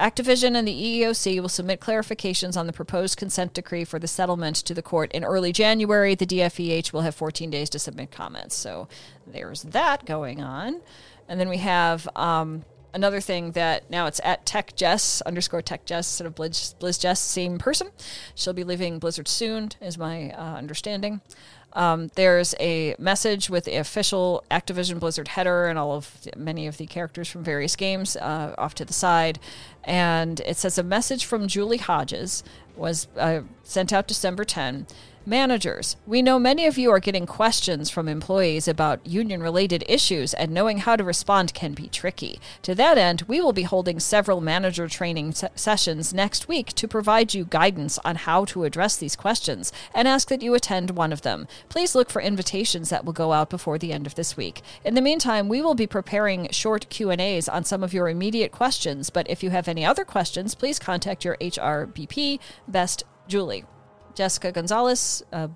Activision 0.00 0.56
and 0.56 0.66
the 0.66 0.72
EEOC 0.74 1.40
will 1.40 1.48
submit 1.48 1.80
clarifications 1.80 2.56
on 2.56 2.66
the 2.66 2.72
proposed 2.72 3.16
consent 3.16 3.54
decree 3.54 3.84
for 3.84 4.00
the 4.00 4.08
settlement 4.08 4.56
to 4.56 4.74
the 4.74 4.82
court 4.82 5.12
in 5.12 5.24
early 5.24 5.52
January. 5.52 6.16
The 6.16 6.26
DFEH 6.26 6.92
will 6.92 7.02
have 7.02 7.14
14 7.14 7.50
days 7.50 7.70
to 7.70 7.78
submit 7.78 8.10
comments. 8.10 8.56
So 8.56 8.88
there's 9.26 9.62
that 9.62 10.04
going 10.04 10.42
on. 10.42 10.80
And 11.28 11.38
then 11.38 11.48
we 11.48 11.58
have 11.58 12.08
um, 12.16 12.64
another 12.92 13.20
thing 13.20 13.52
that 13.52 13.88
now 13.88 14.06
it's 14.06 14.20
at 14.24 14.44
Tech 14.44 14.74
Jess 14.74 15.22
underscore 15.22 15.62
Tech 15.62 15.86
Jess, 15.86 16.08
sort 16.08 16.26
of 16.26 16.34
Blizz, 16.34 16.74
Blizz 16.76 17.00
Jess, 17.00 17.20
same 17.20 17.58
person. 17.58 17.88
She'll 18.34 18.52
be 18.52 18.64
leaving 18.64 18.98
Blizzard 18.98 19.28
soon, 19.28 19.70
is 19.80 19.96
my 19.96 20.30
uh, 20.32 20.56
understanding. 20.56 21.20
Um, 21.76 22.10
there's 22.14 22.54
a 22.58 22.96
message 22.98 23.50
with 23.50 23.66
the 23.66 23.76
official 23.76 24.42
Activision 24.50 24.98
Blizzard 24.98 25.28
header 25.28 25.66
and 25.66 25.78
all 25.78 25.92
of 25.92 26.26
many 26.34 26.66
of 26.66 26.78
the 26.78 26.86
characters 26.86 27.28
from 27.28 27.44
various 27.44 27.76
games 27.76 28.16
uh, 28.16 28.54
off 28.56 28.74
to 28.76 28.84
the 28.86 28.94
side, 28.94 29.38
and 29.84 30.40
it 30.40 30.56
says 30.56 30.78
a 30.78 30.82
message 30.82 31.26
from 31.26 31.46
Julie 31.46 31.76
Hodges 31.76 32.42
was 32.76 33.08
uh, 33.18 33.42
sent 33.62 33.92
out 33.92 34.08
December 34.08 34.44
10 34.44 34.86
Managers, 35.28 35.96
we 36.06 36.22
know 36.22 36.38
many 36.38 36.66
of 36.66 36.78
you 36.78 36.88
are 36.92 37.00
getting 37.00 37.26
questions 37.26 37.90
from 37.90 38.06
employees 38.06 38.68
about 38.68 39.04
union 39.04 39.42
related 39.42 39.82
issues, 39.88 40.32
and 40.32 40.52
knowing 40.52 40.78
how 40.78 40.94
to 40.94 41.02
respond 41.02 41.52
can 41.52 41.72
be 41.72 41.88
tricky. 41.88 42.38
To 42.62 42.76
that 42.76 42.96
end, 42.96 43.22
we 43.22 43.40
will 43.40 43.52
be 43.52 43.64
holding 43.64 43.98
several 43.98 44.40
manager 44.40 44.86
training 44.86 45.32
se- 45.32 45.48
sessions 45.56 46.14
next 46.14 46.46
week 46.46 46.72
to 46.74 46.86
provide 46.86 47.34
you 47.34 47.44
guidance 47.44 47.98
on 48.04 48.14
how 48.14 48.44
to 48.44 48.62
address 48.62 48.94
these 48.96 49.16
questions 49.16 49.72
and 49.92 50.06
ask 50.06 50.28
that 50.28 50.42
you 50.42 50.54
attend 50.54 50.90
one 50.90 51.12
of 51.12 51.22
them. 51.22 51.48
Please 51.68 51.96
look 51.96 52.08
for 52.08 52.22
invitations 52.22 52.88
that 52.90 53.04
will 53.04 53.12
go 53.12 53.32
out 53.32 53.50
before 53.50 53.78
the 53.78 53.92
end 53.92 54.06
of 54.06 54.14
this 54.14 54.36
week. 54.36 54.62
In 54.84 54.94
the 54.94 55.00
meantime, 55.00 55.48
we 55.48 55.60
will 55.60 55.74
be 55.74 55.88
preparing 55.88 56.48
short 56.52 56.88
Q&As 56.88 57.48
on 57.48 57.64
some 57.64 57.82
of 57.82 57.92
your 57.92 58.08
immediate 58.08 58.52
questions, 58.52 59.10
but 59.10 59.28
if 59.28 59.42
you 59.42 59.50
have 59.50 59.66
any 59.66 59.84
other 59.84 60.04
questions, 60.04 60.54
please 60.54 60.78
contact 60.78 61.24
your 61.24 61.36
HRBP, 61.40 62.38
Best 62.68 63.02
Julie. 63.26 63.64
Jessica 64.16 64.50
Gonzalez, 64.50 65.22
uh, 65.32 65.48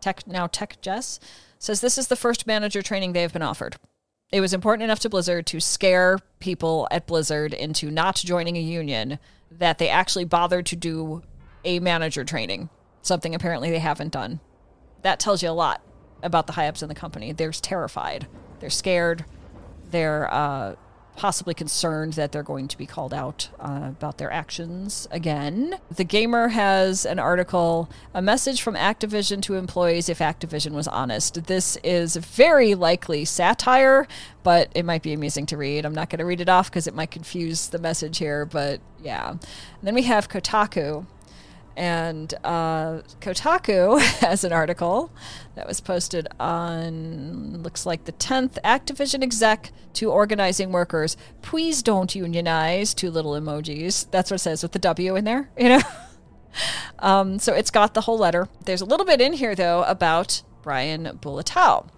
tech 0.00 0.26
now 0.26 0.46
Tech 0.46 0.80
Jess, 0.80 1.20
says 1.58 1.80
this 1.80 1.98
is 1.98 2.08
the 2.08 2.16
first 2.16 2.46
manager 2.46 2.82
training 2.82 3.12
they 3.12 3.22
have 3.22 3.32
been 3.32 3.42
offered. 3.42 3.76
It 4.32 4.40
was 4.40 4.52
important 4.52 4.82
enough 4.82 4.98
to 5.00 5.08
Blizzard 5.08 5.46
to 5.46 5.60
scare 5.60 6.18
people 6.40 6.88
at 6.90 7.06
Blizzard 7.06 7.54
into 7.54 7.90
not 7.90 8.16
joining 8.16 8.56
a 8.56 8.60
union 8.60 9.20
that 9.50 9.78
they 9.78 9.88
actually 9.88 10.24
bothered 10.24 10.66
to 10.66 10.76
do 10.76 11.22
a 11.64 11.78
manager 11.78 12.24
training, 12.24 12.68
something 13.02 13.34
apparently 13.34 13.70
they 13.70 13.78
haven't 13.78 14.12
done. 14.12 14.40
That 15.02 15.20
tells 15.20 15.42
you 15.42 15.50
a 15.50 15.52
lot 15.52 15.80
about 16.22 16.48
the 16.48 16.54
high 16.54 16.66
ups 16.66 16.82
in 16.82 16.88
the 16.88 16.94
company. 16.94 17.32
They're 17.32 17.52
terrified, 17.52 18.26
they're 18.58 18.70
scared, 18.70 19.24
they're 19.90 20.32
uh, 20.32 20.74
possibly 21.16 21.54
concerned 21.54 22.12
that 22.12 22.32
they're 22.32 22.42
going 22.42 22.68
to 22.68 22.78
be 22.78 22.86
called 22.86 23.12
out 23.12 23.48
uh, 23.58 23.86
about 23.88 24.18
their 24.18 24.32
actions 24.32 25.08
again. 25.10 25.76
The 25.94 26.04
Gamer 26.04 26.48
has 26.48 27.04
an 27.06 27.18
article, 27.18 27.90
a 28.14 28.22
message 28.22 28.62
from 28.62 28.74
Activision 28.74 29.42
to 29.42 29.54
employees 29.54 30.08
if 30.08 30.18
Activision 30.18 30.72
was 30.72 30.86
honest. 30.86 31.46
This 31.46 31.76
is 31.82 32.16
very 32.16 32.74
likely 32.74 33.24
satire, 33.24 34.06
but 34.42 34.70
it 34.74 34.84
might 34.84 35.02
be 35.02 35.12
amusing 35.12 35.46
to 35.46 35.56
read. 35.56 35.84
I'm 35.84 35.94
not 35.94 36.10
going 36.10 36.18
to 36.18 36.24
read 36.24 36.40
it 36.40 36.48
off 36.48 36.70
because 36.70 36.86
it 36.86 36.94
might 36.94 37.10
confuse 37.10 37.68
the 37.68 37.78
message 37.78 38.18
here, 38.18 38.44
but 38.44 38.80
yeah. 39.02 39.30
And 39.30 39.40
then 39.82 39.94
we 39.94 40.02
have 40.02 40.28
Kotaku. 40.28 41.06
And 41.76 42.32
uh, 42.42 43.02
Kotaku 43.20 44.00
has 44.20 44.44
an 44.44 44.52
article 44.52 45.12
that 45.54 45.66
was 45.66 45.80
posted 45.80 46.26
on, 46.40 47.62
looks 47.62 47.84
like 47.84 48.04
the 48.04 48.12
10th. 48.12 48.58
Activision 48.64 49.22
exec 49.22 49.72
to 49.94 50.10
organizing 50.10 50.72
workers. 50.72 51.16
Please 51.42 51.82
don't 51.82 52.14
unionize. 52.14 52.94
Two 52.94 53.10
little 53.10 53.32
emojis. 53.32 54.10
That's 54.10 54.30
what 54.30 54.36
it 54.36 54.44
says 54.44 54.62
with 54.62 54.72
the 54.72 54.78
W 54.78 55.16
in 55.16 55.24
there, 55.24 55.50
you 55.58 55.68
know? 55.68 55.82
um, 56.98 57.38
so 57.38 57.52
it's 57.52 57.70
got 57.70 57.94
the 57.94 58.02
whole 58.02 58.18
letter. 58.18 58.48
There's 58.64 58.80
a 58.80 58.86
little 58.86 59.06
bit 59.06 59.20
in 59.20 59.34
here, 59.34 59.54
though, 59.54 59.82
about 59.84 60.42
Brian 60.62 61.18
Bulatao 61.20 61.88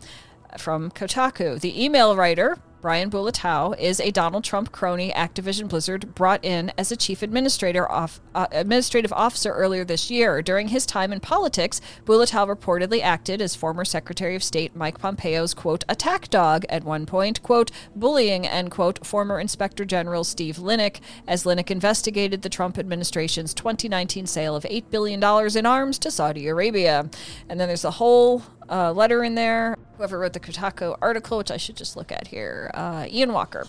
from 0.58 0.90
Kotaku. 0.90 1.60
The 1.60 1.82
email 1.82 2.16
writer 2.16 2.58
Brian 2.80 3.10
Bulatao 3.10 3.76
is 3.78 3.98
a 3.98 4.12
Donald 4.12 4.44
Trump 4.44 4.70
crony 4.70 5.10
Activision 5.10 5.68
Blizzard 5.68 6.14
brought 6.14 6.44
in 6.44 6.70
as 6.78 6.92
a 6.92 6.96
chief 6.96 7.22
administrator 7.22 7.90
off, 7.90 8.20
uh, 8.36 8.46
administrative 8.52 9.12
officer 9.12 9.52
earlier 9.52 9.84
this 9.84 10.12
year. 10.12 10.42
During 10.42 10.68
his 10.68 10.86
time 10.86 11.12
in 11.12 11.18
politics, 11.18 11.80
Bulatao 12.04 12.46
reportedly 12.46 13.02
acted 13.02 13.42
as 13.42 13.56
former 13.56 13.84
Secretary 13.84 14.36
of 14.36 14.44
State 14.44 14.76
Mike 14.76 14.98
Pompeo's 14.98 15.54
quote 15.54 15.84
attack 15.88 16.30
dog 16.30 16.64
at 16.68 16.84
one 16.84 17.04
point, 17.04 17.42
quote 17.42 17.72
bullying 17.96 18.46
end 18.46 18.70
quote 18.70 19.04
former 19.04 19.40
Inspector 19.40 19.84
General 19.84 20.22
Steve 20.22 20.58
Linick 20.58 21.00
as 21.26 21.42
Linick 21.42 21.72
investigated 21.72 22.42
the 22.42 22.48
Trump 22.48 22.78
administration's 22.78 23.54
2019 23.54 24.26
sale 24.26 24.54
of 24.54 24.62
$8 24.64 24.84
billion 24.90 25.22
in 25.56 25.66
arms 25.66 25.98
to 25.98 26.12
Saudi 26.12 26.46
Arabia. 26.46 27.10
And 27.48 27.58
then 27.58 27.66
there's 27.66 27.84
a 27.84 27.90
whole 27.92 28.44
uh, 28.68 28.92
letter 28.92 29.22
in 29.24 29.34
there. 29.34 29.76
Whoever 29.96 30.18
wrote 30.18 30.32
the 30.32 30.40
Kotaku 30.40 30.96
article, 31.00 31.38
which 31.38 31.50
I 31.50 31.56
should 31.56 31.76
just 31.76 31.96
look 31.96 32.12
at 32.12 32.28
here, 32.28 32.70
uh, 32.74 33.06
Ian 33.08 33.32
Walker. 33.32 33.66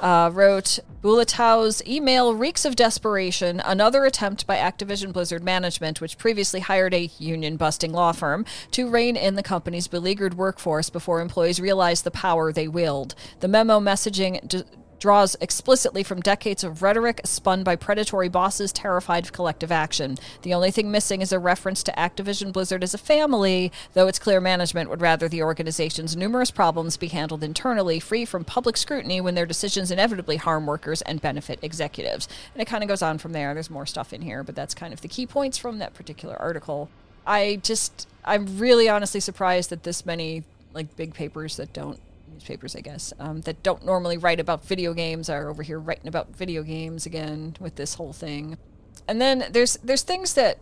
Uh, 0.00 0.28
wrote 0.32 0.80
Bulatao's 1.00 1.80
email 1.86 2.34
reeks 2.34 2.64
of 2.64 2.74
desperation, 2.74 3.60
another 3.64 4.04
attempt 4.04 4.48
by 4.48 4.56
Activision 4.56 5.12
Blizzard 5.12 5.44
management, 5.44 6.00
which 6.00 6.18
previously 6.18 6.58
hired 6.58 6.92
a 6.92 7.08
union 7.20 7.56
busting 7.56 7.92
law 7.92 8.10
firm, 8.10 8.44
to 8.72 8.90
rein 8.90 9.14
in 9.14 9.36
the 9.36 9.44
company's 9.44 9.86
beleaguered 9.86 10.34
workforce 10.34 10.90
before 10.90 11.20
employees 11.20 11.60
realized 11.60 12.02
the 12.02 12.10
power 12.10 12.52
they 12.52 12.66
wield. 12.66 13.14
The 13.38 13.46
memo 13.46 13.78
messaging 13.78 14.44
d- 14.48 14.64
draws 15.02 15.34
explicitly 15.40 16.04
from 16.04 16.20
decades 16.20 16.62
of 16.62 16.80
rhetoric 16.80 17.20
spun 17.24 17.64
by 17.64 17.74
predatory 17.74 18.28
bosses 18.28 18.72
terrified 18.72 19.24
of 19.24 19.32
collective 19.32 19.72
action. 19.72 20.16
The 20.42 20.54
only 20.54 20.70
thing 20.70 20.92
missing 20.92 21.22
is 21.22 21.32
a 21.32 21.40
reference 21.40 21.82
to 21.82 21.92
Activision 21.98 22.52
Blizzard 22.52 22.84
as 22.84 22.94
a 22.94 22.98
family, 22.98 23.72
though 23.94 24.06
it's 24.06 24.20
clear 24.20 24.40
management 24.40 24.88
would 24.88 25.00
rather 25.00 25.28
the 25.28 25.42
organization's 25.42 26.16
numerous 26.16 26.52
problems 26.52 26.96
be 26.96 27.08
handled 27.08 27.42
internally, 27.42 27.98
free 27.98 28.24
from 28.24 28.44
public 28.44 28.76
scrutiny 28.76 29.20
when 29.20 29.34
their 29.34 29.44
decisions 29.44 29.90
inevitably 29.90 30.36
harm 30.36 30.66
workers 30.66 31.02
and 31.02 31.20
benefit 31.20 31.58
executives. 31.62 32.28
And 32.54 32.62
it 32.62 32.68
kind 32.68 32.84
of 32.84 32.88
goes 32.88 33.02
on 33.02 33.18
from 33.18 33.32
there. 33.32 33.54
There's 33.54 33.70
more 33.70 33.86
stuff 33.86 34.12
in 34.12 34.22
here, 34.22 34.44
but 34.44 34.54
that's 34.54 34.72
kind 34.72 34.92
of 34.92 35.00
the 35.00 35.08
key 35.08 35.26
points 35.26 35.58
from 35.58 35.80
that 35.80 35.94
particular 35.94 36.36
article. 36.36 36.88
I 37.26 37.58
just, 37.64 38.06
I'm 38.24 38.56
really 38.56 38.88
honestly 38.88 39.18
surprised 39.18 39.70
that 39.70 39.82
this 39.82 40.06
many 40.06 40.44
like 40.72 40.94
big 40.94 41.12
papers 41.12 41.56
that 41.56 41.72
don't 41.72 41.98
newspapers, 42.42 42.74
I 42.74 42.80
guess, 42.80 43.12
um, 43.18 43.42
that 43.42 43.62
don't 43.62 43.84
normally 43.84 44.18
write 44.18 44.40
about 44.40 44.64
video 44.64 44.92
games 44.94 45.28
are 45.30 45.48
over 45.48 45.62
here 45.62 45.78
writing 45.78 46.08
about 46.08 46.34
video 46.34 46.62
games 46.62 47.06
again 47.06 47.56
with 47.60 47.76
this 47.76 47.94
whole 47.94 48.12
thing. 48.12 48.58
And 49.06 49.20
then 49.20 49.44
there's 49.50 49.78
there's 49.82 50.02
things 50.02 50.34
that 50.34 50.58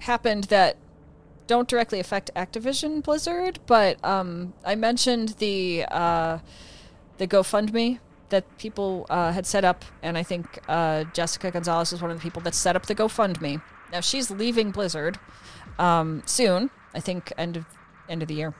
happened 0.00 0.44
that 0.44 0.76
don't 1.46 1.68
directly 1.68 2.00
affect 2.00 2.30
Activision 2.34 3.02
Blizzard, 3.02 3.58
but 3.66 4.02
um, 4.04 4.54
I 4.64 4.74
mentioned 4.74 5.30
the 5.38 5.84
uh, 5.90 6.38
the 7.18 7.26
GoFundMe 7.26 7.98
that 8.30 8.44
people 8.58 9.06
uh, 9.08 9.32
had 9.32 9.46
set 9.46 9.64
up, 9.64 9.84
and 10.02 10.18
I 10.18 10.22
think 10.22 10.58
uh, 10.68 11.04
Jessica 11.14 11.50
Gonzalez 11.50 11.92
is 11.92 12.02
one 12.02 12.10
of 12.10 12.18
the 12.18 12.22
people 12.22 12.42
that 12.42 12.54
set 12.54 12.76
up 12.76 12.86
the 12.86 12.94
GoFundMe. 12.94 13.60
Now 13.92 14.00
she's 14.00 14.30
leaving 14.30 14.70
Blizzard 14.70 15.18
um, 15.78 16.22
soon. 16.26 16.70
I 16.94 17.00
think 17.00 17.32
end 17.36 17.56
of 17.56 17.66
end 18.08 18.22
of 18.22 18.28
the 18.28 18.34
year 18.34 18.54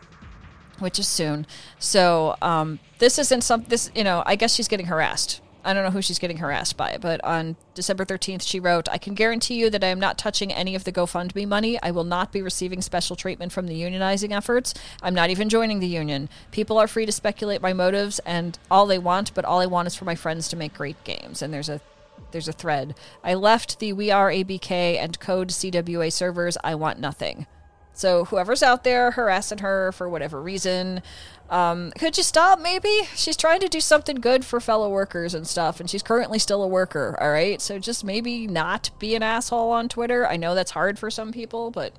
which 0.79 0.99
is 0.99 1.07
soon. 1.07 1.47
So 1.79 2.37
um, 2.43 2.79
this 2.99 3.19
isn't 3.19 3.43
some. 3.43 3.65
This 3.69 3.91
you 3.95 4.05
know, 4.05 4.23
I 4.27 4.37
guess 4.37 4.55
she's 4.55 4.69
getting 4.69 4.87
harassed. 4.87 5.41
I 5.65 5.75
don't 5.75 5.85
know 5.85 5.91
who 5.91 6.01
she's 6.01 6.19
getting 6.19 6.39
harassed 6.39 6.77
by, 6.77 6.97
but 6.99 7.23
on 7.25 7.57
December 7.75 8.05
13th, 8.05 8.43
she 8.43 8.61
wrote, 8.61 8.89
I 8.89 8.97
can 8.97 9.15
guarantee 9.15 9.57
you 9.57 9.69
that 9.71 9.85
I 9.85 9.89
am 9.89 10.01
not 10.01 10.17
touching 10.17 10.53
any 10.53 10.75
of 10.75 10.85
the 10.85 10.93
GoFundMe 10.93 11.47
money. 11.47 11.79
I 11.83 11.91
will 11.91 12.05
not 12.05 12.33
be 12.33 12.41
receiving 12.41 12.81
special 12.81 13.17
treatment 13.17 13.53
from 13.53 13.67
the 13.67 13.79
unionizing 13.79 14.35
efforts. 14.35 14.73
I'm 15.03 15.15
not 15.15 15.31
even 15.31 15.49
joining 15.49 15.81
the 15.81 15.87
union. 15.87 16.31
People 16.53 16.79
are 16.79 16.87
free 16.87 17.07
to 17.07 17.13
speculate 17.13 17.61
my 17.61 17.73
motives 17.73 18.19
and 18.21 18.59
all 18.71 18.87
they 18.87 18.99
want, 18.99 19.35
but 19.35 19.45
all 19.45 19.61
I 19.61 19.67
want 19.67 19.89
is 19.89 19.95
for 19.95 20.05
my 20.05 20.15
friends 20.15 20.49
to 20.49 20.57
make 20.57 20.75
great 20.75 21.03
games. 21.05 21.43
And 21.43 21.53
there's 21.53 21.69
a 21.69 21.81
there's 22.31 22.49
a 22.49 22.53
thread. 22.53 22.95
I 23.25 23.35
left 23.35 23.79
the 23.79 23.93
We 23.93 24.11
Are 24.11 24.31
ABK 24.31 24.99
and 24.99 25.19
Code 25.21 25.49
CWA 25.49 26.13
servers. 26.13 26.59
I 26.63 26.75
want 26.75 26.99
nothing. 26.99 27.47
So 27.99 28.27
whoever's 28.27 28.63
out 28.63 28.85
there 28.85 29.11
harassing 29.11 29.59
her 29.59 29.91
for 29.91 30.09
whatever 30.09 30.41
reason, 30.41 31.03
um, 31.51 31.91
could 31.99 32.17
you 32.17 32.23
stop? 32.23 32.61
Maybe 32.61 33.09
she's 33.17 33.37
trying 33.37 33.59
to 33.59 33.69
do 33.69 33.81
something 33.81 34.17
good 34.21 34.45
for 34.45 34.61
fellow 34.61 34.89
workers 34.89 35.35
and 35.35 35.49
stuff, 35.49 35.81
and 35.81 35.91
she's 35.91 36.05
currently 36.05 36.39
still 36.39 36.63
a 36.63 36.69
worker. 36.69 37.19
All 37.21 37.33
right, 37.33 37.61
so 37.61 37.81
just 37.81 38.05
maybe 38.05 38.47
not 38.47 38.91
be 39.01 39.17
an 39.17 39.25
asshole 39.25 39.73
on 39.73 39.89
Twitter. 39.89 40.29
I 40.29 40.37
know 40.37 40.55
that's 40.55 40.71
hard 40.71 40.97
for 40.97 41.11
some 41.11 41.33
people, 41.33 41.73
but 41.73 41.93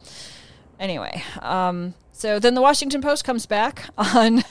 anyway. 0.80 1.21
Um, 1.41 1.95
so 2.13 2.39
then 2.39 2.53
the 2.53 2.61
Washington 2.61 3.01
Post 3.01 3.26
comes 3.26 3.45
back 3.45 3.89
on 3.97 4.45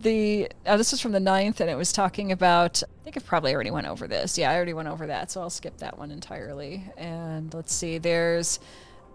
the 0.00 0.48
oh, 0.66 0.76
this 0.76 0.90
was 0.90 1.00
from 1.00 1.12
the 1.12 1.20
9th 1.20 1.60
and 1.60 1.70
it 1.70 1.76
was 1.76 1.92
talking 1.92 2.32
about 2.32 2.82
i 2.82 3.04
think 3.04 3.16
I've 3.16 3.24
probably 3.24 3.54
already 3.54 3.70
went 3.70 3.86
over 3.86 4.08
this 4.08 4.36
yeah 4.36 4.50
i 4.50 4.56
already 4.56 4.72
went 4.72 4.88
over 4.88 5.06
that 5.06 5.30
so 5.30 5.40
i'll 5.40 5.48
skip 5.48 5.76
that 5.76 5.96
one 5.96 6.10
entirely 6.10 6.82
and 6.96 7.54
let's 7.54 7.72
see 7.72 7.98
there's 7.98 8.58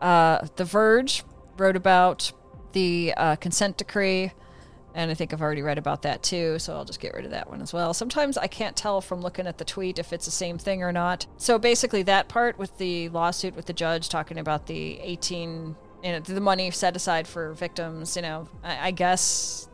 uh, 0.02 0.46
the 0.56 0.66
verge 0.66 1.24
wrote 1.58 1.76
about 1.76 2.32
the 2.74 3.14
uh, 3.18 3.36
consent 3.38 3.78
decree 3.78 4.32
and 4.94 5.10
i 5.10 5.14
think 5.14 5.34
i've 5.34 5.42
already 5.42 5.62
read 5.62 5.78
about 5.78 6.02
that 6.04 6.22
too 6.22 6.60
so 6.60 6.76
i'll 6.76 6.86
just 6.86 7.00
get 7.00 7.14
rid 7.14 7.26
of 7.26 7.32
that 7.32 7.50
one 7.50 7.62
as 7.62 7.74
well 7.74 7.94
sometimes 7.94 8.38
i 8.38 8.48
can't 8.48 8.76
tell 8.76 9.02
from 9.02 9.22
looking 9.22 9.48
at 9.48 9.58
the 9.58 9.66
tweet 9.66 9.98
if 10.00 10.14
it's 10.14 10.26
the 10.26 10.32
same 10.32 10.58
thing 10.58 10.84
or 10.84 10.92
not 10.92 11.26
so 11.38 11.58
basically 11.58 12.04
that 12.04 12.28
part 12.28 12.58
with 12.58 12.78
the 12.78 13.10
lawsuit 13.10 13.56
with 13.56 13.66
the 13.66 13.74
judge 13.74 14.10
talking 14.10 14.38
about 14.38 14.68
the 14.68 15.00
18 15.00 15.76
you 16.04 16.12
know 16.12 16.20
the 16.20 16.42
money 16.42 16.70
set 16.72 16.96
aside 16.96 17.28
for 17.28 17.54
victims 17.54 18.16
you 18.16 18.22
know 18.22 18.48
I, 18.64 18.88
I 18.88 18.92
guess 18.92 19.68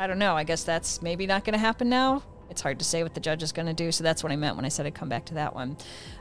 I 0.00 0.06
don't 0.06 0.18
know. 0.18 0.34
I 0.34 0.44
guess 0.44 0.64
that's 0.64 1.02
maybe 1.02 1.26
not 1.26 1.44
going 1.44 1.52
to 1.52 1.58
happen 1.58 1.90
now. 1.90 2.22
It's 2.50 2.60
hard 2.60 2.78
to 2.80 2.84
say 2.84 3.02
what 3.02 3.14
the 3.14 3.20
judge 3.20 3.42
is 3.42 3.52
going 3.52 3.66
to 3.66 3.72
do, 3.72 3.92
so 3.92 4.04
that's 4.04 4.22
what 4.22 4.32
I 4.32 4.36
meant 4.36 4.56
when 4.56 4.64
I 4.64 4.68
said 4.68 4.86
I'd 4.86 4.94
come 4.94 5.08
back 5.08 5.24
to 5.26 5.34
that 5.34 5.54
one. 5.54 5.76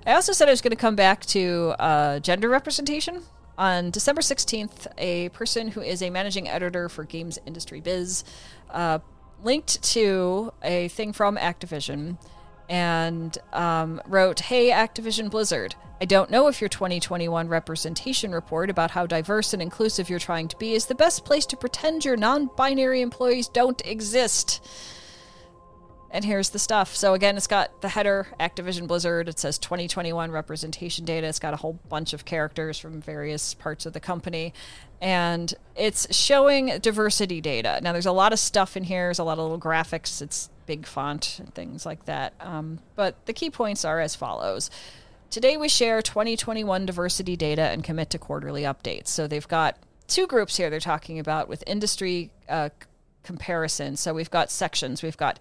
I 0.06 0.14
also 0.14 0.32
said 0.32 0.48
I 0.48 0.52
was 0.52 0.62
going 0.62 0.72
to 0.72 0.78
come 0.78 0.96
back 0.96 1.26
to 1.28 1.76
uh, 1.80 2.20
gender 2.20 2.50
representation. 2.50 3.24
On 3.58 3.92
December 3.92 4.22
16th, 4.22 4.88
a 4.98 5.30
person 5.30 5.68
who 5.70 5.82
is 5.82 6.02
a 6.02 6.10
managing 6.10 6.48
editor 6.48 6.88
for 6.88 7.04
Games 7.04 7.38
Industry 7.46 7.82
Biz 7.82 8.24
uh, 8.70 9.00
linked 9.44 9.82
to 9.84 10.54
a 10.64 10.88
thing 10.90 11.12
from 11.12 11.36
Activision 11.36 12.18
and 12.70 13.38
um, 13.52 14.02
wrote, 14.08 14.40
Hey, 14.42 14.70
Activision 14.70 15.30
Blizzard, 15.30 15.76
I 16.02 16.06
don't 16.06 16.32
know 16.32 16.48
if 16.48 16.62
your 16.62 16.70
2021 16.70 17.50
representation 17.50 18.32
report 18.32 18.70
about 18.70 18.92
how 18.92 19.06
diverse 19.06 19.52
and 19.52 19.62
inclusive 19.62 20.10
you're 20.10 20.20
trying 20.20 20.48
to 20.48 20.58
be 20.58 20.74
is 20.74 20.86
the 20.86 20.96
best 20.96 21.26
place 21.26 21.46
to 21.48 21.58
pretend 21.58 22.06
your 22.06 22.16
non 22.16 22.50
binary 22.56 23.02
employees 23.02 23.50
don't 23.50 23.86
exist. 23.86 24.66
And 26.12 26.26
here's 26.26 26.50
the 26.50 26.60
stuff. 26.60 26.96
So, 26.96 27.14
again, 27.14 27.38
it's 27.38 27.48
got 27.48 27.82
the 27.82 27.90
header 27.90 28.28
Activision 28.40 28.88
Blizzard. 28.88 29.30
It 29.30 29.38
says 29.38 29.58
2021 29.60 30.32
representation 30.32 31.06
data. 31.06 31.28
It's 31.28 31.40
got 31.40 31.54
a 31.54 31.58
whole 31.58 31.80
bunch 31.88 32.14
of 32.14 32.26
characters 32.26 32.80
from 32.80 33.02
various 33.02 33.54
parts 33.54 33.86
of 33.86 33.94
the 33.94 34.00
company. 34.00 34.54
And 35.02 35.54
it's 35.76 36.14
showing 36.16 36.78
diversity 36.80 37.42
data. 37.42 37.80
Now, 37.84 37.92
there's 37.94 38.06
a 38.06 38.12
lot 38.12 38.34
of 38.34 38.40
stuff 38.40 38.76
in 38.76 38.84
here, 38.84 39.08
there's 39.08 39.20
a 39.20 39.24
lot 39.24 39.38
of 39.38 39.44
little 39.44 39.60
graphics. 39.60 40.22
It's 40.22 40.50
big 40.66 40.86
font 40.86 41.40
and 41.40 41.54
things 41.54 41.86
like 41.86 42.06
that. 42.06 42.34
Um, 42.40 42.80
but 42.96 43.26
the 43.26 43.34
key 43.34 43.50
points 43.50 43.86
are 43.86 44.00
as 44.00 44.16
follows 44.16 44.70
Today 45.30 45.58
we 45.58 45.70
share 45.70 46.02
2021 46.02 46.88
diversity 46.88 47.36
data 47.36 47.62
and 47.62 47.84
commit 47.84 48.10
to 48.10 48.18
quarterly 48.18 48.64
updates. 48.64 49.10
So 49.10 49.28
they've 49.28 49.48
got 49.48 49.78
two 50.08 50.26
groups 50.26 50.58
here 50.58 50.72
they're 50.72 50.80
talking 50.80 51.20
about 51.20 51.48
with 51.48 51.64
industry 51.68 52.32
uh, 52.48 52.70
comparison. 53.22 53.96
So 53.96 54.12
we've 54.16 54.32
got 54.32 54.50
sections. 54.50 55.04
We've 55.04 55.18
got 55.18 55.40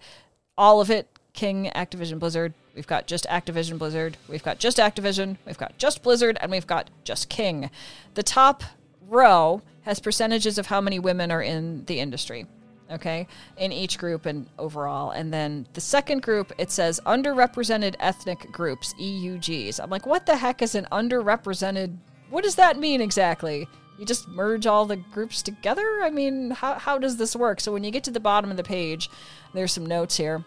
all 0.59 0.81
of 0.81 0.91
it 0.91 1.07
King, 1.33 1.71
Activision 1.73 2.19
Blizzard. 2.19 2.53
We've 2.75 2.85
got 2.85 3.07
just 3.07 3.25
Activision 3.25 3.79
Blizzard. 3.79 4.17
We've 4.27 4.43
got 4.43 4.59
just 4.59 4.77
Activision. 4.77 5.37
We've 5.45 5.57
got 5.57 5.77
just 5.77 6.03
Blizzard. 6.03 6.37
And 6.41 6.51
we've 6.51 6.67
got 6.67 6.89
just 7.05 7.29
King. 7.29 7.69
The 8.15 8.23
top 8.23 8.63
row 9.07 9.61
has 9.83 9.99
percentages 9.99 10.57
of 10.57 10.67
how 10.67 10.81
many 10.81 10.99
women 10.99 11.31
are 11.31 11.41
in 11.41 11.85
the 11.85 11.99
industry 11.99 12.45
okay, 12.91 13.27
in 13.57 13.71
each 13.71 13.99
group 13.99 14.25
and 14.25 14.47
overall. 14.57 15.11
And 15.11 15.31
then 15.31 15.67
the 15.73 15.81
second 15.81 16.23
group, 16.23 16.51
it 16.57 16.71
says 16.71 16.99
underrepresented 17.05 17.95
ethnic 17.99 18.51
groups, 18.51 18.95
EUGs. 18.99 19.79
I'm 19.79 19.91
like, 19.91 20.07
what 20.07 20.25
the 20.25 20.35
heck 20.35 20.63
is 20.63 20.73
an 20.73 20.87
underrepresented? 20.91 21.95
What 22.31 22.43
does 22.43 22.55
that 22.55 22.79
mean 22.79 22.99
exactly? 22.99 23.67
You 23.99 24.05
just 24.05 24.29
merge 24.29 24.65
all 24.65 24.85
the 24.85 24.95
groups 24.95 25.41
together? 25.41 25.99
I 26.01 26.09
mean, 26.09 26.51
how, 26.51 26.75
how 26.75 26.97
does 26.97 27.17
this 27.17 27.35
work? 27.35 27.59
So 27.59 27.73
when 27.73 27.83
you 27.83 27.91
get 27.91 28.05
to 28.05 28.11
the 28.11 28.21
bottom 28.21 28.49
of 28.49 28.55
the 28.55 28.63
page, 28.63 29.09
there's 29.53 29.73
some 29.73 29.85
notes 29.85 30.15
here. 30.15 30.45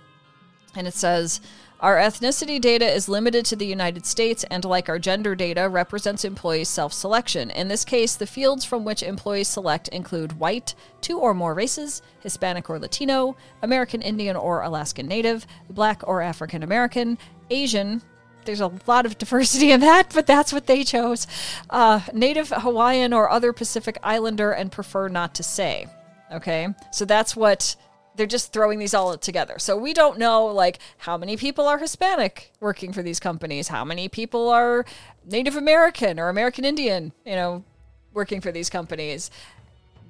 And 0.75 0.89
it 0.89 0.95
says, 0.95 1.39
our 1.81 1.97
ethnicity 1.97 2.59
data 2.59 2.87
is 2.87 3.11
limited 3.11 3.45
to 3.47 3.57
the 3.57 3.67
United 3.67 4.07
States 4.07 4.45
and, 4.45 4.65
like 4.65 4.89
our 4.89 4.99
gender 4.99 5.35
data, 5.35 5.69
represents 5.69 6.25
employees' 6.25 6.71
self 6.71 6.95
selection. 6.95 7.51
In 7.51 7.69
this 7.69 7.85
case, 7.85 8.15
the 8.15 8.25
fields 8.25 8.65
from 8.65 8.85
which 8.85 9.03
employees 9.03 9.49
select 9.49 9.89
include 9.89 10.39
white, 10.39 10.75
two 11.03 11.19
or 11.19 11.35
more 11.35 11.53
races, 11.53 12.01
Hispanic 12.21 12.71
or 12.71 12.79
Latino, 12.79 13.37
American 13.61 14.01
Indian 14.01 14.35
or 14.35 14.63
Alaskan 14.63 15.07
Native, 15.07 15.47
black 15.69 16.03
or 16.07 16.23
African 16.23 16.63
American, 16.63 17.19
Asian, 17.51 18.01
there's 18.45 18.61
a 18.61 18.73
lot 18.87 19.07
of 19.07 19.19
diversity 19.19 19.71
in 19.73 19.81
that, 19.81 20.11
but 20.15 20.27
that's 20.27 20.53
what 20.53 20.67
they 20.67 20.85
chose. 20.85 21.27
Uh, 21.71 22.01
Native 22.13 22.49
Hawaiian 22.49 23.13
or 23.13 23.31
other 23.31 23.53
Pacific 23.53 23.99
Islander 24.03 24.53
and 24.53 24.71
prefer 24.71 25.09
not 25.09 25.35
to 25.37 25.43
say. 25.43 25.87
Okay, 26.33 26.69
so 26.91 27.05
that's 27.05 27.37
what 27.37 27.77
they're 28.15 28.27
just 28.27 28.53
throwing 28.53 28.79
these 28.79 28.95
all 28.95 29.17
together. 29.17 29.59
So 29.59 29.77
we 29.77 29.95
don't 29.95 30.19
know 30.19 30.47
like 30.47 30.79
how 30.99 31.17
many 31.17 31.37
people 31.37 31.67
are 31.67 31.79
Hispanic 31.79 32.53
working 32.61 32.93
for 32.93 33.03
these 33.03 33.21
companies, 33.21 33.69
how 33.69 33.85
many 33.85 34.09
people 34.09 34.49
are 34.49 34.85
Native 35.25 35.57
American 35.57 36.19
or 36.19 36.29
American 36.29 36.65
Indian, 36.65 37.13
you 37.25 37.35
know, 37.35 37.65
working 38.13 38.41
for 38.41 38.53
these 38.53 38.69
companies. 38.69 39.31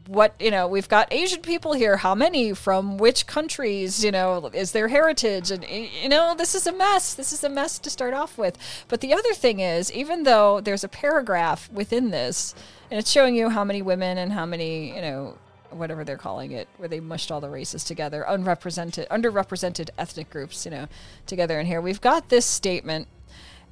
What, 0.06 0.34
you 0.40 0.50
know, 0.50 0.66
we've 0.66 0.88
got 0.88 1.12
Asian 1.12 1.40
people 1.40 1.72
here. 1.74 1.96
How 1.96 2.14
many 2.14 2.52
from 2.54 2.98
which 2.98 3.26
countries, 3.26 4.04
you 4.04 4.10
know, 4.10 4.50
is 4.52 4.72
their 4.72 4.88
heritage? 4.88 5.50
And, 5.50 5.64
you 5.68 6.08
know, 6.08 6.34
this 6.36 6.54
is 6.54 6.66
a 6.66 6.72
mess. 6.72 7.14
This 7.14 7.32
is 7.32 7.44
a 7.44 7.48
mess 7.48 7.78
to 7.80 7.90
start 7.90 8.12
off 8.14 8.36
with. 8.36 8.58
But 8.88 9.00
the 9.00 9.14
other 9.14 9.32
thing 9.32 9.60
is, 9.60 9.92
even 9.92 10.24
though 10.24 10.60
there's 10.60 10.84
a 10.84 10.88
paragraph 10.88 11.70
within 11.72 12.10
this, 12.10 12.54
and 12.90 12.98
it's 12.98 13.10
showing 13.10 13.34
you 13.34 13.48
how 13.48 13.64
many 13.64 13.82
women 13.82 14.18
and 14.18 14.32
how 14.32 14.44
many, 14.44 14.94
you 14.94 15.00
know, 15.00 15.38
whatever 15.70 16.04
they're 16.04 16.18
calling 16.18 16.52
it, 16.52 16.68
where 16.76 16.88
they 16.88 17.00
mushed 17.00 17.30
all 17.30 17.40
the 17.40 17.48
races 17.48 17.84
together, 17.84 18.24
unrepresented, 18.28 19.08
underrepresented 19.08 19.90
ethnic 19.98 20.28
groups, 20.30 20.64
you 20.64 20.70
know, 20.70 20.86
together 21.26 21.58
in 21.58 21.66
here. 21.66 21.80
We've 21.80 22.00
got 22.00 22.28
this 22.28 22.44
statement 22.44 23.08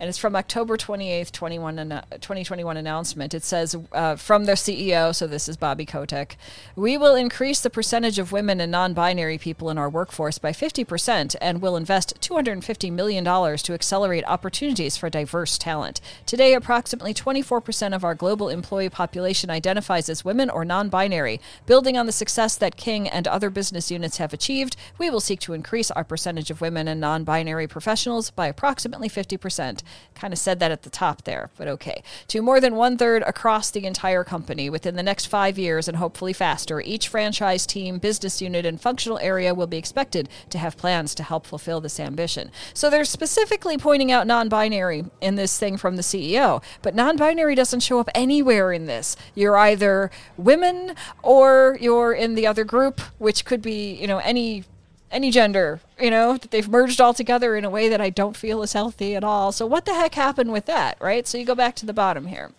and 0.01 0.09
it's 0.09 0.16
from 0.16 0.34
October 0.34 0.78
28th, 0.78 1.30
2021 1.30 2.76
announcement. 2.78 3.34
It 3.34 3.44
says 3.44 3.76
uh, 3.92 4.16
from 4.16 4.46
their 4.46 4.55
CEO, 4.55 5.14
so 5.14 5.26
this 5.26 5.46
is 5.46 5.59
Bobby 5.59 5.84
Kotick, 5.84 6.36
we 6.74 6.96
will 6.96 7.14
increase 7.14 7.61
the 7.61 7.68
percentage 7.68 8.18
of 8.18 8.32
women 8.32 8.62
and 8.62 8.72
non 8.72 8.94
binary 8.94 9.36
people 9.36 9.68
in 9.68 9.76
our 9.76 9.90
workforce 9.90 10.38
by 10.38 10.53
50% 10.53 11.36
and 11.42 11.61
will 11.61 11.76
invest 11.76 12.18
$250 12.22 12.90
million 12.90 13.24
to 13.24 13.74
accelerate 13.74 14.24
opportunities 14.26 14.96
for 14.96 15.11
diverse 15.11 15.59
talent. 15.59 16.01
Today, 16.24 16.55
approximately 16.55 17.12
24% 17.12 17.94
of 17.94 18.03
our 18.03 18.14
global 18.14 18.48
employee 18.48 18.88
population 18.88 19.51
identifies 19.51 20.09
as 20.09 20.24
women 20.24 20.48
or 20.48 20.64
non 20.64 20.88
binary. 20.88 21.42
Building 21.66 21.98
on 21.98 22.07
the 22.07 22.12
success 22.12 22.57
that 22.57 22.78
King 22.78 23.07
and 23.07 23.28
other 23.28 23.51
business 23.51 23.90
units 23.90 24.16
have 24.16 24.32
achieved, 24.32 24.76
we 24.96 25.11
will 25.11 25.20
seek 25.20 25.40
to 25.40 25.53
increase 25.53 25.90
our 25.90 26.05
percentage 26.05 26.51
of 26.51 26.62
women 26.62 26.88
and 26.88 27.03
non 27.03 27.22
binary 27.22 27.66
professionals 27.66 28.30
by 28.30 28.46
approximately 28.46 29.11
50%. 29.11 29.82
Kind 30.14 30.32
of 30.32 30.38
said 30.38 30.61
that 30.61 30.70
at 30.70 30.82
the 30.82 30.91
top 30.91 31.22
there, 31.22 31.51
but 31.57 31.66
okay. 31.68 32.03
To 32.28 32.43
more 32.43 32.61
than 32.61 32.74
one 32.74 32.99
third 32.99 33.22
across 33.22 33.70
the 33.70 33.86
entire 33.86 34.24
company 34.24 34.68
within 34.68 34.97
the 34.97 35.03
next 35.03 35.26
five 35.26 35.59
years 35.59 35.88
and 35.88 35.97
hopefully 35.97 36.32
faster, 36.32 36.80
each 36.80 37.09
franchise 37.09 37.66
team, 37.66 37.99
business 37.99 38.43
unit, 38.43 38.66
and 38.66 38.80
functional 38.80 39.18
area 39.18 39.55
will 39.55 39.66
be 39.66 39.78
expected 39.78 40.28
to 40.51 40.59
have 40.59 40.76
plans 40.76 41.14
to 41.14 41.22
help 41.22 41.47
fulfill 41.47 41.80
this 41.80 41.99
ambition. 41.99 42.51
So 42.74 42.91
they're 42.91 43.05
specifically 43.05 43.78
pointing 43.78 44.12
out 44.12 44.26
non 44.26 44.49
binary 44.49 45.05
in 45.20 45.36
this 45.36 45.59
thing 45.59 45.76
from 45.76 45.97
the 45.97 46.03
CEO, 46.03 46.62
but 46.82 46.95
non 46.95 47.16
binary 47.16 47.55
doesn't 47.55 47.80
show 47.80 47.99
up 47.99 48.11
anywhere 48.14 48.72
in 48.72 48.86
this. 48.86 49.16
You're 49.34 49.57
either 49.57 50.11
women 50.36 50.95
or 51.22 51.78
you're 51.80 52.12
in 52.12 52.34
the 52.34 52.47
other 52.47 52.64
group, 52.64 53.01
which 53.18 53.45
could 53.45 53.62
be, 53.62 53.95
you 53.95 54.07
know, 54.07 54.18
any 54.18 54.64
any 55.11 55.30
gender, 55.30 55.80
you 56.00 56.11
know, 56.11 56.36
that 56.36 56.50
they've 56.50 56.68
merged 56.68 57.00
all 57.00 57.14
together 57.14 57.56
in 57.56 57.64
a 57.64 57.70
way 57.70 57.88
that 57.88 58.00
I 58.00 58.11
don't 58.11 58.36
feel 58.36 58.62
is 58.62 58.72
healthy 58.72 59.14
at 59.14 59.24
all. 59.24 59.52
So, 59.52 59.66
what 59.66 59.84
the 59.84 59.94
heck 59.94 60.14
happened 60.14 60.52
with 60.52 60.66
that, 60.66 60.96
right? 61.00 61.26
So, 61.26 61.38
you 61.38 61.44
go 61.44 61.54
back 61.54 61.74
to 61.76 61.86
the 61.86 61.92
bottom 61.92 62.26
here, 62.26 62.52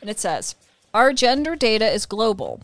and 0.00 0.08
it 0.08 0.18
says, 0.18 0.54
Our 0.94 1.12
gender 1.12 1.56
data 1.56 1.88
is 1.90 2.06
global. 2.06 2.60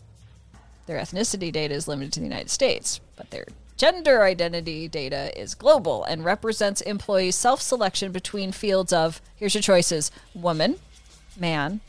Their 0.87 0.99
ethnicity 0.99 1.53
data 1.53 1.75
is 1.75 1.89
limited 1.89 2.13
to 2.15 2.21
the 2.21 2.27
United 2.27 2.51
States, 2.51 3.01
but 3.17 3.31
their 3.31 3.47
Gender 3.77 4.23
identity 4.23 4.87
data 4.87 5.37
is 5.39 5.57
global 5.57 6.05
and 6.05 6.25
represents 6.25 6.81
employees' 6.81 7.35
self 7.35 7.61
selection 7.61 8.13
between 8.13 8.53
fields 8.53 8.93
of, 8.93 9.21
here's 9.35 9.55
your 9.55 9.63
choices 9.63 10.13
woman, 10.33 10.77
man, 11.37 11.81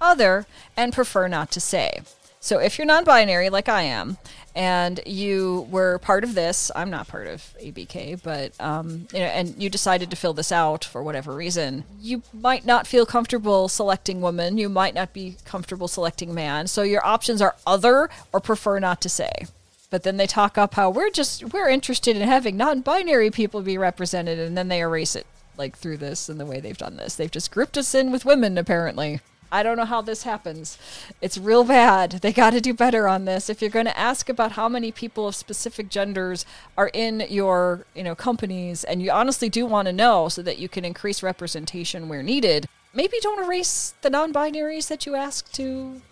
other, 0.00 0.46
and 0.76 0.92
prefer 0.92 1.26
not 1.26 1.50
to 1.50 1.60
say. 1.60 2.02
So 2.44 2.58
if 2.58 2.76
you're 2.76 2.86
non 2.86 3.04
binary 3.04 3.48
like 3.48 3.70
I 3.70 3.84
am, 3.84 4.18
and 4.54 5.00
you 5.06 5.66
were 5.70 5.98
part 6.00 6.24
of 6.24 6.34
this, 6.34 6.70
I'm 6.76 6.90
not 6.90 7.08
part 7.08 7.26
of 7.26 7.42
ABK, 7.58 8.22
but 8.22 8.52
um, 8.60 9.08
you 9.14 9.20
know, 9.20 9.24
and 9.24 9.54
you 9.56 9.70
decided 9.70 10.10
to 10.10 10.16
fill 10.16 10.34
this 10.34 10.52
out 10.52 10.84
for 10.84 11.02
whatever 11.02 11.34
reason, 11.34 11.84
you 12.02 12.20
might 12.34 12.66
not 12.66 12.86
feel 12.86 13.06
comfortable 13.06 13.70
selecting 13.70 14.20
woman. 14.20 14.58
You 14.58 14.68
might 14.68 14.94
not 14.94 15.14
be 15.14 15.36
comfortable 15.46 15.88
selecting 15.88 16.34
man. 16.34 16.66
So 16.66 16.82
your 16.82 17.04
options 17.04 17.40
are 17.40 17.56
other 17.66 18.10
or 18.30 18.40
prefer 18.40 18.78
not 18.78 19.00
to 19.00 19.08
say. 19.08 19.46
But 19.88 20.02
then 20.02 20.18
they 20.18 20.26
talk 20.26 20.58
up 20.58 20.74
how 20.74 20.90
we're 20.90 21.08
just 21.08 21.50
we're 21.54 21.70
interested 21.70 22.14
in 22.14 22.28
having 22.28 22.58
non-binary 22.58 23.30
people 23.30 23.62
be 23.62 23.78
represented, 23.78 24.38
and 24.38 24.54
then 24.54 24.68
they 24.68 24.80
erase 24.80 25.16
it 25.16 25.26
like 25.56 25.78
through 25.78 25.96
this 25.96 26.28
and 26.28 26.38
the 26.38 26.44
way 26.44 26.60
they've 26.60 26.76
done 26.76 26.96
this. 26.96 27.14
They've 27.14 27.30
just 27.30 27.50
grouped 27.50 27.78
us 27.78 27.94
in 27.94 28.12
with 28.12 28.26
women 28.26 28.58
apparently. 28.58 29.20
I 29.54 29.62
don't 29.62 29.76
know 29.76 29.84
how 29.84 30.02
this 30.02 30.24
happens. 30.24 30.78
It's 31.20 31.38
real 31.38 31.62
bad. 31.62 32.10
They 32.22 32.32
got 32.32 32.50
to 32.50 32.60
do 32.60 32.74
better 32.74 33.06
on 33.06 33.24
this. 33.24 33.48
If 33.48 33.62
you're 33.62 33.70
going 33.70 33.86
to 33.86 33.96
ask 33.96 34.28
about 34.28 34.52
how 34.52 34.68
many 34.68 34.90
people 34.90 35.28
of 35.28 35.36
specific 35.36 35.88
genders 35.88 36.44
are 36.76 36.88
in 36.88 37.24
your, 37.30 37.86
you 37.94 38.02
know, 38.02 38.16
companies 38.16 38.82
and 38.82 39.00
you 39.00 39.12
honestly 39.12 39.48
do 39.48 39.64
want 39.64 39.86
to 39.86 39.92
know 39.92 40.28
so 40.28 40.42
that 40.42 40.58
you 40.58 40.68
can 40.68 40.84
increase 40.84 41.22
representation 41.22 42.08
where 42.08 42.20
needed, 42.20 42.66
maybe 42.92 43.16
don't 43.22 43.44
erase 43.44 43.94
the 44.02 44.10
non-binaries 44.10 44.88
that 44.88 45.06
you 45.06 45.14
ask 45.14 45.52
to 45.52 46.02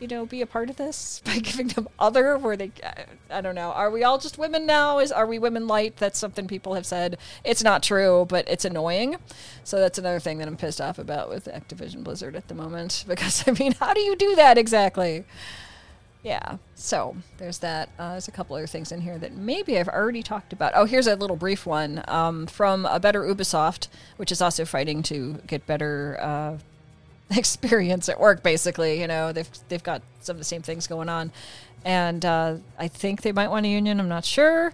you 0.00 0.08
know, 0.08 0.24
be 0.26 0.40
a 0.40 0.46
part 0.46 0.70
of 0.70 0.76
this 0.76 1.20
by 1.24 1.38
giving 1.38 1.68
them 1.68 1.88
other 1.98 2.36
where 2.36 2.56
they 2.56 2.72
I 3.30 3.40
don't 3.40 3.54
know. 3.54 3.70
Are 3.70 3.90
we 3.90 4.02
all 4.02 4.18
just 4.18 4.38
women 4.38 4.66
now? 4.66 4.98
Is 4.98 5.12
are 5.12 5.26
we 5.26 5.38
women 5.38 5.68
light? 5.68 5.96
That's 5.98 6.18
something 6.18 6.48
people 6.48 6.74
have 6.74 6.86
said. 6.86 7.18
It's 7.44 7.62
not 7.62 7.82
true, 7.82 8.26
but 8.28 8.48
it's 8.48 8.64
annoying. 8.64 9.16
So 9.62 9.78
that's 9.78 9.98
another 9.98 10.18
thing 10.18 10.38
that 10.38 10.48
I'm 10.48 10.56
pissed 10.56 10.80
off 10.80 10.98
about 10.98 11.28
with 11.28 11.44
Activision 11.44 12.02
Blizzard 12.02 12.34
at 12.34 12.48
the 12.48 12.54
moment 12.54 13.04
because 13.08 13.46
I 13.46 13.52
mean, 13.52 13.72
how 13.78 13.94
do 13.94 14.00
you 14.00 14.16
do 14.16 14.34
that 14.36 14.58
exactly? 14.58 15.24
Yeah. 16.22 16.58
So 16.74 17.16
there's 17.38 17.58
that. 17.58 17.88
Uh, 17.98 18.12
there's 18.12 18.28
a 18.28 18.32
couple 18.32 18.56
other 18.56 18.66
things 18.66 18.92
in 18.92 19.00
here 19.00 19.18
that 19.18 19.34
maybe 19.34 19.78
I've 19.78 19.88
already 19.88 20.22
talked 20.22 20.52
about. 20.52 20.72
Oh, 20.74 20.84
here's 20.84 21.06
a 21.06 21.16
little 21.16 21.36
brief 21.36 21.64
one 21.64 22.04
um, 22.08 22.46
from 22.46 22.84
a 22.86 23.00
better 23.00 23.22
Ubisoft, 23.22 23.88
which 24.16 24.30
is 24.30 24.42
also 24.42 24.64
fighting 24.64 25.02
to 25.04 25.38
get 25.46 25.66
better 25.66 26.18
uh, 26.20 26.58
experience 27.36 28.08
at 28.08 28.18
work. 28.18 28.42
Basically, 28.42 29.00
you 29.00 29.06
know, 29.06 29.32
they've 29.32 29.50
they've 29.68 29.82
got 29.82 30.02
some 30.20 30.34
of 30.34 30.38
the 30.38 30.44
same 30.44 30.62
things 30.62 30.86
going 30.86 31.08
on, 31.08 31.32
and 31.84 32.24
uh, 32.24 32.56
I 32.78 32.88
think 32.88 33.22
they 33.22 33.32
might 33.32 33.48
want 33.48 33.66
a 33.66 33.68
union. 33.68 34.00
I'm 34.00 34.08
not 34.08 34.24
sure. 34.24 34.72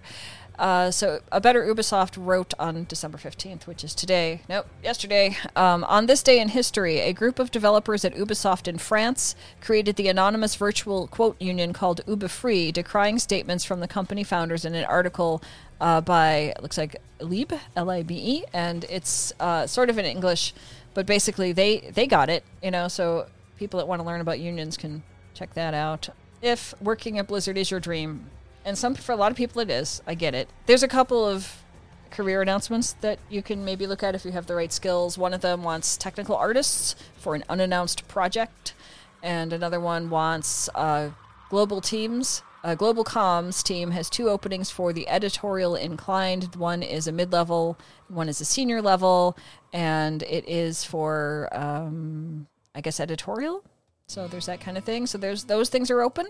Uh, 0.59 0.89
so, 0.89 1.19
a 1.31 1.39
better 1.39 1.63
Ubisoft 1.63 2.15
wrote 2.17 2.53
on 2.57 2.85
December 2.89 3.19
15th, 3.19 3.67
which 3.67 3.83
is 3.83 3.93
today. 3.93 4.41
Nope, 4.49 4.65
yesterday. 4.83 5.37
Um, 5.55 5.83
on 5.83 6.07
this 6.07 6.23
day 6.23 6.39
in 6.39 6.49
history, 6.49 6.99
a 6.99 7.13
group 7.13 7.37
of 7.37 7.51
developers 7.51 8.03
at 8.03 8.15
Ubisoft 8.15 8.67
in 8.67 8.79
France 8.79 9.35
created 9.61 9.97
the 9.97 10.07
anonymous 10.07 10.55
virtual 10.55 11.07
quote 11.07 11.39
union 11.39 11.73
called 11.73 12.01
UbiFree, 12.07 12.73
decrying 12.73 13.19
statements 13.19 13.63
from 13.63 13.81
the 13.81 13.87
company 13.87 14.23
founders 14.23 14.65
in 14.65 14.73
an 14.73 14.85
article 14.85 15.43
uh, 15.79 16.01
by, 16.01 16.53
looks 16.59 16.77
like 16.77 16.95
Libe, 17.19 17.59
L 17.75 17.91
I 17.91 18.01
B 18.01 18.15
E, 18.15 18.43
and 18.51 18.83
it's 18.89 19.33
uh, 19.39 19.67
sort 19.67 19.91
of 19.91 19.99
in 19.99 20.05
English 20.05 20.55
but 20.97 21.05
basically 21.05 21.51
they 21.51 21.91
they 21.93 22.07
got 22.07 22.27
it 22.27 22.43
you 22.63 22.71
know 22.71 22.87
so 22.87 23.27
people 23.59 23.77
that 23.77 23.85
want 23.87 24.01
to 24.01 24.07
learn 24.07 24.19
about 24.19 24.39
unions 24.39 24.75
can 24.75 25.03
check 25.35 25.53
that 25.53 25.75
out. 25.75 26.09
If 26.41 26.73
working 26.81 27.19
at 27.19 27.27
blizzard 27.27 27.55
is 27.55 27.69
your 27.69 27.79
dream 27.79 28.31
and 28.65 28.75
some 28.75 28.95
for 28.95 29.11
a 29.11 29.15
lot 29.15 29.29
of 29.29 29.37
people 29.37 29.61
it 29.61 29.69
is 29.69 30.01
i 30.07 30.15
get 30.15 30.33
it. 30.33 30.49
There's 30.65 30.81
a 30.81 30.87
couple 30.87 31.23
of 31.23 31.63
career 32.09 32.41
announcements 32.41 32.93
that 33.01 33.19
you 33.29 33.43
can 33.43 33.63
maybe 33.63 33.85
look 33.85 34.01
at 34.01 34.15
if 34.15 34.25
you 34.25 34.31
have 34.31 34.47
the 34.47 34.55
right 34.55 34.73
skills. 34.73 35.19
One 35.19 35.35
of 35.35 35.41
them 35.41 35.61
wants 35.61 35.97
technical 35.97 36.35
artists 36.35 36.95
for 37.15 37.35
an 37.35 37.43
unannounced 37.47 38.07
project 38.07 38.73
and 39.21 39.53
another 39.53 39.79
one 39.79 40.09
wants 40.09 40.67
uh, 40.73 41.11
global 41.51 41.79
teams 41.79 42.41
a 42.67 42.75
global 42.75 43.05
comms 43.05 43.63
team 43.63 43.91
has 43.91 44.09
two 44.09 44.29
openings 44.29 44.69
for 44.69 44.91
the 44.91 45.07
editorial 45.07 45.75
inclined. 45.75 46.53
One 46.55 46.83
is 46.83 47.07
a 47.07 47.13
mid 47.13 47.31
level, 47.31 47.79
one 48.09 48.27
is 48.27 48.41
a 48.41 48.45
senior 48.45 48.81
level, 48.81 49.37
and 49.71 50.21
it 50.23 50.47
is 50.49 50.83
for, 50.83 51.47
um, 51.53 52.47
I 52.75 52.81
guess, 52.81 52.99
editorial. 52.99 53.63
So 54.07 54.27
there's 54.27 54.47
that 54.47 54.59
kind 54.59 54.77
of 54.77 54.83
thing. 54.83 55.07
So 55.07 55.17
there's 55.17 55.45
those 55.45 55.69
things 55.69 55.89
are 55.89 56.01
open. 56.01 56.27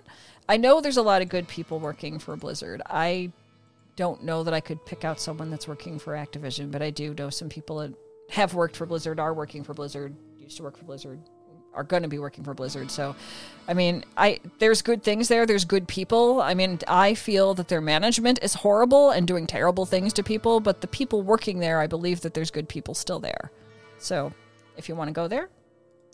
I 0.48 0.58
know 0.58 0.80
there's 0.80 0.98
a 0.98 1.02
lot 1.02 1.24
of 1.24 1.30
good 1.30 1.48
people 1.48 1.80
working 1.80 2.20
for 2.20 2.36
Blizzard. 2.36 2.84
I 2.86 3.32
don't 3.96 4.24
know 4.24 4.44
that 4.44 4.54
I 4.54 4.60
could 4.60 4.86
pick 4.86 5.04
out 5.04 5.20
someone 5.20 5.50
that's 5.50 5.68
working 5.68 5.98
for 5.98 6.14
Activision, 6.14 6.70
but 6.70 6.84
I 6.84 6.92
do 6.92 7.16
know 7.16 7.32
some 7.32 7.50
people 7.50 7.78
that 7.78 7.94
have 8.30 8.54
worked 8.54 8.76
for 8.76 8.86
Blizzard, 8.86 9.20
are 9.20 9.34
working 9.34 9.64
for 9.64 9.74
Blizzard, 9.74 10.16
used 10.38 10.58
to 10.58 10.64
work 10.64 10.78
for 10.78 10.86
Blizzard, 10.86 11.20
are 11.78 11.84
going 11.84 12.04
to 12.04 12.10
be 12.10 12.20
working 12.20 12.44
for 12.44 12.54
Blizzard. 12.54 12.92
So, 12.92 13.16
I 13.68 13.74
mean, 13.74 14.04
I 14.18 14.40
there's 14.60 14.82
good 14.82 15.04
things 15.04 15.28
there. 15.30 15.46
There's 15.46 15.64
good 15.64 15.88
people. 15.88 16.42
I 16.42 16.54
mean, 16.54 16.80
I 16.88 17.14
feel 17.14 17.54
that 17.54 17.70
their 17.70 17.80
management 17.82 18.40
is 18.42 18.56
horrible 18.56 19.12
and 19.12 19.26
doing 19.28 19.48
terrible 19.48 19.86
things 19.86 20.12
to 20.14 20.24
people, 20.24 20.60
but 20.60 20.82
the 20.82 20.88
people 20.88 21.22
working 21.22 21.60
there, 21.60 21.80
I 21.80 21.88
believe 21.88 22.22
that 22.22 22.34
there's 22.34 22.52
good 22.52 22.68
people 22.68 22.94
still 22.94 23.20
there. 23.20 23.52
So, 24.00 24.34
if 24.76 24.90
you 24.90 24.96
want 24.96 25.08
to 25.10 25.14
go 25.14 25.28
there, 25.28 25.50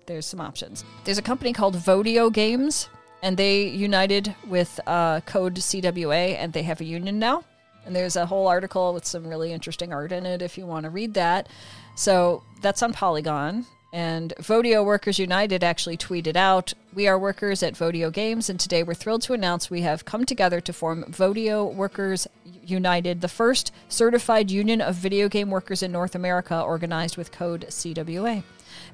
there's 0.06 0.26
some 0.26 0.42
options. 0.42 0.84
There's 1.06 1.18
a 1.18 1.24
company 1.24 1.54
called 1.54 1.76
Vodeo 1.76 2.32
Games, 2.32 2.90
and 3.22 3.38
they 3.38 3.64
united 3.68 4.36
with 4.48 4.80
uh, 4.86 5.22
Code 5.22 5.56
CWA, 5.56 6.36
and 6.38 6.54
they 6.54 6.64
have 6.64 6.82
a 6.82 6.86
union 6.86 7.20
now. 7.20 7.44
And 7.86 7.96
there's 7.96 8.16
a 8.16 8.26
whole 8.26 8.48
article 8.48 8.94
with 8.94 9.06
some 9.06 9.28
really 9.28 9.52
interesting 9.52 9.92
art 9.92 10.12
in 10.12 10.26
it 10.26 10.42
if 10.42 10.58
you 10.58 10.66
want 10.66 10.86
to 10.86 10.90
read 10.90 11.14
that. 11.16 11.50
So 11.96 12.44
that's 12.62 12.82
on 12.82 12.94
Polygon. 12.94 13.66
And 13.94 14.34
Vodeo 14.40 14.84
Workers 14.84 15.20
United 15.20 15.64
actually 15.64 15.98
tweeted 15.98 16.36
out, 16.36 16.74
We 16.96 17.08
are 17.08 17.18
workers 17.18 17.62
at 17.62 17.76
Vodeo 17.76 18.12
Games, 18.12 18.50
and 18.50 18.60
today 18.60 18.82
we're 18.82 18.96
thrilled 18.96 19.22
to 19.22 19.34
announce 19.34 19.70
we 19.70 19.82
have 19.82 20.04
come 20.04 20.26
together 20.26 20.60
to 20.62 20.74
form 20.74 21.04
Vodeo 21.04 21.72
Workers 21.72 22.28
United, 22.66 23.22
the 23.22 23.28
first 23.28 23.72
certified 23.90 24.50
union 24.50 24.82
of 24.82 24.96
video 24.96 25.30
game 25.30 25.52
workers 25.52 25.84
in 25.84 25.92
North 25.92 26.16
America, 26.16 26.60
organized 26.60 27.18
with 27.18 27.32
code 27.32 27.68
CWA. 27.70 28.42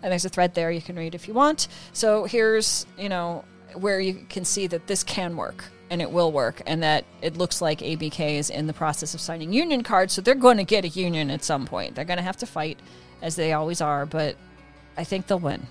And 0.04 0.12
there's 0.12 0.26
a 0.26 0.30
thread 0.30 0.54
there 0.54 0.70
you 0.70 0.82
can 0.82 0.98
read 0.98 1.16
if 1.16 1.30
you 1.30 1.34
want. 1.34 1.70
So 1.94 2.26
here's, 2.26 2.86
you 2.98 3.08
know, 3.08 3.46
where 3.76 4.02
you 4.02 4.26
can 4.28 4.44
see 4.44 4.68
that 4.68 4.88
this 4.88 5.06
can 5.06 5.38
work 5.38 5.64
and 5.90 6.02
it 6.02 6.12
will 6.12 6.32
work, 6.34 6.62
and 6.68 6.84
that 6.84 7.06
it 7.22 7.38
looks 7.38 7.62
like 7.62 7.80
ABK 7.80 8.38
is 8.38 8.50
in 8.50 8.68
the 8.68 8.74
process 8.74 9.16
of 9.16 9.22
signing 9.22 9.52
union 9.54 9.82
cards, 9.82 10.14
so 10.14 10.22
they're 10.22 10.36
going 10.36 10.58
to 10.58 10.64
get 10.64 10.86
a 10.86 10.90
union 10.90 11.32
at 11.32 11.44
some 11.44 11.66
point. 11.66 11.96
They're 11.96 12.06
going 12.06 12.18
to 12.18 12.24
have 12.24 12.38
to 12.38 12.46
fight, 12.46 12.80
as 13.24 13.36
they 13.36 13.54
always 13.54 13.82
are, 13.82 14.06
but 14.06 14.36
I 14.98 15.04
think 15.04 15.28
they'll 15.28 15.40
win. 15.40 15.68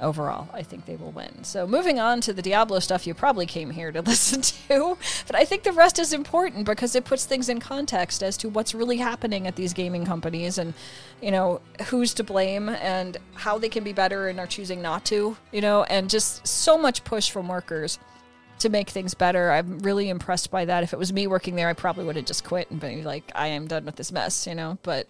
Overall, 0.00 0.48
I 0.54 0.62
think 0.62 0.86
they 0.86 0.96
will 0.96 1.10
win. 1.10 1.44
So, 1.44 1.66
moving 1.66 2.00
on 2.00 2.22
to 2.22 2.32
the 2.32 2.40
Diablo 2.40 2.78
stuff 2.78 3.06
you 3.06 3.12
probably 3.12 3.44
came 3.44 3.68
here 3.70 3.92
to 3.92 4.00
listen 4.12 4.40
to, 4.40 4.96
but 5.26 5.36
I 5.36 5.44
think 5.44 5.62
the 5.62 5.72
rest 5.72 5.98
is 5.98 6.14
important 6.14 6.64
because 6.64 6.94
it 6.94 7.04
puts 7.04 7.26
things 7.26 7.50
in 7.50 7.60
context 7.60 8.22
as 8.22 8.38
to 8.38 8.48
what's 8.48 8.74
really 8.74 8.96
happening 8.96 9.46
at 9.46 9.56
these 9.56 9.74
gaming 9.74 10.06
companies 10.06 10.56
and, 10.56 10.72
you 11.20 11.30
know, 11.30 11.60
who's 11.88 12.14
to 12.14 12.24
blame 12.24 12.70
and 12.70 13.18
how 13.34 13.58
they 13.58 13.68
can 13.68 13.84
be 13.84 13.92
better 13.92 14.28
and 14.28 14.40
are 14.40 14.46
choosing 14.46 14.80
not 14.80 15.04
to, 15.06 15.36
you 15.52 15.60
know, 15.60 15.82
and 15.84 16.08
just 16.08 16.46
so 16.46 16.78
much 16.78 17.04
push 17.04 17.30
from 17.30 17.46
workers 17.46 17.98
to 18.60 18.68
make 18.68 18.88
things 18.90 19.14
better. 19.14 19.50
I'm 19.50 19.80
really 19.80 20.08
impressed 20.08 20.50
by 20.50 20.64
that. 20.66 20.82
If 20.82 20.92
it 20.92 20.98
was 20.98 21.12
me 21.12 21.26
working 21.26 21.56
there, 21.56 21.68
I 21.68 21.72
probably 21.72 22.04
would 22.04 22.16
have 22.16 22.24
just 22.24 22.44
quit 22.44 22.70
and 22.70 22.80
been 22.80 23.04
like, 23.04 23.30
I 23.34 23.48
am 23.48 23.66
done 23.66 23.84
with 23.84 23.96
this 23.96 24.12
mess, 24.12 24.46
you 24.46 24.54
know, 24.54 24.78
but 24.82 25.08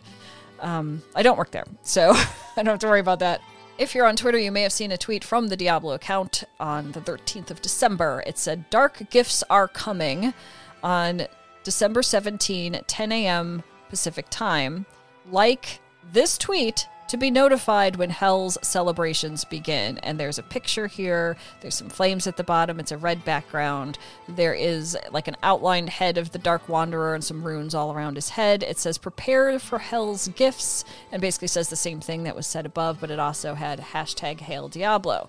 um, 0.60 1.02
I 1.14 1.22
don't 1.22 1.38
work 1.38 1.50
there, 1.50 1.64
so 1.82 2.10
I 2.14 2.28
don't 2.56 2.66
have 2.66 2.78
to 2.80 2.86
worry 2.86 3.00
about 3.00 3.20
that. 3.20 3.40
If 3.78 3.94
you're 3.94 4.06
on 4.06 4.16
Twitter, 4.16 4.38
you 4.38 4.52
may 4.52 4.62
have 4.62 4.72
seen 4.72 4.92
a 4.92 4.98
tweet 4.98 5.24
from 5.24 5.48
the 5.48 5.56
Diablo 5.56 5.94
account 5.94 6.44
on 6.58 6.92
the 6.92 7.00
13th 7.00 7.50
of 7.50 7.62
December. 7.62 8.22
It 8.26 8.36
said, 8.36 8.68
Dark 8.68 9.08
gifts 9.08 9.42
are 9.48 9.68
coming 9.68 10.34
on 10.82 11.26
December 11.64 12.02
17, 12.02 12.80
10 12.86 13.12
a.m. 13.12 13.62
Pacific 13.88 14.26
time. 14.28 14.84
Like 15.30 15.80
this 16.12 16.36
tweet 16.36 16.88
to 17.10 17.16
be 17.16 17.28
notified 17.28 17.96
when 17.96 18.10
Hell's 18.10 18.56
celebrations 18.62 19.44
begin. 19.44 19.98
And 19.98 20.18
there's 20.18 20.38
a 20.38 20.44
picture 20.44 20.86
here. 20.86 21.36
There's 21.60 21.74
some 21.74 21.88
flames 21.88 22.28
at 22.28 22.36
the 22.36 22.44
bottom. 22.44 22.78
It's 22.78 22.92
a 22.92 22.96
red 22.96 23.24
background. 23.24 23.98
There 24.28 24.54
is 24.54 24.96
like 25.10 25.26
an 25.26 25.36
outlined 25.42 25.90
head 25.90 26.18
of 26.18 26.30
the 26.30 26.38
Dark 26.38 26.68
Wanderer 26.68 27.16
and 27.16 27.24
some 27.24 27.42
runes 27.42 27.74
all 27.74 27.92
around 27.92 28.14
his 28.14 28.28
head. 28.28 28.62
It 28.62 28.78
says, 28.78 28.96
Prepare 28.96 29.58
for 29.58 29.80
Hell's 29.80 30.28
gifts, 30.28 30.84
and 31.10 31.20
basically 31.20 31.48
says 31.48 31.68
the 31.68 31.74
same 31.74 31.98
thing 32.00 32.22
that 32.22 32.36
was 32.36 32.46
said 32.46 32.64
above, 32.64 32.98
but 33.00 33.10
it 33.10 33.18
also 33.18 33.54
had 33.54 33.80
hashtag 33.80 34.38
Hail 34.42 34.68
Diablo. 34.68 35.28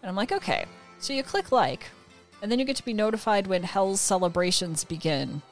And 0.00 0.08
I'm 0.08 0.16
like, 0.16 0.32
okay. 0.32 0.64
So 1.00 1.12
you 1.12 1.22
click 1.22 1.52
like, 1.52 1.90
and 2.40 2.50
then 2.50 2.58
you 2.58 2.64
get 2.64 2.76
to 2.76 2.84
be 2.84 2.94
notified 2.94 3.46
when 3.46 3.64
Hell's 3.64 4.00
celebrations 4.00 4.84
begin. 4.84 5.42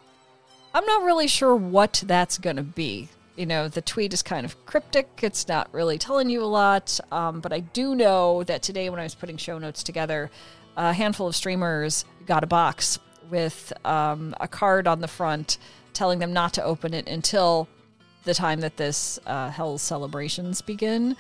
I'm 0.72 0.86
not 0.86 1.02
really 1.02 1.28
sure 1.28 1.54
what 1.54 2.02
that's 2.06 2.38
going 2.38 2.56
to 2.56 2.62
be 2.62 3.10
you 3.38 3.46
know, 3.46 3.68
the 3.68 3.80
tweet 3.80 4.12
is 4.12 4.22
kind 4.22 4.44
of 4.44 4.66
cryptic. 4.66 5.08
It's 5.22 5.46
not 5.46 5.72
really 5.72 5.96
telling 5.96 6.28
you 6.28 6.42
a 6.42 6.46
lot. 6.46 6.98
Um, 7.12 7.40
but 7.40 7.52
I 7.52 7.60
do 7.60 7.94
know 7.94 8.42
that 8.44 8.62
today, 8.62 8.90
when 8.90 8.98
I 8.98 9.04
was 9.04 9.14
putting 9.14 9.36
show 9.36 9.58
notes 9.58 9.84
together, 9.84 10.30
a 10.76 10.92
handful 10.92 11.28
of 11.28 11.36
streamers 11.36 12.04
got 12.26 12.42
a 12.42 12.48
box 12.48 12.98
with 13.30 13.72
um, 13.84 14.34
a 14.40 14.48
card 14.48 14.88
on 14.88 15.00
the 15.00 15.08
front 15.08 15.58
telling 15.92 16.18
them 16.18 16.32
not 16.32 16.52
to 16.54 16.64
open 16.64 16.94
it 16.94 17.08
until 17.08 17.68
the 18.24 18.34
time 18.34 18.60
that 18.60 18.76
this 18.76 19.18
uh, 19.26 19.50
Hell's 19.50 19.82
celebrations 19.82 20.60
begin. 20.60 21.16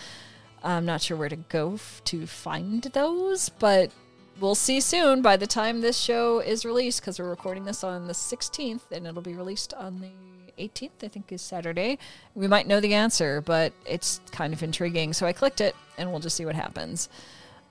I'm 0.62 0.84
not 0.84 1.00
sure 1.00 1.16
where 1.16 1.28
to 1.28 1.36
go 1.36 1.74
f- 1.74 2.02
to 2.06 2.26
find 2.26 2.82
those, 2.82 3.48
but 3.48 3.92
we'll 4.40 4.56
see 4.56 4.80
soon 4.80 5.22
by 5.22 5.36
the 5.36 5.46
time 5.46 5.80
this 5.80 5.98
show 5.98 6.40
is 6.40 6.64
released 6.64 7.00
because 7.00 7.18
we're 7.18 7.30
recording 7.30 7.64
this 7.64 7.84
on 7.84 8.08
the 8.08 8.12
16th 8.12 8.90
and 8.90 9.06
it'll 9.06 9.22
be 9.22 9.34
released 9.34 9.72
on 9.74 10.00
the 10.00 10.37
18th, 10.58 11.02
I 11.02 11.08
think 11.08 11.32
is 11.32 11.42
Saturday. 11.42 11.98
We 12.34 12.48
might 12.48 12.66
know 12.66 12.80
the 12.80 12.94
answer, 12.94 13.40
but 13.40 13.72
it's 13.86 14.20
kind 14.32 14.52
of 14.52 14.62
intriguing. 14.62 15.12
So 15.12 15.26
I 15.26 15.32
clicked 15.32 15.60
it 15.60 15.74
and 15.96 16.10
we'll 16.10 16.20
just 16.20 16.36
see 16.36 16.44
what 16.44 16.54
happens. 16.54 17.08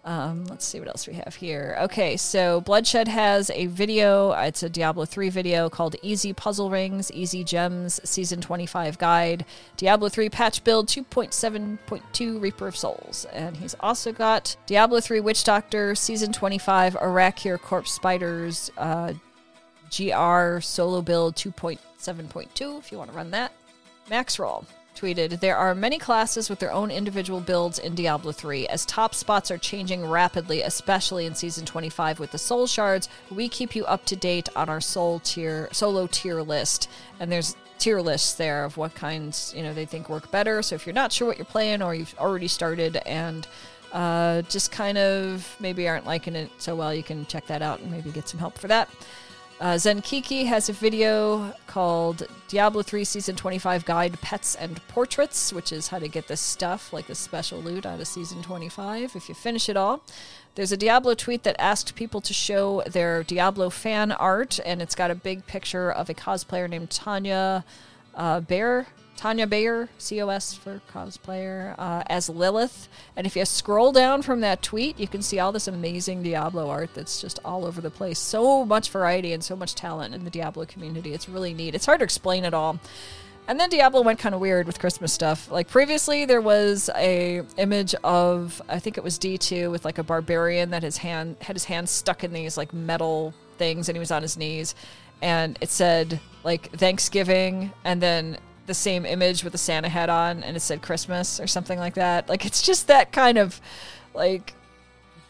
Um, 0.08 0.46
let's 0.46 0.66
see 0.66 0.80
what 0.80 0.88
else 0.88 1.06
we 1.06 1.16
have 1.16 1.36
here. 1.36 1.78
Okay, 1.82 2.16
so 2.16 2.62
Bloodshed 2.62 3.10
has 3.10 3.50
a 3.50 3.66
video. 3.66 4.32
It's 4.32 4.64
a 4.64 4.70
Diablo 4.70 5.04
3 5.04 5.28
video 5.28 5.70
called 5.70 5.98
Easy 6.02 6.32
Puzzle 6.32 6.70
Rings, 6.70 7.12
Easy 7.12 7.44
Gems, 7.44 8.00
Season 8.10 8.40
25 8.40 8.98
Guide, 9.00 9.46
Diablo 9.76 10.08
3 10.08 10.30
Patch 10.30 10.64
Build 10.64 10.88
2.7.2 10.88 12.42
Reaper 12.42 12.68
of 12.70 12.78
Souls. 12.78 13.26
And 13.34 13.58
he's 13.58 13.76
also 13.82 14.14
got 14.14 14.56
Diablo 14.66 15.02
3 15.02 15.20
Witch 15.20 15.44
Doctor, 15.44 15.94
Season 15.94 16.32
25 16.32 16.94
Arachyr 16.94 17.60
Corpse 17.60 17.92
Spiders, 17.92 18.72
uh, 18.78 19.12
GR 19.92 20.62
Solo 20.62 21.02
Build 21.02 21.36
2.7.2 22.00 22.80
if 22.80 22.92
you 22.92 22.98
want 22.98 23.12
to 23.12 23.16
run 23.16 23.32
that. 23.32 23.52
Maxroll 24.10 24.66
tweeted 24.96 25.40
There 25.40 25.58
are 25.58 25.76
many 25.76 26.00
classes 26.00 26.50
with 26.50 26.60
their 26.60 26.72
own 26.72 26.90
individual 26.90 27.40
builds 27.40 27.80
in 27.80 27.96
Diablo 27.96 28.32
3. 28.32 28.68
As 28.68 28.86
top 28.86 29.14
spots 29.14 29.52
are 29.52 29.58
changing 29.58 30.06
rapidly, 30.06 30.62
especially 30.62 31.26
in 31.26 31.36
Season 31.36 31.66
25 31.66 32.20
with 32.20 32.32
the 32.32 32.38
Soul 32.38 32.68
Shards, 32.68 33.10
we 33.30 33.48
keep 33.48 33.76
you 33.76 33.86
up 33.86 34.06
to 34.06 34.16
date 34.16 34.50
on 34.56 34.70
our 34.70 34.82
soul 34.82 35.20
tier, 35.20 35.70
solo 35.72 36.08
tier 36.08 36.42
list. 36.42 36.90
And 37.20 37.32
there's 37.32 37.56
tier 37.78 38.02
lists 38.02 38.34
there 38.34 38.64
of 38.64 38.76
what 38.76 38.96
kinds 38.96 39.54
you 39.56 39.62
know 39.62 39.74
they 39.74 39.86
think 39.86 40.10
work 40.10 40.32
better. 40.32 40.62
So 40.62 40.76
if 40.76 40.86
you're 40.86 40.94
not 40.94 41.12
sure 41.12 41.28
what 41.28 41.38
you're 41.38 41.46
playing 41.46 41.82
or 41.82 41.94
you've 41.94 42.16
already 42.18 42.48
started 42.48 42.98
and 43.06 43.48
uh, 43.94 44.42
just 44.44 44.72
kind 44.72 44.98
of 44.98 45.56
maybe 45.60 45.88
aren't 45.88 46.06
liking 46.06 46.36
it 46.36 46.50
so 46.58 46.76
well, 46.76 46.94
you 46.94 47.04
can 47.04 47.26
check 47.28 47.46
that 47.48 47.62
out 47.62 47.80
and 47.80 47.92
maybe 47.92 48.12
get 48.12 48.28
some 48.28 48.40
help 48.40 48.58
for 48.58 48.68
that. 48.68 48.90
Uh, 49.60 49.74
Zenkiki 49.74 50.46
has 50.46 50.70
a 50.70 50.74
video 50.74 51.52
called 51.66 52.28
Diablo 52.48 52.84
3 52.84 53.04
Season 53.04 53.36
25 53.36 53.86
Guide 53.86 54.22
Pets 54.22 54.54
and 54.54 54.80
Portraits, 54.88 55.52
which 55.52 55.72
is 55.72 55.88
how 55.88 55.98
to 55.98 56.08
get 56.08 56.28
this 56.28 56.42
stuff, 56.42 56.94
like 56.94 57.08
the 57.08 57.16
special 57.16 57.60
loot 57.60 57.84
out 57.84 58.00
of 58.00 58.08
Season 58.08 58.44
25 58.44 59.16
if 59.16 59.28
you 59.28 59.34
finish 59.34 59.68
it 59.68 59.76
all. 59.76 60.04
There's 60.54 60.72
a 60.72 60.78
Diablo 60.78 61.16
tweet 61.16 61.42
that 61.42 61.56
asked 61.60 61.96
people 61.96 62.22
to 62.22 62.36
show 62.36 62.84
their 62.86 63.24
Diablo 63.24 63.72
fan 63.72 64.12
art, 64.12 64.60
and 64.64 64.80
it's 64.80 64.94
got 64.94 65.10
a 65.10 65.16
big 65.16 65.48
picture 65.48 65.92
of 65.92 66.08
a 66.08 66.14
cosplayer 66.14 66.70
named 66.70 66.92
Tanya 66.92 67.66
uh, 68.14 68.42
Bear. 68.42 68.86
Tanya 69.18 69.48
Bayer, 69.48 69.90
COS 70.00 70.54
for 70.54 70.80
cosplayer, 70.90 71.76
uh, 71.78 72.04
as 72.08 72.30
Lilith. 72.30 72.88
And 73.16 73.28
if 73.28 73.36
you 73.36 73.44
scroll 73.46 73.92
down 73.92 74.22
from 74.22 74.42
that 74.42 74.62
tweet, 74.62 75.00
you 75.00 75.08
can 75.08 75.24
see 75.24 75.40
all 75.40 75.52
this 75.52 75.68
amazing 75.68 76.22
Diablo 76.22 76.70
art 76.70 76.92
that's 76.94 77.20
just 77.20 77.40
all 77.44 77.66
over 77.66 77.82
the 77.82 77.90
place. 77.90 78.20
So 78.20 78.64
much 78.64 78.92
variety 78.92 79.34
and 79.34 79.44
so 79.44 79.56
much 79.56 79.74
talent 79.74 80.14
in 80.14 80.24
the 80.24 80.30
Diablo 80.30 80.66
community. 80.66 81.14
It's 81.14 81.28
really 81.28 81.54
neat. 81.54 81.74
It's 81.74 81.88
hard 81.88 82.00
to 82.00 82.04
explain 82.04 82.46
it 82.46 82.54
all. 82.54 82.80
And 83.48 83.60
then 83.60 83.70
Diablo 83.70 84.02
went 84.02 84.20
kind 84.20 84.36
of 84.36 84.42
weird 84.42 84.68
with 84.68 84.78
Christmas 84.78 85.12
stuff. 85.14 85.50
Like 85.50 85.68
previously, 85.68 86.26
there 86.26 86.42
was 86.42 86.90
a 86.96 87.42
image 87.58 87.96
of 88.04 88.62
I 88.70 88.78
think 88.78 88.98
it 88.98 89.04
was 89.04 89.18
D 89.18 89.38
two 89.38 89.72
with 89.72 89.84
like 89.84 89.98
a 89.98 90.04
barbarian 90.04 90.70
that 90.72 90.84
his 90.84 90.98
hand 90.98 91.38
had 91.42 91.56
his 91.56 91.64
hand 91.64 91.88
stuck 91.88 92.24
in 92.24 92.34
these 92.34 92.58
like 92.58 92.74
metal 92.74 93.34
things, 93.58 93.88
and 93.88 93.96
he 93.96 94.00
was 94.00 94.12
on 94.12 94.22
his 94.22 94.38
knees, 94.38 94.76
and 95.22 95.58
it 95.62 95.70
said 95.70 96.20
like 96.44 96.72
Thanksgiving, 96.74 97.72
and 97.86 98.02
then 98.02 98.38
the 98.68 98.74
same 98.74 99.06
image 99.06 99.44
with 99.44 99.56
a 99.56 99.58
Santa 99.58 99.90
hat 99.90 100.10
on, 100.10 100.44
and 100.44 100.56
it 100.56 100.60
said 100.60 100.82
Christmas 100.82 101.40
or 101.40 101.48
something 101.48 101.80
like 101.80 101.96
that. 101.96 102.30
Like 102.30 102.46
it's 102.46 102.62
just 102.62 102.88
that 102.88 103.12
kind 103.12 103.38
of 103.38 103.60
like 104.14 104.54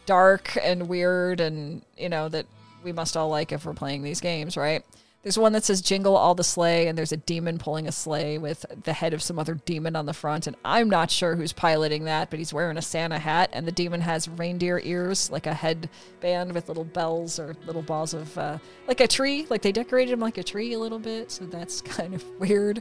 dark 0.04 0.56
and 0.62 0.88
weird, 0.88 1.40
and 1.40 1.82
you 1.96 2.08
know 2.08 2.28
that 2.28 2.46
we 2.84 2.92
must 2.92 3.16
all 3.16 3.28
like 3.28 3.52
if 3.52 3.64
we're 3.64 3.74
playing 3.74 4.02
these 4.02 4.20
games, 4.20 4.56
right? 4.56 4.84
There's 5.28 5.36
one 5.36 5.52
that 5.52 5.64
says 5.64 5.82
Jingle 5.82 6.16
All 6.16 6.34
the 6.34 6.42
Sleigh, 6.42 6.88
and 6.88 6.96
there's 6.96 7.12
a 7.12 7.18
demon 7.18 7.58
pulling 7.58 7.86
a 7.86 7.92
sleigh 7.92 8.38
with 8.38 8.64
the 8.84 8.94
head 8.94 9.12
of 9.12 9.22
some 9.22 9.38
other 9.38 9.56
demon 9.66 9.94
on 9.94 10.06
the 10.06 10.14
front. 10.14 10.46
And 10.46 10.56
I'm 10.64 10.88
not 10.88 11.10
sure 11.10 11.36
who's 11.36 11.52
piloting 11.52 12.04
that, 12.04 12.30
but 12.30 12.38
he's 12.38 12.54
wearing 12.54 12.78
a 12.78 12.80
Santa 12.80 13.18
hat, 13.18 13.50
and 13.52 13.66
the 13.66 13.72
demon 13.72 14.00
has 14.00 14.26
reindeer 14.26 14.80
ears, 14.82 15.30
like 15.30 15.46
a 15.46 15.52
headband 15.52 16.54
with 16.54 16.68
little 16.68 16.84
bells 16.84 17.38
or 17.38 17.54
little 17.66 17.82
balls 17.82 18.14
of, 18.14 18.38
uh, 18.38 18.56
like 18.86 19.00
a 19.00 19.06
tree. 19.06 19.46
Like 19.50 19.60
they 19.60 19.70
decorated 19.70 20.12
him 20.12 20.20
like 20.20 20.38
a 20.38 20.42
tree 20.42 20.72
a 20.72 20.78
little 20.78 20.98
bit, 20.98 21.30
so 21.30 21.44
that's 21.44 21.80
kind 21.82 22.14
of 22.14 22.24
weird. 22.40 22.80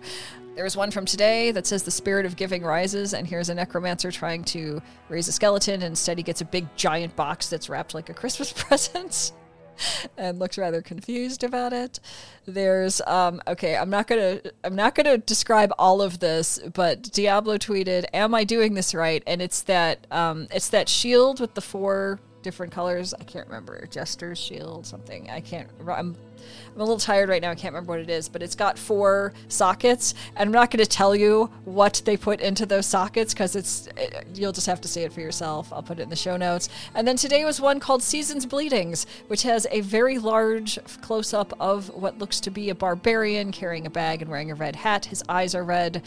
There's 0.56 0.78
one 0.78 0.90
from 0.90 1.04
today 1.04 1.52
that 1.52 1.68
says 1.68 1.84
the 1.84 1.92
spirit 1.92 2.26
of 2.26 2.38
giving 2.38 2.64
rises, 2.64 3.14
and 3.14 3.28
here's 3.28 3.50
a 3.50 3.56
necromancer 3.56 4.10
trying 4.10 4.46
to 4.46 4.82
raise 5.10 5.28
a 5.28 5.34
skeleton, 5.34 5.74
and 5.74 5.84
instead 5.84 6.18
he 6.18 6.24
gets 6.24 6.40
a 6.40 6.46
big 6.46 6.66
giant 6.78 7.14
box 7.18 7.50
that's 7.50 7.68
wrapped 7.68 7.94
like 7.94 8.08
a 8.08 8.14
Christmas 8.14 8.54
present 8.56 9.34
and 10.18 10.40
looks 10.40 10.58
rather 10.58 10.82
confused 10.82 11.44
about 11.44 11.74
it. 11.74 12.00
There's 12.46 13.02
um 13.08 13.42
okay, 13.48 13.76
I'm 13.76 13.90
not 13.90 14.08
to 14.20 14.54
I'm 14.64 14.76
not 14.76 14.96
to 15.06 15.18
describe 15.18 15.72
all 15.78 16.02
of 16.02 16.20
this, 16.20 16.60
but 16.74 17.04
Diablo 17.04 17.58
tweeted, 17.58 18.06
"Am 18.14 18.34
I 18.34 18.44
doing 18.44 18.74
this 18.74 18.94
right?" 18.94 19.24
And 19.28 19.42
it's 19.42 19.62
that 19.64 20.08
um 20.12 20.48
it's 20.52 20.70
that 20.70 20.90
shield 20.90 21.40
with 21.40 21.54
the 21.54 21.62
four 21.62 22.20
different 22.48 22.72
colors. 22.72 23.14
I 23.14 23.26
can't 23.26 23.46
remember. 23.48 23.86
Jester's 23.92 24.40
shield, 24.40 24.86
something. 24.86 25.30
I 25.30 25.42
can't. 25.42 25.68
I'm, 25.82 25.90
I'm 25.90 26.16
a 26.78 26.80
little 26.80 26.98
tired 26.98 27.28
right 27.28 27.42
now. 27.42 27.52
I 27.52 27.56
can't 27.56 27.74
remember 27.74 27.92
what 27.92 28.00
it 28.00 28.10
is, 28.10 28.30
but 28.30 28.42
it's 28.42 28.56
got 28.56 28.80
four 28.80 29.34
sockets, 29.50 30.14
and 30.38 30.48
I'm 30.48 30.54
not 30.54 30.72
going 30.72 30.82
to 30.82 30.90
tell 30.90 31.14
you 31.14 31.52
what 31.66 32.02
they 32.06 32.16
put 32.16 32.40
into 32.40 32.66
those 32.66 32.86
sockets 32.86 33.34
because 33.34 33.58
it's 33.58 33.88
it, 33.98 34.28
you'll 34.34 34.54
just 34.54 34.66
have 34.66 34.80
to 34.80 34.88
see 34.88 35.02
it 35.02 35.12
for 35.12 35.20
yourself. 35.20 35.74
I'll 35.74 35.84
put 35.84 36.00
it 36.00 36.04
in 36.04 36.10
the 36.10 36.16
show 36.16 36.38
notes. 36.38 36.70
And 36.96 37.06
then 37.06 37.18
today 37.18 37.44
was 37.44 37.60
one 37.60 37.82
called 37.82 38.02
Seasons 38.02 38.46
Bleedings, 38.46 39.06
which 39.28 39.44
has 39.44 39.68
a 39.70 39.82
very 39.82 40.18
large 40.18 40.80
close 41.02 41.34
up 41.34 41.52
of 41.60 41.90
what 41.90 42.18
looks 42.18 42.40
to 42.40 42.50
be 42.50 42.70
a 42.70 42.76
barbarian 42.76 43.52
carrying 43.52 43.86
a 43.86 43.90
bag 43.90 44.22
and 44.22 44.32
wearing 44.32 44.52
a 44.52 44.56
red 44.56 44.78
hat. 44.78 45.04
His 45.04 45.22
eyes 45.28 45.54
are 45.54 45.66
red, 45.66 46.02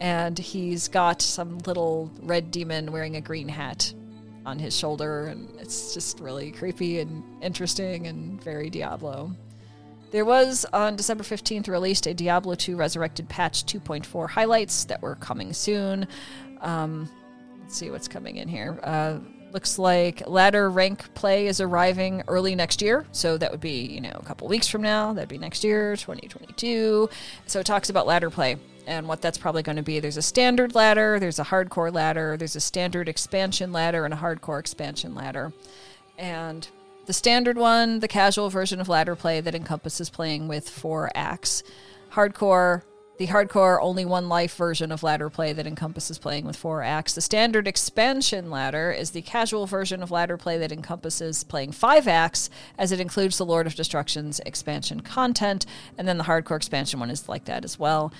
and 0.00 0.36
he's 0.36 0.88
got 0.88 1.22
some 1.22 1.58
little 1.58 2.10
red 2.20 2.50
demon 2.50 2.90
wearing 2.90 3.14
a 3.14 3.20
green 3.20 3.48
hat 3.48 3.94
on 4.46 4.58
his 4.58 4.76
shoulder, 4.76 5.26
and 5.26 5.48
it's 5.58 5.94
just 5.94 6.20
really 6.20 6.52
creepy 6.52 7.00
and 7.00 7.22
interesting 7.42 8.06
and 8.06 8.42
very 8.42 8.70
Diablo. 8.70 9.32
There 10.10 10.24
was 10.24 10.64
on 10.72 10.96
December 10.96 11.24
15th 11.24 11.68
released 11.68 12.06
a 12.06 12.14
Diablo 12.14 12.54
2 12.54 12.76
Resurrected 12.76 13.28
patch 13.28 13.64
2.4 13.64 14.28
highlights 14.28 14.84
that 14.84 15.02
were 15.02 15.16
coming 15.16 15.52
soon. 15.52 16.06
Um, 16.60 17.10
let's 17.60 17.76
see 17.76 17.90
what's 17.90 18.06
coming 18.06 18.36
in 18.36 18.46
here. 18.46 18.78
Uh, 18.82 19.18
looks 19.52 19.78
like 19.78 20.26
ladder 20.28 20.70
rank 20.70 21.14
play 21.14 21.46
is 21.46 21.60
arriving 21.60 22.22
early 22.28 22.54
next 22.54 22.82
year. 22.82 23.06
So 23.12 23.38
that 23.38 23.50
would 23.50 23.60
be, 23.60 23.86
you 23.86 24.00
know, 24.00 24.12
a 24.14 24.24
couple 24.24 24.46
weeks 24.46 24.68
from 24.68 24.82
now. 24.82 25.12
That'd 25.12 25.28
be 25.28 25.38
next 25.38 25.64
year, 25.64 25.96
2022. 25.96 27.08
So 27.46 27.60
it 27.60 27.66
talks 27.66 27.90
about 27.90 28.06
ladder 28.06 28.30
play 28.30 28.56
and 28.86 29.08
what 29.08 29.22
that's 29.22 29.38
probably 29.38 29.62
going 29.62 29.76
to 29.76 29.82
be. 29.82 30.00
There's 30.00 30.16
a 30.16 30.22
standard 30.22 30.74
ladder, 30.74 31.18
there's 31.18 31.38
a 31.38 31.44
hardcore 31.44 31.92
ladder, 31.92 32.36
there's 32.36 32.56
a 32.56 32.60
standard 32.60 33.08
expansion 33.08 33.72
ladder, 33.72 34.04
and 34.04 34.14
a 34.14 34.18
hardcore 34.18 34.60
expansion 34.60 35.14
ladder. 35.14 35.52
And 36.18 36.68
the 37.06 37.12
standard 37.12 37.58
one, 37.58 38.00
the 38.00 38.08
casual 38.08 38.48
version 38.50 38.80
of 38.80 38.88
ladder 38.88 39.14
play 39.14 39.40
that 39.40 39.54
encompasses 39.54 40.08
playing 40.08 40.48
with 40.48 40.68
four 40.68 41.10
acts. 41.14 41.62
Hardcore, 42.12 42.82
the 43.18 43.26
hardcore 43.26 43.78
only 43.80 44.04
one 44.04 44.28
life 44.28 44.56
version 44.56 44.90
of 44.90 45.02
ladder 45.02 45.28
play 45.28 45.52
that 45.52 45.66
encompasses 45.66 46.18
playing 46.18 46.46
with 46.46 46.56
four 46.56 46.82
acts. 46.82 47.14
The 47.14 47.20
standard 47.20 47.68
expansion 47.68 48.50
ladder 48.50 48.90
is 48.90 49.10
the 49.10 49.22
casual 49.22 49.66
version 49.66 50.02
of 50.02 50.10
ladder 50.10 50.36
play 50.36 50.58
that 50.58 50.72
encompasses 50.72 51.44
playing 51.44 51.72
five 51.72 52.08
acts, 52.08 52.50
as 52.78 52.90
it 52.90 53.00
includes 53.00 53.38
the 53.38 53.46
Lord 53.46 53.66
of 53.66 53.74
Destruction's 53.74 54.40
expansion 54.40 55.00
content. 55.00 55.66
And 55.98 56.08
then 56.08 56.18
the 56.18 56.24
hardcore 56.24 56.56
expansion 56.56 57.00
one 57.00 57.10
is 57.10 57.28
like 57.28 57.44
that 57.44 57.64
as 57.64 57.78
well. 57.78 58.12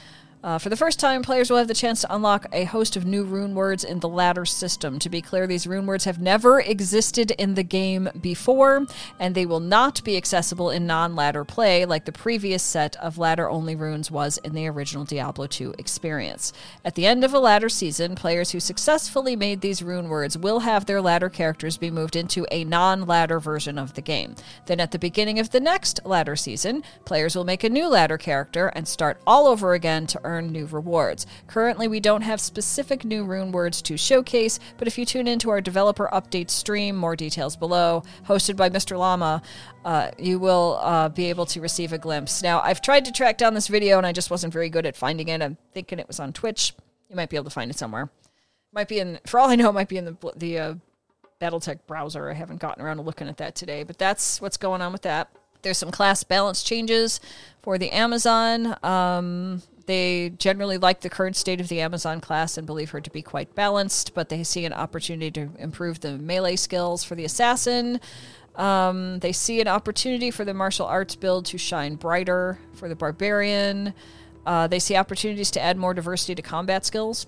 Uh, 0.44 0.58
for 0.58 0.68
the 0.68 0.76
first 0.76 1.00
time, 1.00 1.22
players 1.22 1.48
will 1.48 1.56
have 1.56 1.68
the 1.68 1.72
chance 1.72 2.02
to 2.02 2.14
unlock 2.14 2.44
a 2.52 2.64
host 2.64 2.96
of 2.96 3.06
new 3.06 3.24
rune 3.24 3.54
words 3.54 3.82
in 3.82 4.00
the 4.00 4.08
ladder 4.08 4.44
system. 4.44 4.98
To 4.98 5.08
be 5.08 5.22
clear, 5.22 5.46
these 5.46 5.66
rune 5.66 5.86
words 5.86 6.04
have 6.04 6.20
never 6.20 6.60
existed 6.60 7.30
in 7.30 7.54
the 7.54 7.62
game 7.62 8.10
before, 8.20 8.86
and 9.18 9.34
they 9.34 9.46
will 9.46 9.58
not 9.58 10.04
be 10.04 10.18
accessible 10.18 10.68
in 10.68 10.86
non 10.86 11.16
ladder 11.16 11.46
play 11.46 11.86
like 11.86 12.04
the 12.04 12.12
previous 12.12 12.62
set 12.62 12.94
of 12.96 13.16
ladder 13.16 13.48
only 13.48 13.74
runes 13.74 14.10
was 14.10 14.36
in 14.44 14.52
the 14.52 14.66
original 14.66 15.06
Diablo 15.06 15.46
2 15.46 15.76
experience. 15.78 16.52
At 16.84 16.94
the 16.94 17.06
end 17.06 17.24
of 17.24 17.32
a 17.32 17.38
ladder 17.38 17.70
season, 17.70 18.14
players 18.14 18.50
who 18.50 18.60
successfully 18.60 19.36
made 19.36 19.62
these 19.62 19.82
rune 19.82 20.10
words 20.10 20.36
will 20.36 20.60
have 20.60 20.84
their 20.84 21.00
ladder 21.00 21.30
characters 21.30 21.78
be 21.78 21.90
moved 21.90 22.16
into 22.16 22.46
a 22.50 22.64
non 22.64 23.06
ladder 23.06 23.40
version 23.40 23.78
of 23.78 23.94
the 23.94 24.02
game. 24.02 24.34
Then 24.66 24.78
at 24.78 24.90
the 24.90 24.98
beginning 24.98 25.38
of 25.38 25.52
the 25.52 25.60
next 25.60 26.00
ladder 26.04 26.36
season, 26.36 26.82
players 27.06 27.34
will 27.34 27.44
make 27.44 27.64
a 27.64 27.70
new 27.70 27.88
ladder 27.88 28.18
character 28.18 28.66
and 28.74 28.86
start 28.86 29.18
all 29.26 29.46
over 29.46 29.72
again 29.72 30.06
to 30.08 30.20
earn 30.22 30.33
earn 30.34 30.52
new 30.52 30.66
rewards. 30.66 31.26
Currently, 31.46 31.88
we 31.88 32.00
don't 32.00 32.22
have 32.22 32.40
specific 32.40 33.04
new 33.04 33.24
rune 33.24 33.52
words 33.52 33.80
to 33.82 33.96
showcase, 33.96 34.58
but 34.76 34.88
if 34.88 34.98
you 34.98 35.04
tune 35.04 35.28
into 35.28 35.50
our 35.50 35.60
developer 35.60 36.08
update 36.12 36.50
stream, 36.50 36.96
more 36.96 37.16
details 37.16 37.56
below, 37.56 38.02
hosted 38.26 38.56
by 38.56 38.68
Mr. 38.68 38.98
Llama, 38.98 39.42
uh, 39.84 40.10
you 40.18 40.38
will 40.38 40.78
uh, 40.82 41.08
be 41.08 41.26
able 41.26 41.46
to 41.46 41.60
receive 41.60 41.92
a 41.92 41.98
glimpse. 41.98 42.42
Now, 42.42 42.60
I've 42.60 42.80
tried 42.80 43.04
to 43.06 43.12
track 43.12 43.38
down 43.38 43.54
this 43.54 43.68
video 43.68 43.98
and 43.98 44.06
I 44.06 44.12
just 44.12 44.30
wasn't 44.30 44.52
very 44.52 44.68
good 44.68 44.86
at 44.86 44.96
finding 44.96 45.28
it. 45.28 45.42
I'm 45.42 45.56
thinking 45.72 45.98
it 45.98 46.08
was 46.08 46.20
on 46.20 46.32
Twitch. 46.32 46.74
You 47.08 47.16
might 47.16 47.30
be 47.30 47.36
able 47.36 47.44
to 47.44 47.50
find 47.50 47.70
it 47.70 47.78
somewhere. 47.78 48.10
Might 48.72 48.88
be 48.88 48.98
in, 48.98 49.20
for 49.26 49.38
all 49.38 49.48
I 49.48 49.56
know, 49.56 49.70
it 49.70 49.74
might 49.74 49.88
be 49.88 49.98
in 49.98 50.04
the 50.04 50.16
the 50.36 50.58
uh, 50.58 50.74
Battle.net 51.38 51.86
browser. 51.86 52.30
I 52.30 52.34
haven't 52.34 52.60
gotten 52.60 52.82
around 52.82 52.96
to 52.96 53.02
looking 53.02 53.28
at 53.28 53.36
that 53.38 53.54
today, 53.54 53.82
but 53.82 53.98
that's 53.98 54.40
what's 54.40 54.56
going 54.56 54.80
on 54.80 54.92
with 54.92 55.02
that. 55.02 55.30
There's 55.62 55.78
some 55.78 55.90
class 55.90 56.22
balance 56.24 56.62
changes 56.62 57.20
for 57.62 57.76
the 57.76 57.90
Amazon. 57.90 58.76
Um, 58.82 59.62
they 59.86 60.30
generally 60.30 60.78
like 60.78 61.00
the 61.00 61.10
current 61.10 61.36
state 61.36 61.60
of 61.60 61.68
the 61.68 61.80
Amazon 61.80 62.20
class 62.20 62.56
and 62.56 62.66
believe 62.66 62.90
her 62.90 63.00
to 63.00 63.10
be 63.10 63.22
quite 63.22 63.54
balanced, 63.54 64.14
but 64.14 64.28
they 64.28 64.42
see 64.42 64.64
an 64.64 64.72
opportunity 64.72 65.30
to 65.32 65.50
improve 65.58 66.00
the 66.00 66.18
melee 66.18 66.56
skills 66.56 67.04
for 67.04 67.14
the 67.14 67.24
assassin. 67.24 68.00
Um, 68.56 69.18
they 69.18 69.32
see 69.32 69.60
an 69.60 69.68
opportunity 69.68 70.30
for 70.30 70.44
the 70.44 70.54
martial 70.54 70.86
arts 70.86 71.16
build 71.16 71.46
to 71.46 71.58
shine 71.58 71.96
brighter 71.96 72.58
for 72.74 72.88
the 72.88 72.94
barbarian. 72.94 73.94
Uh, 74.46 74.66
they 74.66 74.78
see 74.78 74.96
opportunities 74.96 75.50
to 75.52 75.60
add 75.60 75.76
more 75.76 75.94
diversity 75.94 76.34
to 76.34 76.42
combat 76.42 76.84
skills. 76.84 77.26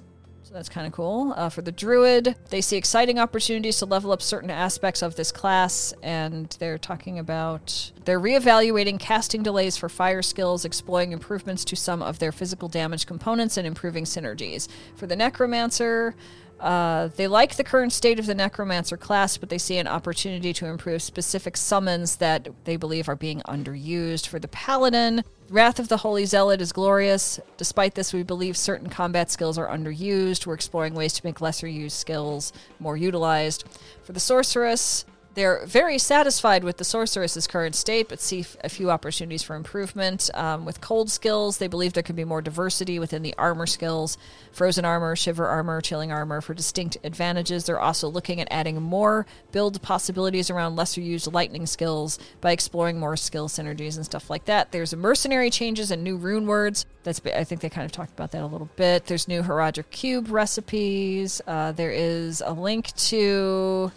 That's 0.57 0.71
kind 0.71 0.87
of 0.87 0.95
cool. 0.95 1.35
Uh, 1.37 1.51
for 1.51 1.61
the 1.61 1.71
druid, 1.71 2.35
they 2.49 2.63
see 2.63 2.79
exciting 2.79 3.19
opportunities 3.19 3.77
to 3.81 3.85
level 3.85 4.11
up 4.11 4.23
certain 4.23 4.49
aspects 4.49 5.03
of 5.03 5.15
this 5.15 5.31
class, 5.31 5.93
and 6.03 6.49
they're 6.59 6.79
talking 6.79 7.19
about 7.19 7.93
they're 8.07 8.19
reevaluating 8.19 8.99
casting 8.99 9.43
delays 9.43 9.77
for 9.77 9.91
fire 9.91 10.23
skills, 10.23 10.65
exploring 10.65 11.13
improvements 11.13 11.63
to 11.67 11.77
some 11.77 12.01
of 12.01 12.21
their 12.21 12.33
physical 12.33 12.69
damage 12.69 13.05
components, 13.05 13.59
and 13.59 13.67
improving 13.67 14.05
synergies. 14.05 14.67
For 14.95 15.07
the 15.07 15.15
necromancer, 15.15 16.15
uh, 16.61 17.09
they 17.17 17.29
like 17.29 17.57
the 17.57 17.65
current 17.65 17.93
state 17.93 18.19
of 18.19 18.27
the 18.27 18.35
Necromancer 18.35 18.97
class, 18.97 19.37
but 19.37 19.51
they 19.51 19.59
see 19.59 19.77
an 19.77 19.87
opportunity 19.87 20.53
to 20.55 20.67
improve 20.67 21.03
specific 21.03 21.57
summons 21.57 22.17
that 22.17 22.49
they 22.65 22.77
believe 22.77 23.09
are 23.09 23.17
being 23.17 23.41
underused. 23.43 24.27
For 24.27 24.39
the 24.39 24.49
Paladin, 24.49 25.23
Wrath 25.51 25.79
of 25.79 25.89
the 25.89 25.99
Holy 25.99 26.25
Zealot 26.25 26.61
is 26.61 26.73
glorious. 26.73 27.39
Despite 27.57 27.95
this, 27.95 28.13
we 28.13 28.23
believe 28.23 28.57
certain 28.57 28.89
combat 28.89 29.31
skills 29.31 29.59
are 29.59 29.69
underused. 29.69 30.47
We're 30.47 30.55
exploring 30.55 30.95
ways 30.95 31.13
to 31.15 31.27
make 31.27 31.41
lesser 31.41 31.69
used 31.69 31.97
skills 31.97 32.53
more 32.81 32.97
utilized. 32.97 33.65
For 34.03 34.13
the 34.13 34.21
Sorceress, 34.21 35.05
they're 35.37 35.67
very 35.67 35.99
satisfied 35.99 36.65
with 36.65 36.79
the 36.79 36.85
sorceress's 36.85 37.47
current 37.47 37.75
state, 37.75 38.09
but 38.09 38.21
see 38.21 38.45
a 38.65 38.71
few 38.71 38.91
opportunities 38.91 39.43
for 39.43 39.55
improvement. 39.55 40.31
Um, 40.33 40.65
with 40.65 40.81
cold 40.81 41.11
skills, 41.11 41.59
they 41.59 41.67
believe 41.69 41.93
there 41.93 42.03
can 42.03 42.17
be 42.17 42.25
more 42.25 42.41
diversity 42.41 42.99
within 42.99 43.23
the 43.23 43.35
armor 43.37 43.67
skills 43.67 44.17
frozen 44.51 44.87
armor, 44.87 45.15
shiver 45.15 45.47
armor, 45.47 45.83
chilling 45.83 46.11
armor 46.11 46.41
for 46.41 46.55
distinct 46.55 46.97
advantages. 47.05 47.67
They're 47.67 47.79
also 47.79 48.09
looking 48.09 48.41
at 48.41 48.49
adding 48.51 48.81
more 48.81 49.27
build 49.53 49.83
possibilities 49.83 50.49
around 50.49 50.75
lesser 50.75 51.03
used 51.03 51.31
lightning 51.31 51.67
skills 51.67 52.19
by 52.41 52.53
exploring 52.53 52.99
more 52.99 53.19
skill 53.19 53.49
synergies 53.49 53.97
and 53.97 54.07
stuff 54.07 54.31
like 54.31 54.47
that. 54.47 54.73
There's 54.73 54.97
mercenary 54.97 55.51
changes 55.51 55.91
and 55.91 56.03
new 56.03 56.17
rune 56.17 56.47
words. 56.47 56.87
That's 57.05 57.21
I 57.27 57.45
think 57.45 57.61
they 57.61 57.69
kind 57.69 57.85
of 57.85 57.93
talked 57.93 58.13
about 58.13 58.31
that 58.31 58.43
a 58.43 58.47
little 58.47 58.71
bit. 58.77 59.05
There's 59.05 59.29
new 59.29 59.43
Horadric 59.43 59.91
cube 59.91 60.31
recipes. 60.31 61.43
Uh, 61.47 61.73
there 61.73 61.93
is 61.93 62.43
a 62.45 62.55
link 62.55 62.97
to 62.97 63.93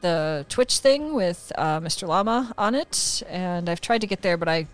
the 0.00 0.46
Twitch 0.48 0.78
thing 0.78 1.14
with 1.14 1.52
uh, 1.56 1.80
Mr. 1.80 2.06
Llama 2.06 2.52
on 2.56 2.74
it, 2.74 3.22
and 3.28 3.68
I've 3.68 3.80
tried 3.80 4.00
to 4.00 4.06
get 4.06 4.22
there, 4.22 4.36
but 4.36 4.48
I 4.48 4.66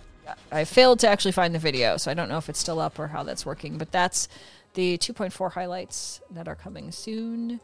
I 0.51 0.65
failed 0.65 1.01
to 1.01 1.09
actually 1.09 1.33
find 1.33 1.55
the 1.55 1.59
video, 1.59 1.97
so 1.97 2.11
I 2.11 2.15
don't 2.15 2.29
know 2.29 2.39
if 2.39 2.49
it's 2.49 2.59
still 2.59 2.81
up 2.81 2.99
or 2.99 3.09
how 3.09 3.23
that's 3.23 3.45
working. 3.45 3.79
But 3.79 3.93
that's 3.93 4.29
the 4.75 4.99
2.4 4.99 5.53
highlights 5.53 6.21
that 6.31 6.49
are 6.49 6.55
coming 6.55 6.91
soon. 6.93 7.61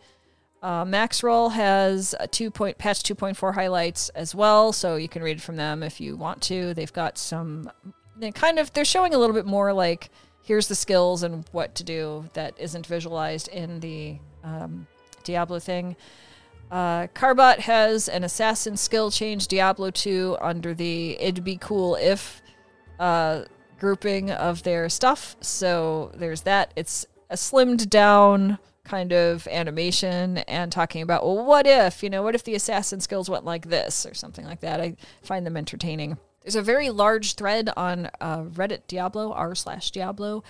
Uh, 0.63 0.85
Maxroll 0.85 1.53
has 1.53 2.15
a 2.21 2.27
two 2.27 2.51
point 2.51 2.77
patch 2.77 3.03
2.4 3.03 3.55
highlights 3.55 4.11
as 4.11 4.35
well, 4.35 4.73
so 4.73 4.97
you 4.97 5.09
can 5.09 5.23
read 5.23 5.41
from 5.41 5.57
them 5.57 5.83
if 5.83 6.01
you 6.01 6.17
want 6.17 6.43
to. 6.43 6.75
They've 6.75 6.93
got 6.93 7.17
some, 7.17 7.71
they 8.17 8.31
kind 8.31 8.59
of 8.59 8.73
they're 8.73 8.85
showing 8.85 9.15
a 9.15 9.19
little 9.19 9.35
bit 9.35 9.47
more 9.47 9.73
like 9.73 10.11
here's 10.43 10.69
the 10.69 10.75
skills 10.75 11.23
and 11.23 11.45
what 11.53 11.75
to 11.77 11.85
do 11.85 12.29
that 12.35 12.55
isn't 12.59 12.87
visualized 12.87 13.49
in 13.49 13.81
the 13.81 14.19
um, 14.45 14.87
Diablo 15.25 15.59
thing. 15.59 15.97
Uh, 16.71 17.09
Carbot 17.09 17.61
has 17.61 18.09
an 18.09 18.23
assassin 18.23 18.77
skill 18.77 19.11
change 19.11 19.49
Diablo 19.49 19.91
2 19.91 20.39
under 20.41 20.73
the 20.73 21.21
it'd 21.21 21.43
be 21.43 21.57
cool 21.57 21.97
if 21.97 22.41
uh, 23.01 23.45
grouping 23.79 24.31
of 24.31 24.63
their 24.63 24.89
stuff. 24.89 25.37
So 25.41 26.13
there's 26.15 26.43
that. 26.43 26.73
It's 26.77 27.07
a 27.29 27.35
slimmed 27.35 27.89
down 27.89 28.59
kind 28.85 29.13
of 29.13 29.47
animation 29.49 30.39
and 30.39 30.71
talking 30.71 31.03
about, 31.03 31.25
well, 31.25 31.45
what 31.45 31.67
if, 31.67 32.03
you 32.03 32.11
know, 32.11 32.23
what 32.23 32.35
if 32.35 32.45
the 32.45 32.55
assassin 32.55 33.01
skills 33.01 33.31
went 33.31 33.45
like 33.45 33.69
this 33.69 34.07
or 34.07 34.15
something 34.15 34.45
like 34.45 34.61
that. 34.61 34.81
I 34.81 34.97
find 35.23 35.47
them 35.47 35.57
entertaining. 35.57 36.19
There's 36.43 36.57
a 36.57 36.63
very 36.63 36.91
large 36.91 37.35
thread 37.35 37.71
on 37.77 38.11
uh, 38.21 38.43
Reddit 38.43 38.87
Diablo, 38.87 39.33
r 39.33 39.55
slash 39.55 39.91
Diablo, 39.91 40.43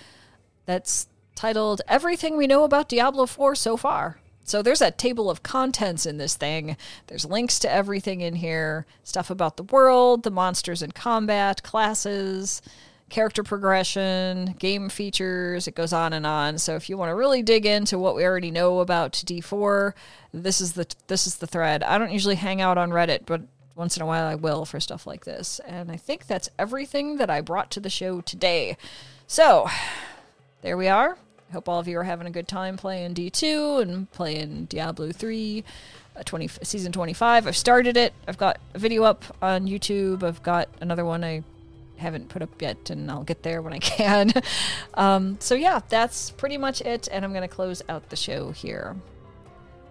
that's 0.65 1.07
titled 1.35 1.81
Everything 1.87 2.37
We 2.37 2.47
Know 2.47 2.63
About 2.63 2.89
Diablo 2.89 3.25
4 3.25 3.55
So 3.55 3.77
Far. 3.77 4.19
So 4.51 4.61
there's 4.61 4.81
a 4.81 4.91
table 4.91 5.29
of 5.29 5.43
contents 5.43 6.05
in 6.05 6.17
this 6.17 6.35
thing. 6.35 6.75
There's 7.07 7.23
links 7.23 7.57
to 7.59 7.71
everything 7.71 8.19
in 8.19 8.35
here 8.35 8.85
stuff 9.01 9.29
about 9.29 9.55
the 9.55 9.63
world, 9.63 10.23
the 10.23 10.29
monsters 10.29 10.81
in 10.81 10.91
combat, 10.91 11.63
classes, 11.63 12.61
character 13.07 13.43
progression, 13.43 14.55
game 14.59 14.89
features. 14.89 15.69
It 15.69 15.75
goes 15.75 15.93
on 15.93 16.11
and 16.11 16.25
on. 16.25 16.57
So 16.57 16.75
if 16.75 16.89
you 16.89 16.97
want 16.97 17.11
to 17.11 17.15
really 17.15 17.41
dig 17.41 17.65
into 17.65 17.97
what 17.97 18.13
we 18.13 18.25
already 18.25 18.51
know 18.51 18.81
about 18.81 19.13
D4, 19.13 19.93
this 20.33 20.59
is 20.59 20.73
the 20.73 20.85
this 21.07 21.25
is 21.25 21.37
the 21.37 21.47
thread. 21.47 21.81
I 21.81 21.97
don't 21.97 22.11
usually 22.11 22.35
hang 22.35 22.59
out 22.59 22.77
on 22.77 22.89
Reddit, 22.89 23.21
but 23.25 23.43
once 23.75 23.95
in 23.95 24.03
a 24.03 24.05
while 24.05 24.25
I 24.25 24.35
will 24.35 24.65
for 24.65 24.81
stuff 24.81 25.07
like 25.07 25.23
this. 25.23 25.61
And 25.65 25.89
I 25.89 25.95
think 25.95 26.27
that's 26.27 26.49
everything 26.59 27.15
that 27.15 27.29
I 27.29 27.39
brought 27.39 27.71
to 27.71 27.79
the 27.79 27.89
show 27.89 28.19
today. 28.19 28.75
So, 29.27 29.69
there 30.61 30.75
we 30.75 30.89
are. 30.89 31.17
Hope 31.51 31.67
all 31.67 31.79
of 31.79 31.87
you 31.87 31.99
are 31.99 32.03
having 32.03 32.27
a 32.27 32.31
good 32.31 32.47
time 32.47 32.77
playing 32.77 33.13
D2 33.13 33.81
and 33.81 34.09
playing 34.11 34.65
Diablo 34.65 35.11
3, 35.11 35.63
uh, 36.15 36.23
20, 36.23 36.47
season 36.63 36.91
25. 36.91 37.45
I've 37.45 37.57
started 37.57 37.97
it. 37.97 38.13
I've 38.27 38.37
got 38.37 38.59
a 38.73 38.79
video 38.79 39.03
up 39.03 39.25
on 39.41 39.67
YouTube. 39.67 40.23
I've 40.23 40.41
got 40.43 40.69
another 40.79 41.03
one 41.03 41.23
I 41.25 41.43
haven't 41.97 42.29
put 42.29 42.41
up 42.41 42.61
yet, 42.61 42.89
and 42.89 43.11
I'll 43.11 43.23
get 43.23 43.43
there 43.43 43.61
when 43.61 43.73
I 43.73 43.79
can. 43.79 44.31
um, 44.93 45.37
so, 45.41 45.53
yeah, 45.55 45.81
that's 45.89 46.31
pretty 46.31 46.57
much 46.57 46.81
it, 46.81 47.09
and 47.11 47.25
I'm 47.25 47.33
going 47.33 47.47
to 47.47 47.53
close 47.53 47.81
out 47.89 48.09
the 48.09 48.15
show 48.15 48.51
here. 48.51 48.95